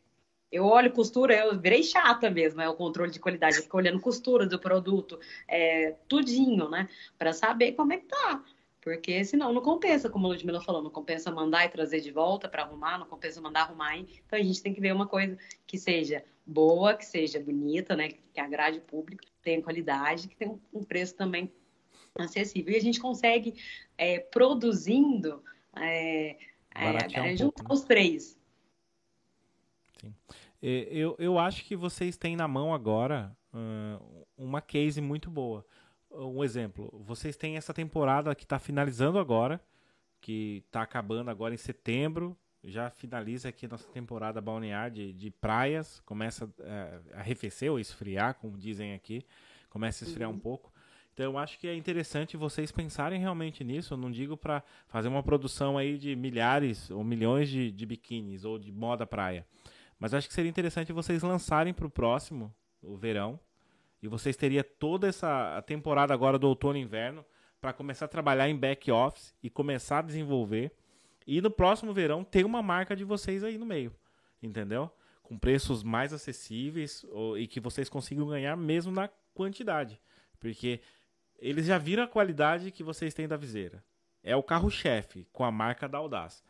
[0.51, 3.99] eu olho costura, eu virei chata mesmo, é o controle de qualidade, eu fico olhando
[3.99, 6.87] costura do produto, é, tudinho, né?
[7.17, 8.43] Para saber como é que tá.
[8.81, 12.49] Porque senão não compensa, como a Ludmilla falou, não compensa mandar e trazer de volta
[12.49, 14.07] para arrumar, não compensa mandar arrumar aí.
[14.25, 15.37] Então a gente tem que ver uma coisa
[15.67, 18.09] que seja boa, que seja bonita, né?
[18.09, 21.53] Que agrade o público, tenha qualidade, que tenha um preço também
[22.15, 22.73] acessível.
[22.73, 23.53] E a gente consegue,
[23.95, 25.43] é, produzindo,
[25.75, 26.37] é,
[26.73, 28.35] é, juntar um os três.
[29.99, 30.15] Sim.
[30.59, 35.65] Eu, eu acho que vocês têm na mão agora uh, uma case muito boa
[36.13, 39.61] um exemplo, vocês têm essa temporada que está finalizando agora,
[40.19, 45.99] que está acabando agora em setembro, já finaliza aqui nossa temporada balnear de, de praias,
[46.01, 49.25] começa é, a arrefecer ou esfriar, como dizem aqui,
[49.69, 50.35] começa a esfriar uhum.
[50.35, 50.71] um pouco.
[51.13, 53.93] Então eu acho que é interessante vocês pensarem realmente nisso.
[53.93, 58.45] Eu não digo para fazer uma produção aí de milhares ou milhões de, de biquínis
[58.45, 59.45] ou de moda praia,
[59.99, 63.39] mas acho que seria interessante vocês lançarem para o próximo, o verão,
[64.01, 67.23] e vocês teriam toda essa temporada agora do outono e inverno
[67.59, 70.71] para começar a trabalhar em back office e começar a desenvolver.
[71.27, 73.95] E no próximo verão tem uma marca de vocês aí no meio,
[74.41, 74.89] entendeu?
[75.21, 80.01] Com preços mais acessíveis ou, e que vocês consigam ganhar mesmo na quantidade.
[80.39, 80.81] Porque
[81.37, 83.83] eles já viram a qualidade que vocês têm da viseira.
[84.23, 86.43] É o carro-chefe com a marca da Audaz.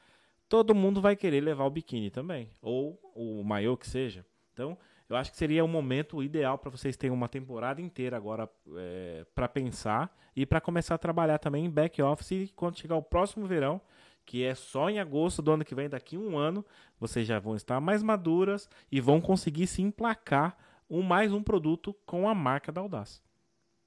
[0.48, 4.26] Todo mundo vai querer levar o biquíni também, ou o maiô que seja.
[4.52, 4.78] Então,
[5.12, 9.26] eu acho que seria um momento ideal para vocês terem uma temporada inteira agora é,
[9.36, 12.50] para pensar e para começar a trabalhar também em back office.
[12.56, 13.82] Quando chegar o próximo verão,
[14.26, 16.66] que é só em agosto do ano que vem, daqui um ano,
[16.98, 20.58] vocês já vão estar mais maduras e vão conseguir se emplacar
[20.90, 23.22] um mais um produto com a marca da Audaz.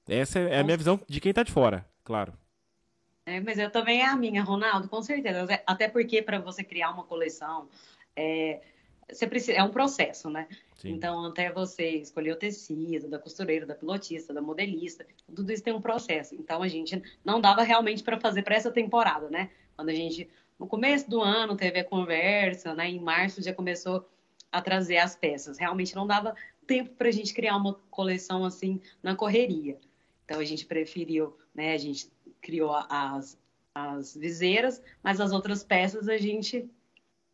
[0.07, 2.33] Essa é a minha visão de quem está de fora, claro.
[3.25, 5.47] É, mas eu também é a minha, Ronaldo, com certeza.
[5.65, 7.67] Até porque para você criar uma coleção,
[8.15, 8.61] é,
[9.11, 10.47] você precisa, é um processo, né?
[10.75, 10.91] Sim.
[10.91, 15.73] Então, até você escolher o tecido, da costureira, da pilotista, da modelista, tudo isso tem
[15.73, 16.35] um processo.
[16.35, 19.49] Então, a gente não dava realmente para fazer para essa temporada, né?
[19.75, 20.29] Quando a gente,
[20.59, 22.89] no começo do ano, teve a conversa, né?
[22.89, 24.07] Em março já começou
[24.51, 25.57] a trazer as peças.
[25.57, 26.35] Realmente não dava
[26.67, 29.79] tempo para a gente criar uma coleção assim na correria.
[30.25, 31.73] Então, a gente preferiu, né?
[31.73, 32.11] A gente
[32.41, 33.39] criou as,
[33.73, 36.69] as viseiras, mas as outras peças a gente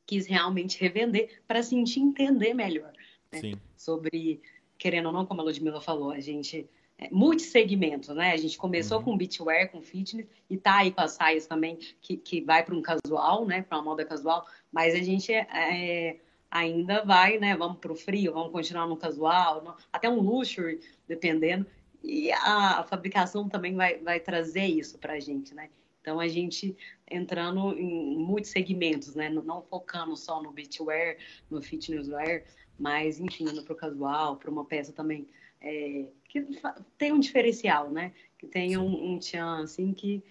[0.05, 2.91] quis realmente revender para sentir entender melhor
[3.31, 3.53] né?
[3.75, 4.41] sobre,
[4.77, 6.69] querendo ou não, como a Ludmilla falou, a gente
[7.01, 8.31] é, multissegmento, né?
[8.31, 9.03] A gente começou uhum.
[9.03, 12.75] com beachwear, com fitness, e tá aí com as saias também, que, que vai para
[12.75, 13.63] um casual, né?
[13.63, 17.57] Para uma moda casual, mas a gente é, é, ainda vai, né?
[17.57, 21.65] Vamos para o frio, vamos continuar no casual, no, até um luxury, dependendo.
[22.03, 25.69] E a, a fabricação também vai, vai trazer isso para a gente, né?
[26.01, 26.75] Então, a gente
[27.09, 29.29] entrando em muitos segmentos, né?
[29.29, 31.17] Não focando só no beachwear,
[31.49, 32.43] no fitnesswear,
[32.77, 35.27] mas, enfim, indo para o casual, para uma peça também
[35.61, 36.45] é, que
[36.97, 38.11] tem um diferencial, né?
[38.37, 40.23] Que tem um, um tchan, assim, que,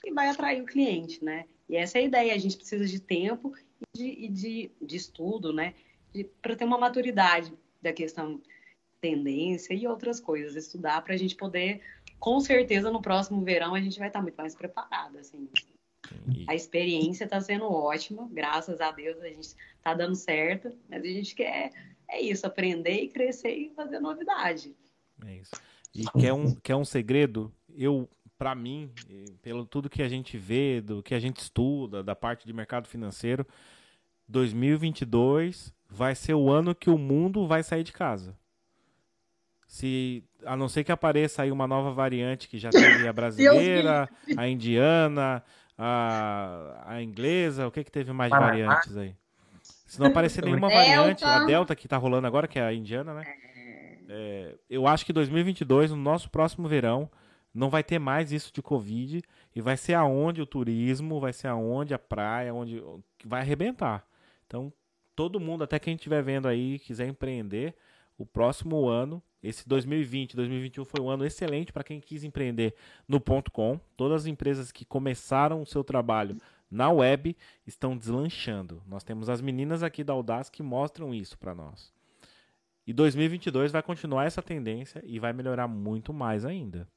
[0.00, 1.44] que vai atrair o cliente, né?
[1.68, 4.96] E essa é a ideia, a gente precisa de tempo e de, e de, de
[4.96, 5.74] estudo, né?
[6.40, 8.40] Para ter uma maturidade da questão
[9.00, 11.82] tendência e outras coisas, estudar para a gente poder,
[12.26, 15.48] com certeza, no próximo verão a gente vai estar muito mais preparado, assim.
[16.48, 21.06] A experiência está sendo ótima, graças a Deus a gente está dando certo, mas a
[21.06, 21.70] gente quer
[22.08, 24.74] é isso, aprender e crescer e fazer novidade.
[25.24, 25.52] É isso.
[25.94, 27.54] E quer um, quer um segredo?
[27.72, 28.90] Eu, para mim,
[29.40, 32.88] pelo tudo que a gente vê, do que a gente estuda, da parte de mercado
[32.88, 33.46] financeiro,
[34.26, 38.36] 2022 vai ser o ano que o mundo vai sair de casa.
[39.66, 44.08] Se a não ser que apareça aí uma nova variante que já teve a brasileira,
[44.36, 45.42] a indiana,
[45.76, 49.14] a, a inglesa, o que que teve mais de variantes aí?
[49.86, 50.82] Se não aparecer nenhuma Delta.
[50.82, 53.24] variante, a Delta que tá rolando agora, que é a indiana, né?
[54.08, 57.10] É, eu acho que 2022, no nosso próximo verão,
[57.52, 59.22] não vai ter mais isso de Covid
[59.54, 62.82] e vai ser aonde o turismo, vai ser aonde a praia, onde
[63.24, 64.06] vai arrebentar.
[64.46, 64.72] Então,
[65.16, 67.74] todo mundo, até quem estiver vendo aí, quiser empreender,
[68.18, 72.74] o próximo ano, esse 2020, 2021 foi um ano excelente para quem quis empreender
[73.06, 73.78] no ponto .com.
[73.96, 76.36] Todas as empresas que começaram o seu trabalho
[76.70, 77.36] na web
[77.66, 78.82] estão deslanchando.
[78.86, 81.92] Nós temos as meninas aqui da Audaz que mostram isso para nós.
[82.86, 86.88] E 2022 vai continuar essa tendência e vai melhorar muito mais ainda.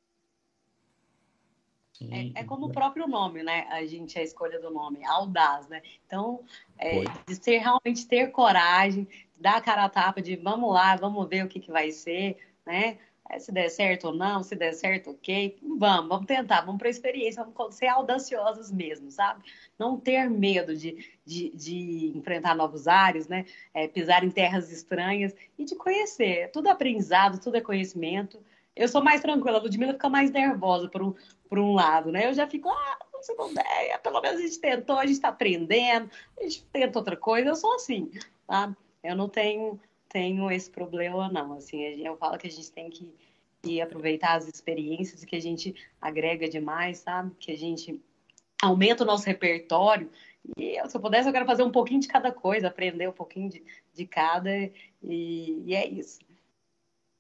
[2.02, 3.68] É, é, como o próprio nome, né?
[3.70, 5.82] A gente, a escolha do nome, audaz, né?
[6.06, 6.42] Então,
[6.78, 9.06] é, de ser realmente ter coragem,
[9.40, 12.38] dar a cara a tapa de vamos lá, vamos ver o que, que vai ser,
[12.66, 12.98] né?
[13.30, 15.60] É, se der certo ou não, se der certo, ok.
[15.78, 19.44] Vamos, vamos tentar, vamos para a experiência, vamos ser audaciosos mesmo, sabe?
[19.78, 23.46] Não ter medo de, de, de enfrentar novos ares, né?
[23.72, 26.50] É, pisar em terras estranhas e de conhecer.
[26.52, 28.44] Tudo aprendizado, tudo é conhecimento.
[28.76, 31.14] Eu sou mais tranquila, a Ludmilla fica mais nervosa por um,
[31.48, 32.28] por um lado, né?
[32.28, 35.16] Eu já fico, ah, não sei como é, pelo menos a gente tentou, a gente
[35.16, 36.10] está aprendendo,
[36.40, 38.10] a gente tenta outra coisa, eu sou assim,
[38.48, 38.76] tá?
[39.04, 41.54] Eu não tenho, tenho esse problema, não.
[41.54, 43.14] Assim, eu falo que a gente tem que,
[43.62, 47.32] que aproveitar as experiências que a gente agrega demais, sabe?
[47.40, 48.00] Que a gente
[48.62, 50.10] aumenta o nosso repertório.
[50.58, 53.50] E se eu pudesse, eu quero fazer um pouquinho de cada coisa, aprender um pouquinho
[53.50, 53.64] de,
[53.94, 54.52] de cada,
[55.04, 56.20] e, e é isso.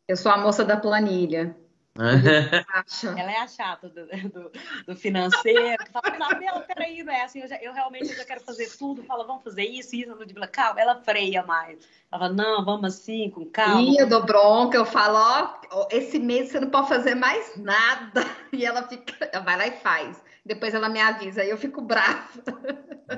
[0.07, 1.56] Eu sou a moça da planilha.
[3.18, 4.52] Ela é a chata do, do,
[4.88, 8.26] do financeiro, que fala, não, peraí, não é assim, eu, já, eu realmente eu já
[8.26, 11.80] quero fazer tudo, fala, vamos fazer isso, isso, no de calma, ela freia mais.
[12.11, 13.82] Ela fala, não, vamos assim, com calma.
[13.82, 18.24] E eu dou bronca, eu falo, ó, esse mês você não pode fazer mais nada.
[18.52, 20.20] E ela fica, ela vai lá e faz.
[20.44, 22.30] Depois ela me avisa, aí eu fico brava.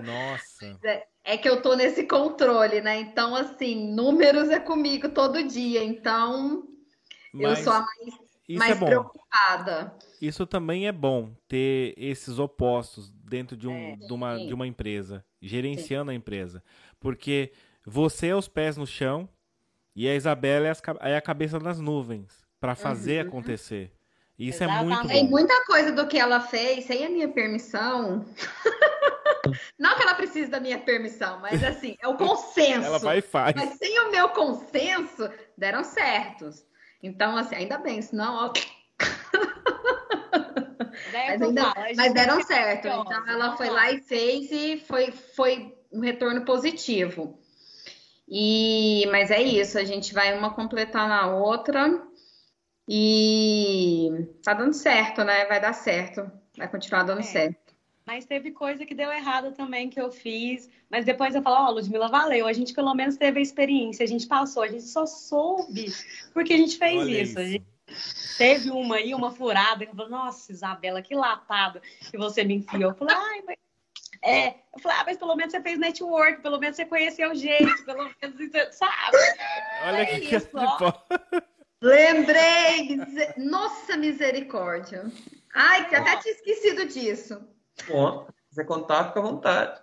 [0.04, 0.52] Nossa.
[0.84, 3.00] É, é que eu tô nesse controle, né?
[3.00, 6.68] Então, assim, números é comigo todo dia, então
[7.34, 8.20] mas eu sou a mais,
[8.58, 9.94] mais é preocupada.
[10.22, 14.68] Isso também é bom, ter esses opostos dentro de, um, é, de, uma, de uma
[14.68, 16.16] empresa, gerenciando sim.
[16.16, 16.64] a empresa.
[17.00, 17.52] Porque
[17.86, 19.28] você é os pés no chão
[19.96, 23.30] e a Isabela é, as, é a cabeça nas nuvens para fazer uhum.
[23.30, 23.92] acontecer.
[24.38, 24.84] Isso Exatamente.
[24.84, 25.08] é muito bom.
[25.08, 28.26] Tem muita coisa do que ela fez sem a minha permissão.
[29.78, 32.86] Não que ela precise da minha permissão, mas assim, é o consenso.
[32.86, 33.56] ela vai e faz.
[33.56, 36.66] Mas sem o meu consenso, deram certos.
[37.02, 38.54] Então, assim, ainda bem, senão, ó.
[41.14, 42.88] mas, ainda, mas deram certo.
[42.88, 47.40] Então ela foi lá e fez e foi, foi um retorno positivo.
[48.28, 52.02] E, mas é isso, a gente vai uma completar na outra
[52.88, 54.10] e
[54.44, 55.46] tá dando certo, né?
[55.46, 57.24] Vai dar certo, vai continuar dando é.
[57.24, 57.71] certo.
[58.06, 60.70] Mas teve coisa que deu errado também que eu fiz.
[60.90, 62.48] Mas depois eu falo, ó, oh, Ludmilla, valeu.
[62.48, 65.86] A gente pelo menos teve a experiência, a gente passou, a gente só soube
[66.34, 67.40] porque a gente fez Olha isso.
[67.40, 67.52] isso.
[67.52, 67.72] Gente
[68.38, 72.56] teve uma aí, uma furada, que eu falei, nossa, Isabela, que lapada que você me
[72.56, 72.92] enfiou.
[72.92, 73.58] Eu falei, ai, mas.
[74.24, 77.84] É, eu falei, ah, mas pelo menos você fez network, pelo menos você conheceu gente,
[77.84, 79.18] pelo menos, sabe?
[79.84, 80.48] Olha é que isso,
[81.82, 83.00] Lembrei!
[83.38, 85.12] Nossa misericórdia!
[85.54, 87.42] Ai, que até tinha esquecido disso.
[87.88, 89.82] Bom, se quiser contar, fica à vontade.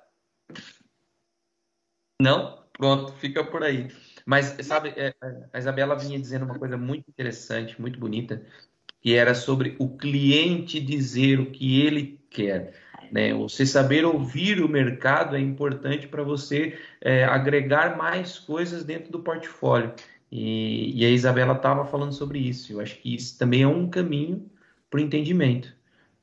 [2.21, 2.59] Não?
[2.73, 3.89] Pronto, fica por aí.
[4.25, 5.15] Mas, sabe, é,
[5.53, 8.45] a Isabela vinha dizendo uma coisa muito interessante, muito bonita,
[9.01, 12.75] que era sobre o cliente dizer o que ele quer.
[13.11, 13.33] Né?
[13.35, 19.21] Você saber ouvir o mercado é importante para você é, agregar mais coisas dentro do
[19.21, 19.95] portfólio.
[20.31, 22.73] E, e a Isabela estava falando sobre isso.
[22.73, 24.49] Eu acho que isso também é um caminho
[24.91, 25.75] para o entendimento.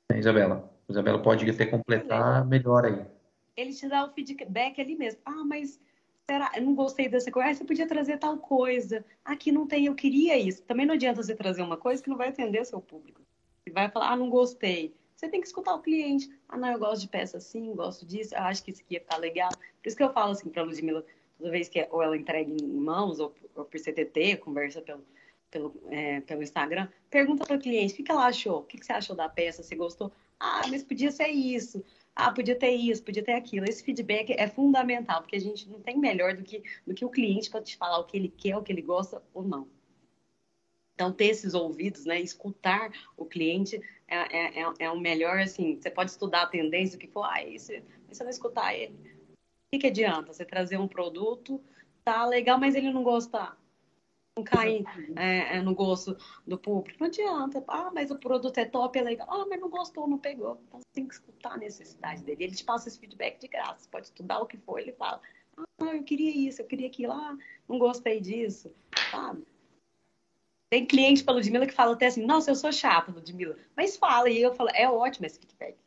[0.10, 0.75] Né, Isabela?
[0.90, 3.06] Isabela pode até completar melhor aí.
[3.58, 5.22] Ele te dá o feedback ali mesmo.
[5.26, 5.80] Ah, mas
[6.30, 6.52] será?
[6.56, 7.50] Eu não gostei dessa coisa.
[7.50, 9.04] Ah, você podia trazer tal coisa.
[9.24, 10.64] Aqui não tem, eu queria isso.
[10.64, 13.22] Também não adianta você trazer uma coisa que não vai atender seu público.
[13.64, 14.94] Você vai falar, ah, não gostei.
[15.16, 16.30] Você tem que escutar o cliente.
[16.48, 19.00] Ah, não, eu gosto de peça assim, gosto disso, eu acho que isso aqui ia
[19.00, 19.50] ficar legal.
[19.50, 21.06] Por isso que eu falo assim pra Ludmilla,
[21.38, 25.06] toda vez que ou ela entrega em mãos, ou, ou por CTT, conversa pelo,
[25.50, 28.78] pelo, é, pelo Instagram, pergunta para o cliente o que, que ela achou, o que,
[28.78, 30.12] que você achou da peça, você gostou?
[30.40, 31.84] Ah, mas podia ser isso.
[32.16, 33.66] Ah, podia ter isso, podia ter aquilo.
[33.66, 37.10] Esse feedback é fundamental, porque a gente não tem melhor do que, do que o
[37.10, 39.68] cliente para te falar o que ele quer, o que ele gosta ou não.
[40.94, 42.22] Então, ter esses ouvidos, né?
[42.22, 46.96] Escutar o cliente é, é, é, é o melhor, assim, você pode estudar a tendência,
[46.96, 48.94] o que for, ah, você, você não escutar ele.
[49.34, 50.32] O que, que adianta?
[50.32, 51.62] Você trazer um produto,
[52.04, 53.58] tá legal, mas ele não gostar
[54.44, 54.84] cair
[55.16, 56.98] é, é, no gosto do público.
[57.00, 57.64] Não adianta.
[57.68, 59.28] Ah, mas o produto é top, é legal.
[59.30, 60.60] Ah, mas não gostou, não pegou.
[60.68, 62.44] Então você tem que escutar a necessidade dele.
[62.44, 63.80] Ele te passa esse feedback de graça.
[63.80, 65.22] Você pode estudar o que for, ele fala.
[65.58, 67.14] Ah, eu queria isso, eu queria aquilo.
[67.14, 67.38] Ah,
[67.68, 68.74] não gostei disso.
[69.12, 69.46] Sabe?
[70.70, 73.56] Tem cliente pela Ludmilla que fala até assim, nossa, eu sou chata, Ludmilla.
[73.78, 75.78] Mas fala, e eu falo, é ótimo esse feedback.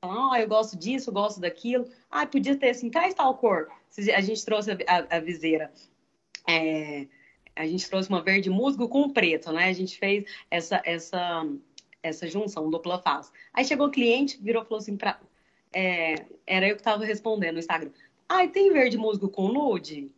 [0.00, 1.90] Ah, eu gosto disso, eu gosto daquilo.
[2.10, 3.68] Ah, podia ter assim, traz tal cor.
[4.14, 5.72] A gente trouxe a, a, a viseira.
[6.48, 7.06] É,
[7.56, 9.64] a gente trouxe uma verde musgo com preto, né?
[9.64, 11.46] A gente fez essa, essa,
[12.02, 13.32] essa junção, dupla face.
[13.52, 15.18] Aí chegou o cliente, virou e falou assim, pra,
[15.72, 17.90] é, era eu que estava respondendo no Instagram.
[18.28, 20.12] Ah, tem verde musgo com nude?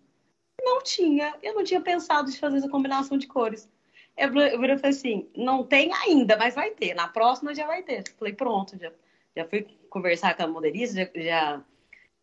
[0.60, 3.70] Não tinha, eu não tinha pensado de fazer essa combinação de cores.
[4.16, 6.94] Eu, eu falei assim, não tem ainda, mas vai ter.
[6.94, 8.02] Na próxima já vai ter.
[8.18, 8.92] Falei, pronto, já,
[9.36, 11.64] já fui conversar com a modelista, já, já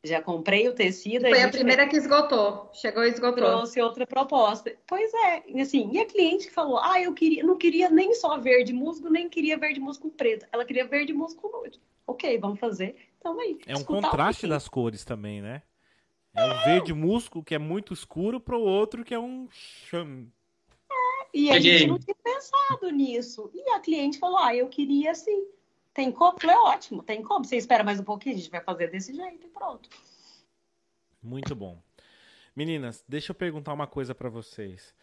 [0.05, 1.21] já comprei o tecido.
[1.21, 1.91] Foi a, a primeira fez...
[1.91, 2.69] que esgotou.
[2.73, 3.43] Chegou e esgotou.
[3.43, 4.75] Trouxe outra proposta.
[4.87, 8.37] Pois é, assim, e a cliente que falou: ah, eu queria, não queria nem só
[8.37, 10.45] verde musgo, nem queria verde musgo preto.
[10.51, 11.81] Ela queria verde musgo nude.
[12.07, 12.95] Ok, vamos fazer.
[13.19, 13.57] Então aí.
[13.65, 15.61] É um contraste um das cores também, né?
[16.35, 19.47] É, é o verde musgo que é muito escuro para o outro que é um
[19.51, 20.31] chame.
[20.89, 23.49] É, e a gente não tinha pensado nisso.
[23.53, 25.45] E a cliente falou: ah, eu queria assim.
[25.95, 26.37] Tem como?
[26.37, 27.45] Falei, ótimo, tem como.
[27.45, 29.89] Você espera mais um pouquinho, a gente vai fazer desse jeito e pronto.
[31.23, 31.81] Muito bom.
[32.53, 34.93] Meninas, deixa eu perguntar uma coisa para vocês.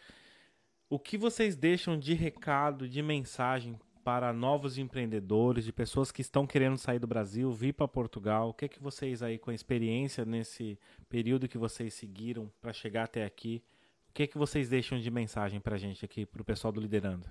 [0.90, 6.46] O que vocês deixam de recado, de mensagem para novos empreendedores, de pessoas que estão
[6.46, 8.50] querendo sair do Brasil, vir para Portugal?
[8.50, 10.78] O que é que vocês aí com a experiência nesse
[11.08, 13.64] período que vocês seguiram para chegar até aqui?
[14.10, 16.70] O que é que vocês deixam de mensagem para a gente aqui, para o pessoal
[16.70, 17.26] do Liderando?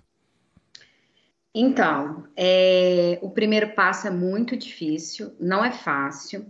[1.53, 6.45] Então, é, o primeiro passo é muito difícil, não é fácil.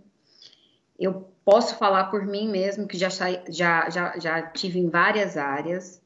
[0.97, 6.01] Eu posso falar por mim mesmo, que já, já, já, já tive em várias áreas.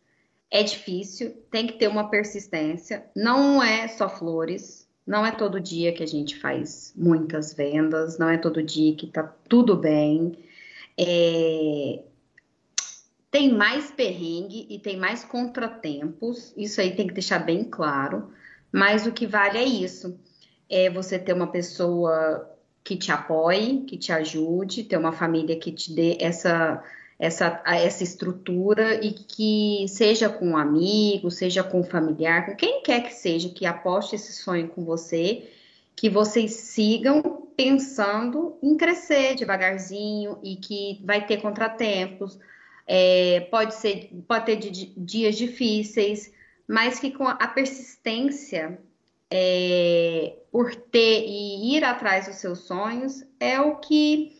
[0.50, 3.06] É difícil, tem que ter uma persistência.
[3.14, 8.30] Não é só flores, não é todo dia que a gente faz muitas vendas, não
[8.30, 10.38] é todo dia que tá tudo bem.
[10.98, 12.02] É,
[13.30, 18.32] tem mais perrengue e tem mais contratempos, isso aí tem que deixar bem claro.
[18.76, 20.20] Mas o que vale é isso:
[20.70, 22.52] é você ter uma pessoa
[22.84, 26.84] que te apoie, que te ajude, ter uma família que te dê essa
[27.18, 32.84] essa, essa estrutura e que seja com um amigo, seja com um familiar, com quem
[32.84, 35.50] quer que seja, que aposte esse sonho com você,
[35.96, 42.38] que vocês sigam pensando em crescer devagarzinho e que vai ter contratempos,
[42.86, 46.35] é, pode ser, pode ter dias difíceis,
[46.68, 48.80] mas que com a persistência
[49.30, 54.36] é, por ter e ir atrás dos seus sonhos é o que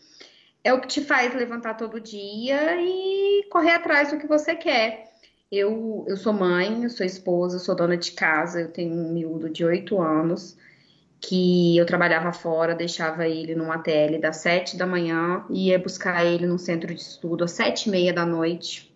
[0.64, 5.12] é o que te faz levantar todo dia e correr atrás do que você quer.
[5.50, 9.12] Eu, eu sou mãe, eu sou esposa, eu sou dona de casa, eu tenho um
[9.12, 10.56] miúdo de oito anos
[11.20, 16.24] que eu trabalhava fora, deixava ele numa TL das sete da manhã e ia buscar
[16.26, 18.92] ele no centro de estudo às sete e meia da noite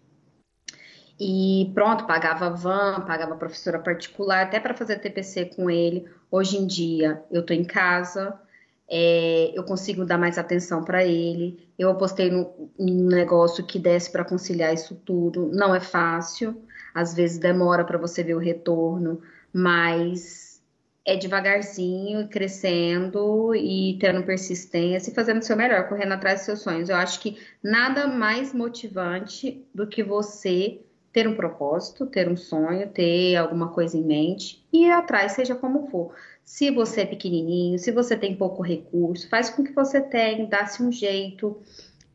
[1.21, 6.09] e pronto, pagava van, pagava professora particular, até para fazer TPC com ele.
[6.31, 8.41] Hoje em dia, eu estou em casa,
[8.89, 11.69] é, eu consigo dar mais atenção para ele.
[11.79, 15.51] Eu apostei num negócio que desse para conciliar isso tudo.
[15.53, 16.65] Não é fácil,
[16.95, 19.21] às vezes demora para você ver o retorno,
[19.53, 20.63] mas
[21.05, 26.63] é devagarzinho, crescendo e tendo persistência e fazendo o seu melhor, correndo atrás dos seus
[26.63, 26.89] sonhos.
[26.89, 30.81] Eu acho que nada mais motivante do que você
[31.12, 35.55] ter um propósito, ter um sonho, ter alguma coisa em mente e ir atrás, seja
[35.55, 36.15] como for.
[36.45, 40.82] Se você é pequenininho, se você tem pouco recurso, faz com que você tenha, dá-se
[40.82, 41.61] um jeito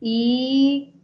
[0.00, 0.94] e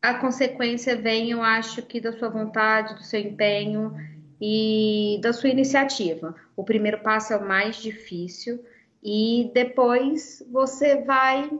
[0.00, 3.94] a consequência vem, eu acho que da sua vontade, do seu empenho
[4.40, 6.34] e da sua iniciativa.
[6.56, 8.64] O primeiro passo é o mais difícil
[9.02, 11.50] e depois você vai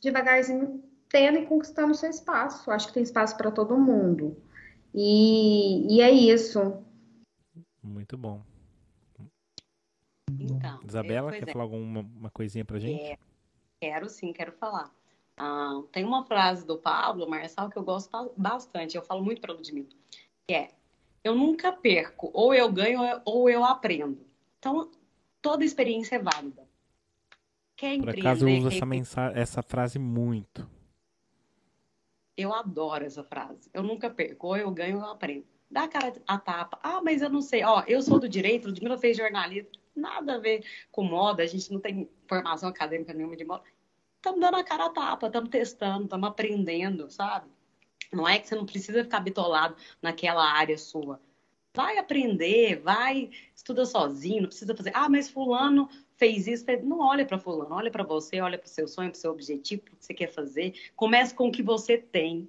[0.00, 2.70] devagarzinho tendo e conquistando seu espaço.
[2.70, 4.36] Acho que tem espaço para todo mundo.
[4.94, 6.82] E, e é isso.
[7.82, 8.42] Muito bom.
[10.30, 11.52] Então, Isabela, é, quer é.
[11.52, 13.00] falar alguma uma coisinha pra gente?
[13.00, 13.18] É,
[13.80, 14.92] quero sim, quero falar.
[15.36, 19.54] Ah, tem uma frase do Pablo Marçal que eu gosto bastante, eu falo muito para
[19.54, 19.88] Ludmilla,
[20.46, 20.70] que é:
[21.22, 24.26] eu nunca perco, ou eu ganho ou eu aprendo.
[24.58, 24.90] Então,
[25.40, 26.66] toda experiência é válida.
[27.76, 30.68] Quer Por acaso eu uso essa, mensagem, essa frase muito.
[32.38, 33.68] Eu adoro essa frase.
[33.74, 35.44] Eu nunca perco, ou eu ganho ou eu aprendo.
[35.70, 36.78] Dá a cara a tapa.
[36.82, 37.62] Ah, mas eu não sei.
[37.64, 39.72] Ó, eu sou do direito, Ludmilla fez jornalismo.
[39.94, 43.64] Nada a ver com moda, a gente não tem formação acadêmica nenhuma de moda
[44.18, 47.48] estamos dando a cara a tapa, estamos testando, estamos aprendendo, sabe?
[48.12, 51.20] Não é que você não precisa ficar bitolado naquela área sua.
[51.74, 54.92] Vai aprender, vai, estuda sozinho, não precisa fazer.
[54.94, 55.88] Ah, mas fulano
[56.18, 56.64] fez isso.
[56.82, 59.30] Não olha para fulano, olha para você, olha para o seu sonho, para o seu
[59.30, 60.74] objetivo, para o que você quer fazer.
[60.94, 62.48] Comece com o que você tem.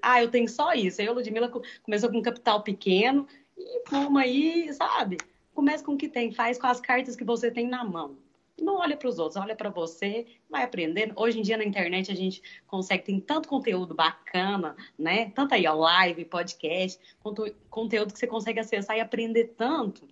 [0.00, 1.00] Ah, eu tenho só isso.
[1.00, 1.50] Aí a Ludmilla
[1.82, 3.26] começou com um capital pequeno
[3.58, 5.18] e vamos aí, sabe?
[5.52, 8.16] Comece com o que tem, faz com as cartas que você tem na mão
[8.60, 11.14] não olha para os outros, olha para você, vai aprendendo.
[11.16, 15.30] Hoje em dia na internet a gente consegue ter tanto conteúdo bacana, né?
[15.30, 17.00] Tanto aí, ó, live, podcast,
[17.68, 20.08] conteúdo que você consegue acessar e aprender tanto.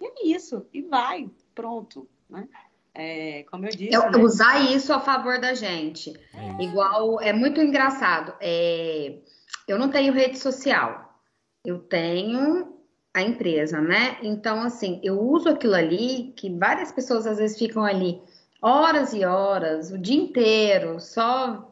[0.00, 2.46] E é isso, e vai, pronto, né?
[2.94, 3.92] É, como eu disse.
[3.92, 4.18] Eu, né?
[4.18, 6.14] Usar isso a favor da gente.
[6.32, 6.62] É.
[6.62, 8.32] Igual, é muito engraçado.
[8.40, 9.18] É,
[9.66, 11.20] eu não tenho rede social.
[11.64, 12.74] Eu tenho
[13.12, 14.18] a empresa, né?
[14.22, 18.22] Então, assim, eu uso aquilo ali, que várias pessoas às vezes ficam ali
[18.62, 21.70] horas e horas, o dia inteiro, só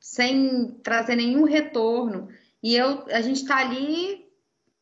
[0.00, 2.28] sem trazer nenhum retorno.
[2.62, 4.26] E eu, a gente está ali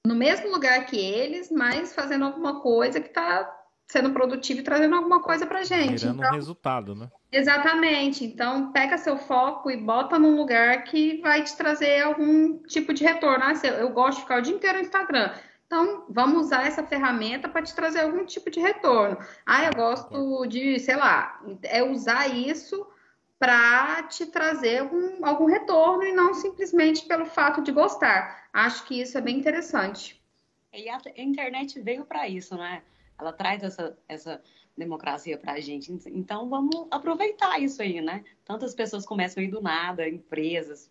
[0.04, 3.55] no mesmo lugar que eles, mas fazendo alguma coisa que está
[3.86, 5.98] sendo produtivo e trazendo alguma coisa para gente.
[5.98, 7.10] Gerando então, um resultado, né?
[7.30, 8.24] Exatamente.
[8.24, 13.04] Então, pega seu foco e bota num lugar que vai te trazer algum tipo de
[13.04, 13.44] retorno.
[13.44, 15.32] Ah, eu gosto de ficar o dia inteiro no Instagram.
[15.66, 19.18] Então, vamos usar essa ferramenta para te trazer algum tipo de retorno.
[19.44, 22.86] Ah, eu gosto de, sei lá, é usar isso
[23.38, 28.48] para te trazer algum, algum retorno e não simplesmente pelo fato de gostar.
[28.52, 30.20] Acho que isso é bem interessante.
[30.72, 32.82] E a internet veio para isso, né?
[33.18, 34.42] Ela traz essa, essa
[34.76, 35.92] democracia para a gente.
[36.06, 38.24] Então, vamos aproveitar isso aí, né?
[38.44, 40.90] Tantas pessoas começam aí do nada, empresas,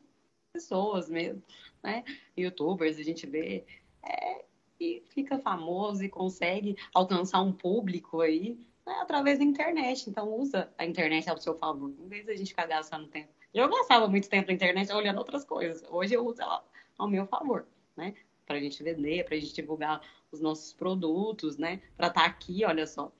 [0.51, 1.43] pessoas mesmo,
[1.83, 2.03] né?
[2.37, 3.65] Youtubers, a gente vê.
[4.03, 4.45] É,
[4.79, 10.09] e fica famoso e consegue alcançar um público aí né, através da internet.
[10.09, 13.29] Então usa a internet ao seu favor, em vez de a gente ficar gastando tempo.
[13.53, 15.83] Eu gastava muito tempo na internet olhando outras coisas.
[15.89, 16.63] Hoje eu uso ela
[16.97, 17.65] ao meu favor,
[17.95, 18.13] né?
[18.47, 20.01] A gente vender, para a gente divulgar
[20.35, 21.81] os nossos produtos, né?
[21.97, 23.11] Para estar tá aqui, olha só,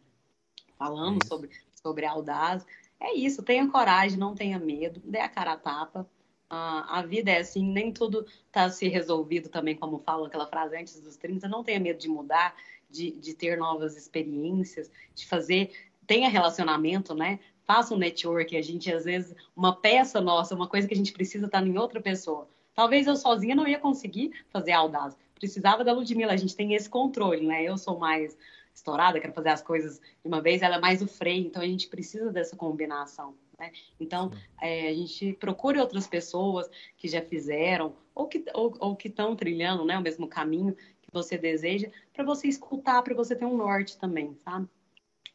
[0.78, 2.66] falando é sobre, sobre a Audaz.
[3.00, 6.10] É isso, tenha coragem, não tenha medo, dê a cara a tapa,
[6.50, 10.78] a, a vida é assim, nem tudo está se resolvido também, como falam aquela frase
[10.78, 11.48] antes dos 30.
[11.48, 12.56] Não tenha medo de mudar,
[12.90, 15.72] de, de ter novas experiências, de fazer.
[16.06, 17.40] Tenha relacionamento, né?
[17.66, 18.56] Faça um network.
[18.56, 21.68] A gente, às vezes, uma peça nossa, uma coisa que a gente precisa estar tá
[21.68, 22.48] em outra pessoa.
[22.74, 25.18] Talvez eu sozinha não ia conseguir fazer a Audaz.
[25.36, 27.64] Precisava da Ludmilla, a gente tem esse controle, né?
[27.64, 28.38] Eu sou mais
[28.74, 31.68] estourada, quero fazer as coisas de uma vez, ela é mais o freio, então a
[31.68, 33.36] gente precisa dessa combinação.
[33.58, 33.72] Né?
[34.00, 34.32] Então,
[34.62, 39.36] é, a gente procure outras pessoas que já fizeram ou que ou, ou que estão
[39.36, 43.56] trilhando né, o mesmo caminho que você deseja, para você escutar, para você ter um
[43.56, 44.68] norte também, sabe?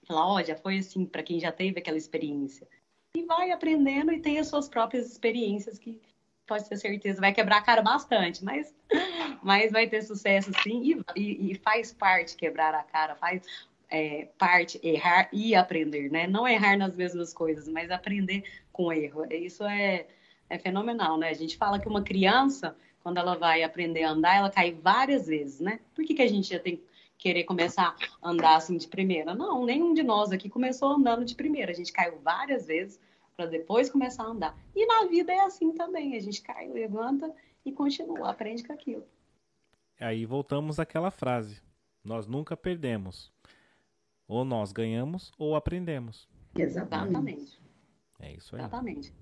[0.07, 2.69] Falar, ó, oh, já foi assim, para quem já teve aquela experiência.
[3.15, 6.01] E vai aprendendo e tem as suas próprias experiências que
[6.51, 8.75] pode ter certeza, vai quebrar a cara bastante, mas,
[9.41, 13.43] mas vai ter sucesso sim e, e, faz parte quebrar a cara, faz
[13.89, 16.27] é, parte errar e aprender, né?
[16.27, 19.25] Não errar nas mesmas coisas, mas aprender com erro.
[19.33, 20.09] Isso é,
[20.49, 21.29] é fenomenal, né?
[21.29, 25.29] A gente fala que uma criança, quando ela vai aprender a andar, ela cai várias
[25.29, 25.79] vezes, né?
[25.95, 26.83] Por que, que a gente já tem que
[27.17, 29.37] querer começar a andar assim de primeira?
[29.37, 31.71] Não, nenhum de nós aqui começou andando de primeira.
[31.71, 32.99] A gente caiu várias vezes
[33.41, 34.59] para depois começar a andar.
[34.77, 36.15] E na vida é assim também.
[36.15, 37.35] A gente cai, levanta
[37.65, 39.03] e continua, aprende com aquilo.
[39.99, 41.63] Aí voltamos àquela frase:
[42.05, 43.33] nós nunca perdemos.
[44.29, 46.29] Ou nós ganhamos ou aprendemos.
[46.55, 47.59] Exatamente.
[48.21, 48.61] É isso aí.
[48.61, 49.15] Exatamente.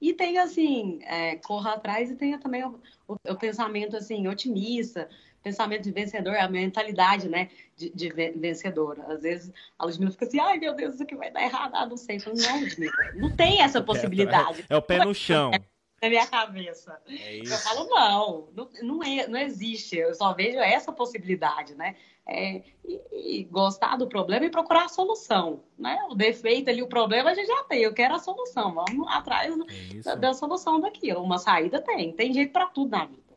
[0.00, 5.08] E tem assim, é, corra atrás e tem também o, o, o, pensamento assim, otimista,
[5.42, 9.02] pensamento de vencedor, a mentalidade, né, de, de vencedora.
[9.12, 11.86] Às vezes a Ludmilla fica assim, ai meu Deus, isso aqui vai dar errado, ah,
[11.86, 12.18] não sei.
[12.18, 14.64] Falo, não, Ludmilla, não tem essa possibilidade.
[14.68, 15.50] É, é o pé no chão.
[16.00, 16.96] Na minha cabeça.
[17.08, 19.96] É eu falo, não, não, não, é, não existe.
[19.96, 21.96] Eu só vejo essa possibilidade, né?
[22.28, 25.98] é, e, e, gostar do problema e procurar a solução, né?
[26.10, 29.54] O defeito ali, o problema a gente já tem, eu quero a solução, vamos atrás
[29.58, 31.22] é da, da, solução daquilo.
[31.22, 33.27] Uma saída tem, tem jeito para tudo na vida.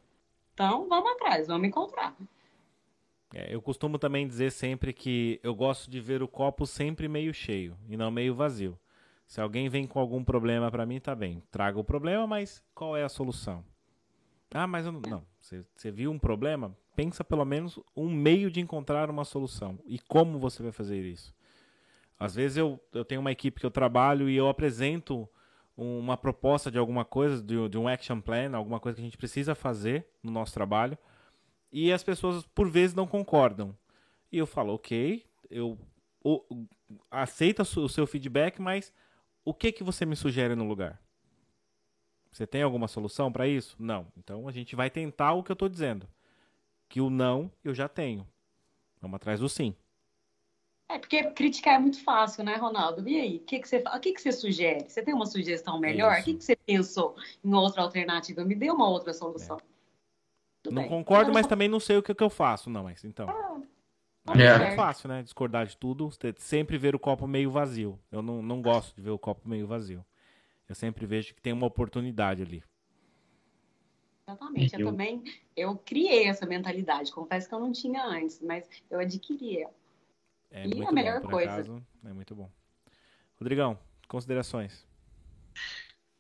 [0.64, 2.16] Então, vamos atrás, vamos encontrar.
[3.34, 7.34] É, eu costumo também dizer sempre que eu gosto de ver o copo sempre meio
[7.34, 8.78] cheio e não meio vazio.
[9.26, 11.42] Se alguém vem com algum problema para mim, tá bem.
[11.50, 13.66] Traga o problema, mas qual é a solução?
[14.54, 15.26] Ah, mas eu não.
[15.40, 16.78] Você, você viu um problema?
[16.96, 19.80] Pensa pelo menos um meio de encontrar uma solução.
[19.84, 21.34] E como você vai fazer isso?
[22.20, 25.28] Às vezes eu, eu tenho uma equipe que eu trabalho e eu apresento
[25.76, 29.18] uma proposta de alguma coisa, de, de um action plan, alguma coisa que a gente
[29.18, 30.98] precisa fazer no nosso trabalho.
[31.72, 33.76] E as pessoas, por vezes, não concordam.
[34.32, 35.78] E eu falo, ok, eu
[36.24, 36.68] o,
[37.10, 38.94] aceito o seu feedback, mas
[39.44, 41.02] o que que você me sugere no lugar?
[42.32, 43.76] Você tem alguma solução para isso?
[43.80, 44.08] Não.
[44.18, 46.08] Então a gente vai tentar o que eu estou dizendo.
[46.88, 48.28] Que o não eu já tenho.
[49.02, 49.76] Vamos atrás do sim.
[50.92, 53.08] É, porque criticar é muito fácil, né, Ronaldo?
[53.08, 54.84] E aí, o que, que, você, o que, que você sugere?
[54.90, 56.20] Você tem uma sugestão melhor?
[56.20, 58.44] O que, que você pensou em outra alternativa?
[58.44, 59.58] Me dê uma outra solução.
[59.58, 60.70] É.
[60.70, 60.90] Não bem.
[60.90, 62.70] concordo, mas também não sei o que, que eu faço.
[62.70, 63.28] Não, mas então.
[63.30, 64.74] Ah, é.
[64.74, 65.24] é fácil, né?
[65.24, 66.10] Discordar de tudo.
[66.38, 67.98] Sempre ver o copo meio vazio.
[68.12, 70.06] Eu não, não gosto de ver o copo meio vazio.
[70.68, 72.64] Eu sempre vejo que tem uma oportunidade ali.
[74.28, 74.74] Exatamente.
[74.74, 75.24] Eu, eu também
[75.56, 77.12] eu criei essa mentalidade.
[77.12, 79.81] Confesso que eu não tinha antes, mas eu adquiri ela.
[80.52, 81.54] É e a melhor bom, coisa.
[81.54, 82.50] Acaso, é muito bom.
[83.40, 84.86] Rodrigão, considerações.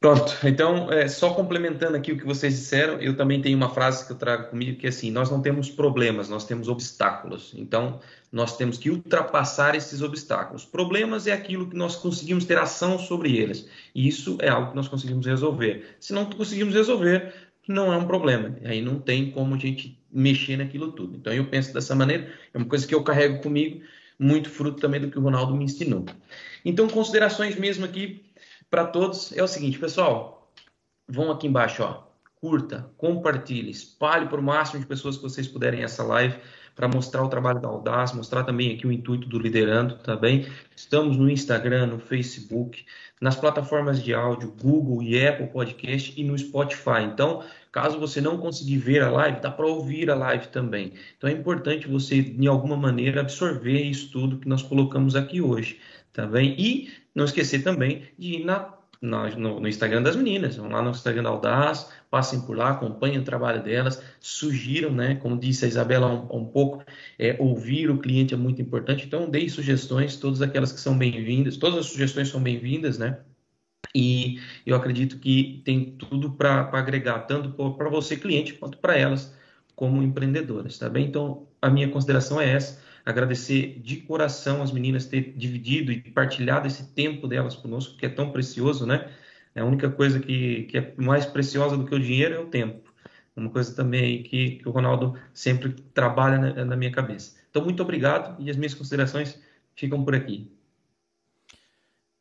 [0.01, 4.03] Pronto, então, é, só complementando aqui o que vocês disseram, eu também tenho uma frase
[4.03, 7.53] que eu trago comigo que é assim: nós não temos problemas, nós temos obstáculos.
[7.55, 7.99] Então,
[8.31, 10.65] nós temos que ultrapassar esses obstáculos.
[10.65, 14.75] Problemas é aquilo que nós conseguimos ter ação sobre eles, e isso é algo que
[14.75, 15.95] nós conseguimos resolver.
[15.99, 17.31] Se não conseguimos resolver,
[17.67, 21.15] não é um problema, aí não tem como a gente mexer naquilo tudo.
[21.15, 23.81] Então, eu penso dessa maneira, é uma coisa que eu carrego comigo,
[24.21, 26.05] muito fruto também do que o Ronaldo me ensinou.
[26.63, 28.23] Então, considerações mesmo aqui
[28.69, 29.35] para todos.
[29.35, 30.53] É o seguinte, pessoal,
[31.07, 32.03] vão aqui embaixo, ó,
[32.35, 36.37] curta, compartilhe, espalhe para o máximo de pessoas que vocês puderem essa live
[36.81, 40.47] para mostrar o trabalho da Audaz, mostrar também aqui o intuito do Liderando, tá bem?
[40.75, 42.83] Estamos no Instagram, no Facebook,
[43.21, 47.03] nas plataformas de áudio, Google e Apple Podcast e no Spotify.
[47.03, 50.93] Então, caso você não conseguir ver a live, dá para ouvir a live também.
[51.15, 55.79] Então, é importante você, de alguma maneira, absorver isso tudo que nós colocamos aqui hoje,
[56.11, 56.55] tá bem?
[56.57, 60.55] E não esquecer também de ir na, no, no, Instagram das meninas.
[60.55, 65.15] Vão lá no Instagram da Audaz, passem por lá, acompanhem o trabalho delas, sugiram, né?
[65.15, 66.83] Como disse a Isabela um, um pouco,
[67.17, 69.05] é, ouvir o cliente é muito importante.
[69.05, 73.19] Então, dei sugestões, todas aquelas que são bem-vindas, todas as sugestões são bem-vindas, né?
[73.93, 79.35] E eu acredito que tem tudo para agregar, tanto para você, cliente, quanto para elas,
[79.75, 81.07] como empreendedoras, tá bem?
[81.07, 86.67] Então, a minha consideração é essa agradecer de coração as meninas ter dividido e partilhado
[86.67, 89.11] esse tempo delas conosco, que é tão precioso, né?
[89.53, 92.47] É a única coisa que, que é mais preciosa do que o dinheiro é o
[92.47, 92.91] tempo.
[93.35, 97.37] Uma coisa também que, que o Ronaldo sempre trabalha na, na minha cabeça.
[97.49, 99.41] Então, muito obrigado e as minhas considerações
[99.75, 100.51] ficam por aqui.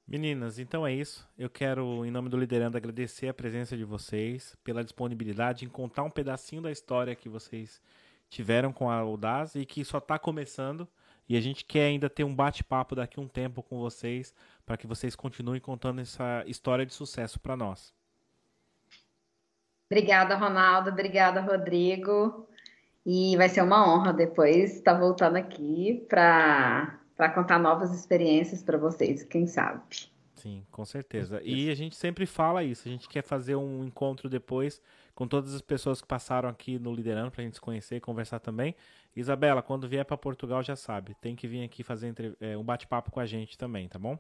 [0.07, 1.25] Meninas, então é isso.
[1.39, 6.03] Eu quero, em nome do Liderando, agradecer a presença de vocês, pela disponibilidade em contar
[6.03, 7.81] um pedacinho da história que vocês
[8.31, 10.89] tiveram com a Audaz e que só está começando.
[11.29, 14.35] E a gente quer ainda ter um bate-papo daqui a um tempo com vocês,
[14.65, 17.95] para que vocês continuem contando essa história de sucesso para nós.
[19.91, 20.91] Obrigada, Ronaldo.
[20.91, 22.49] Obrigada, Rodrigo.
[23.07, 26.99] E vai ser uma honra depois estar voltando aqui para
[27.35, 29.83] contar novas experiências para vocês, quem sabe.
[30.35, 31.41] Sim, com certeza.
[31.45, 32.89] E a gente sempre fala isso.
[32.89, 34.81] A gente quer fazer um encontro depois
[35.21, 38.01] com todas as pessoas que passaram aqui no Liderando para a gente se conhecer e
[38.01, 38.75] conversar também.
[39.15, 42.35] Isabela, quando vier para Portugal já sabe, tem que vir aqui fazer entre...
[42.41, 44.19] é, um bate-papo com a gente também, tá bom?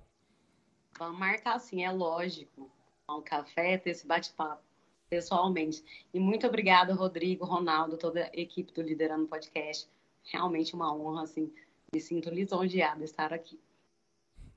[0.98, 2.70] Vamos marcar sim, é lógico.
[3.08, 4.62] Um café, ter esse bate-papo
[5.08, 5.82] pessoalmente.
[6.12, 9.88] E muito obrigada, Rodrigo, Ronaldo, toda a equipe do Liderando Podcast.
[10.30, 11.50] Realmente uma honra, assim,
[11.94, 13.58] me sinto lisonjeada estar aqui.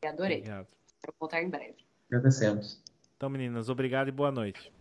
[0.03, 0.39] E adorei.
[0.39, 0.67] Obrigado.
[0.85, 1.85] Espero voltar em breve.
[2.11, 2.83] Agradecemos.
[3.15, 4.73] Então, meninas, obrigado e boa noite.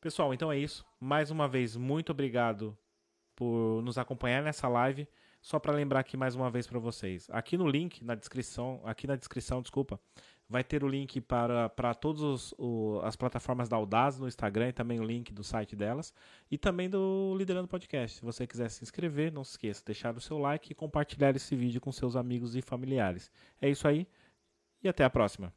[0.00, 0.86] Pessoal, então é isso.
[1.00, 2.76] Mais uma vez, muito obrigado
[3.34, 5.08] por nos acompanhar nessa live.
[5.40, 9.06] Só para lembrar aqui mais uma vez para vocês, aqui no link na descrição, aqui
[9.06, 10.00] na descrição, desculpa,
[10.48, 12.52] vai ter o link para, para todas
[13.04, 16.12] as plataformas da Audaz no Instagram e também o link do site delas
[16.50, 18.18] e também do Liderando Podcast.
[18.18, 21.54] Se você quiser se inscrever, não se esqueça, deixar o seu like e compartilhar esse
[21.54, 23.30] vídeo com seus amigos e familiares.
[23.60, 24.08] É isso aí
[24.82, 25.52] e até a próxima.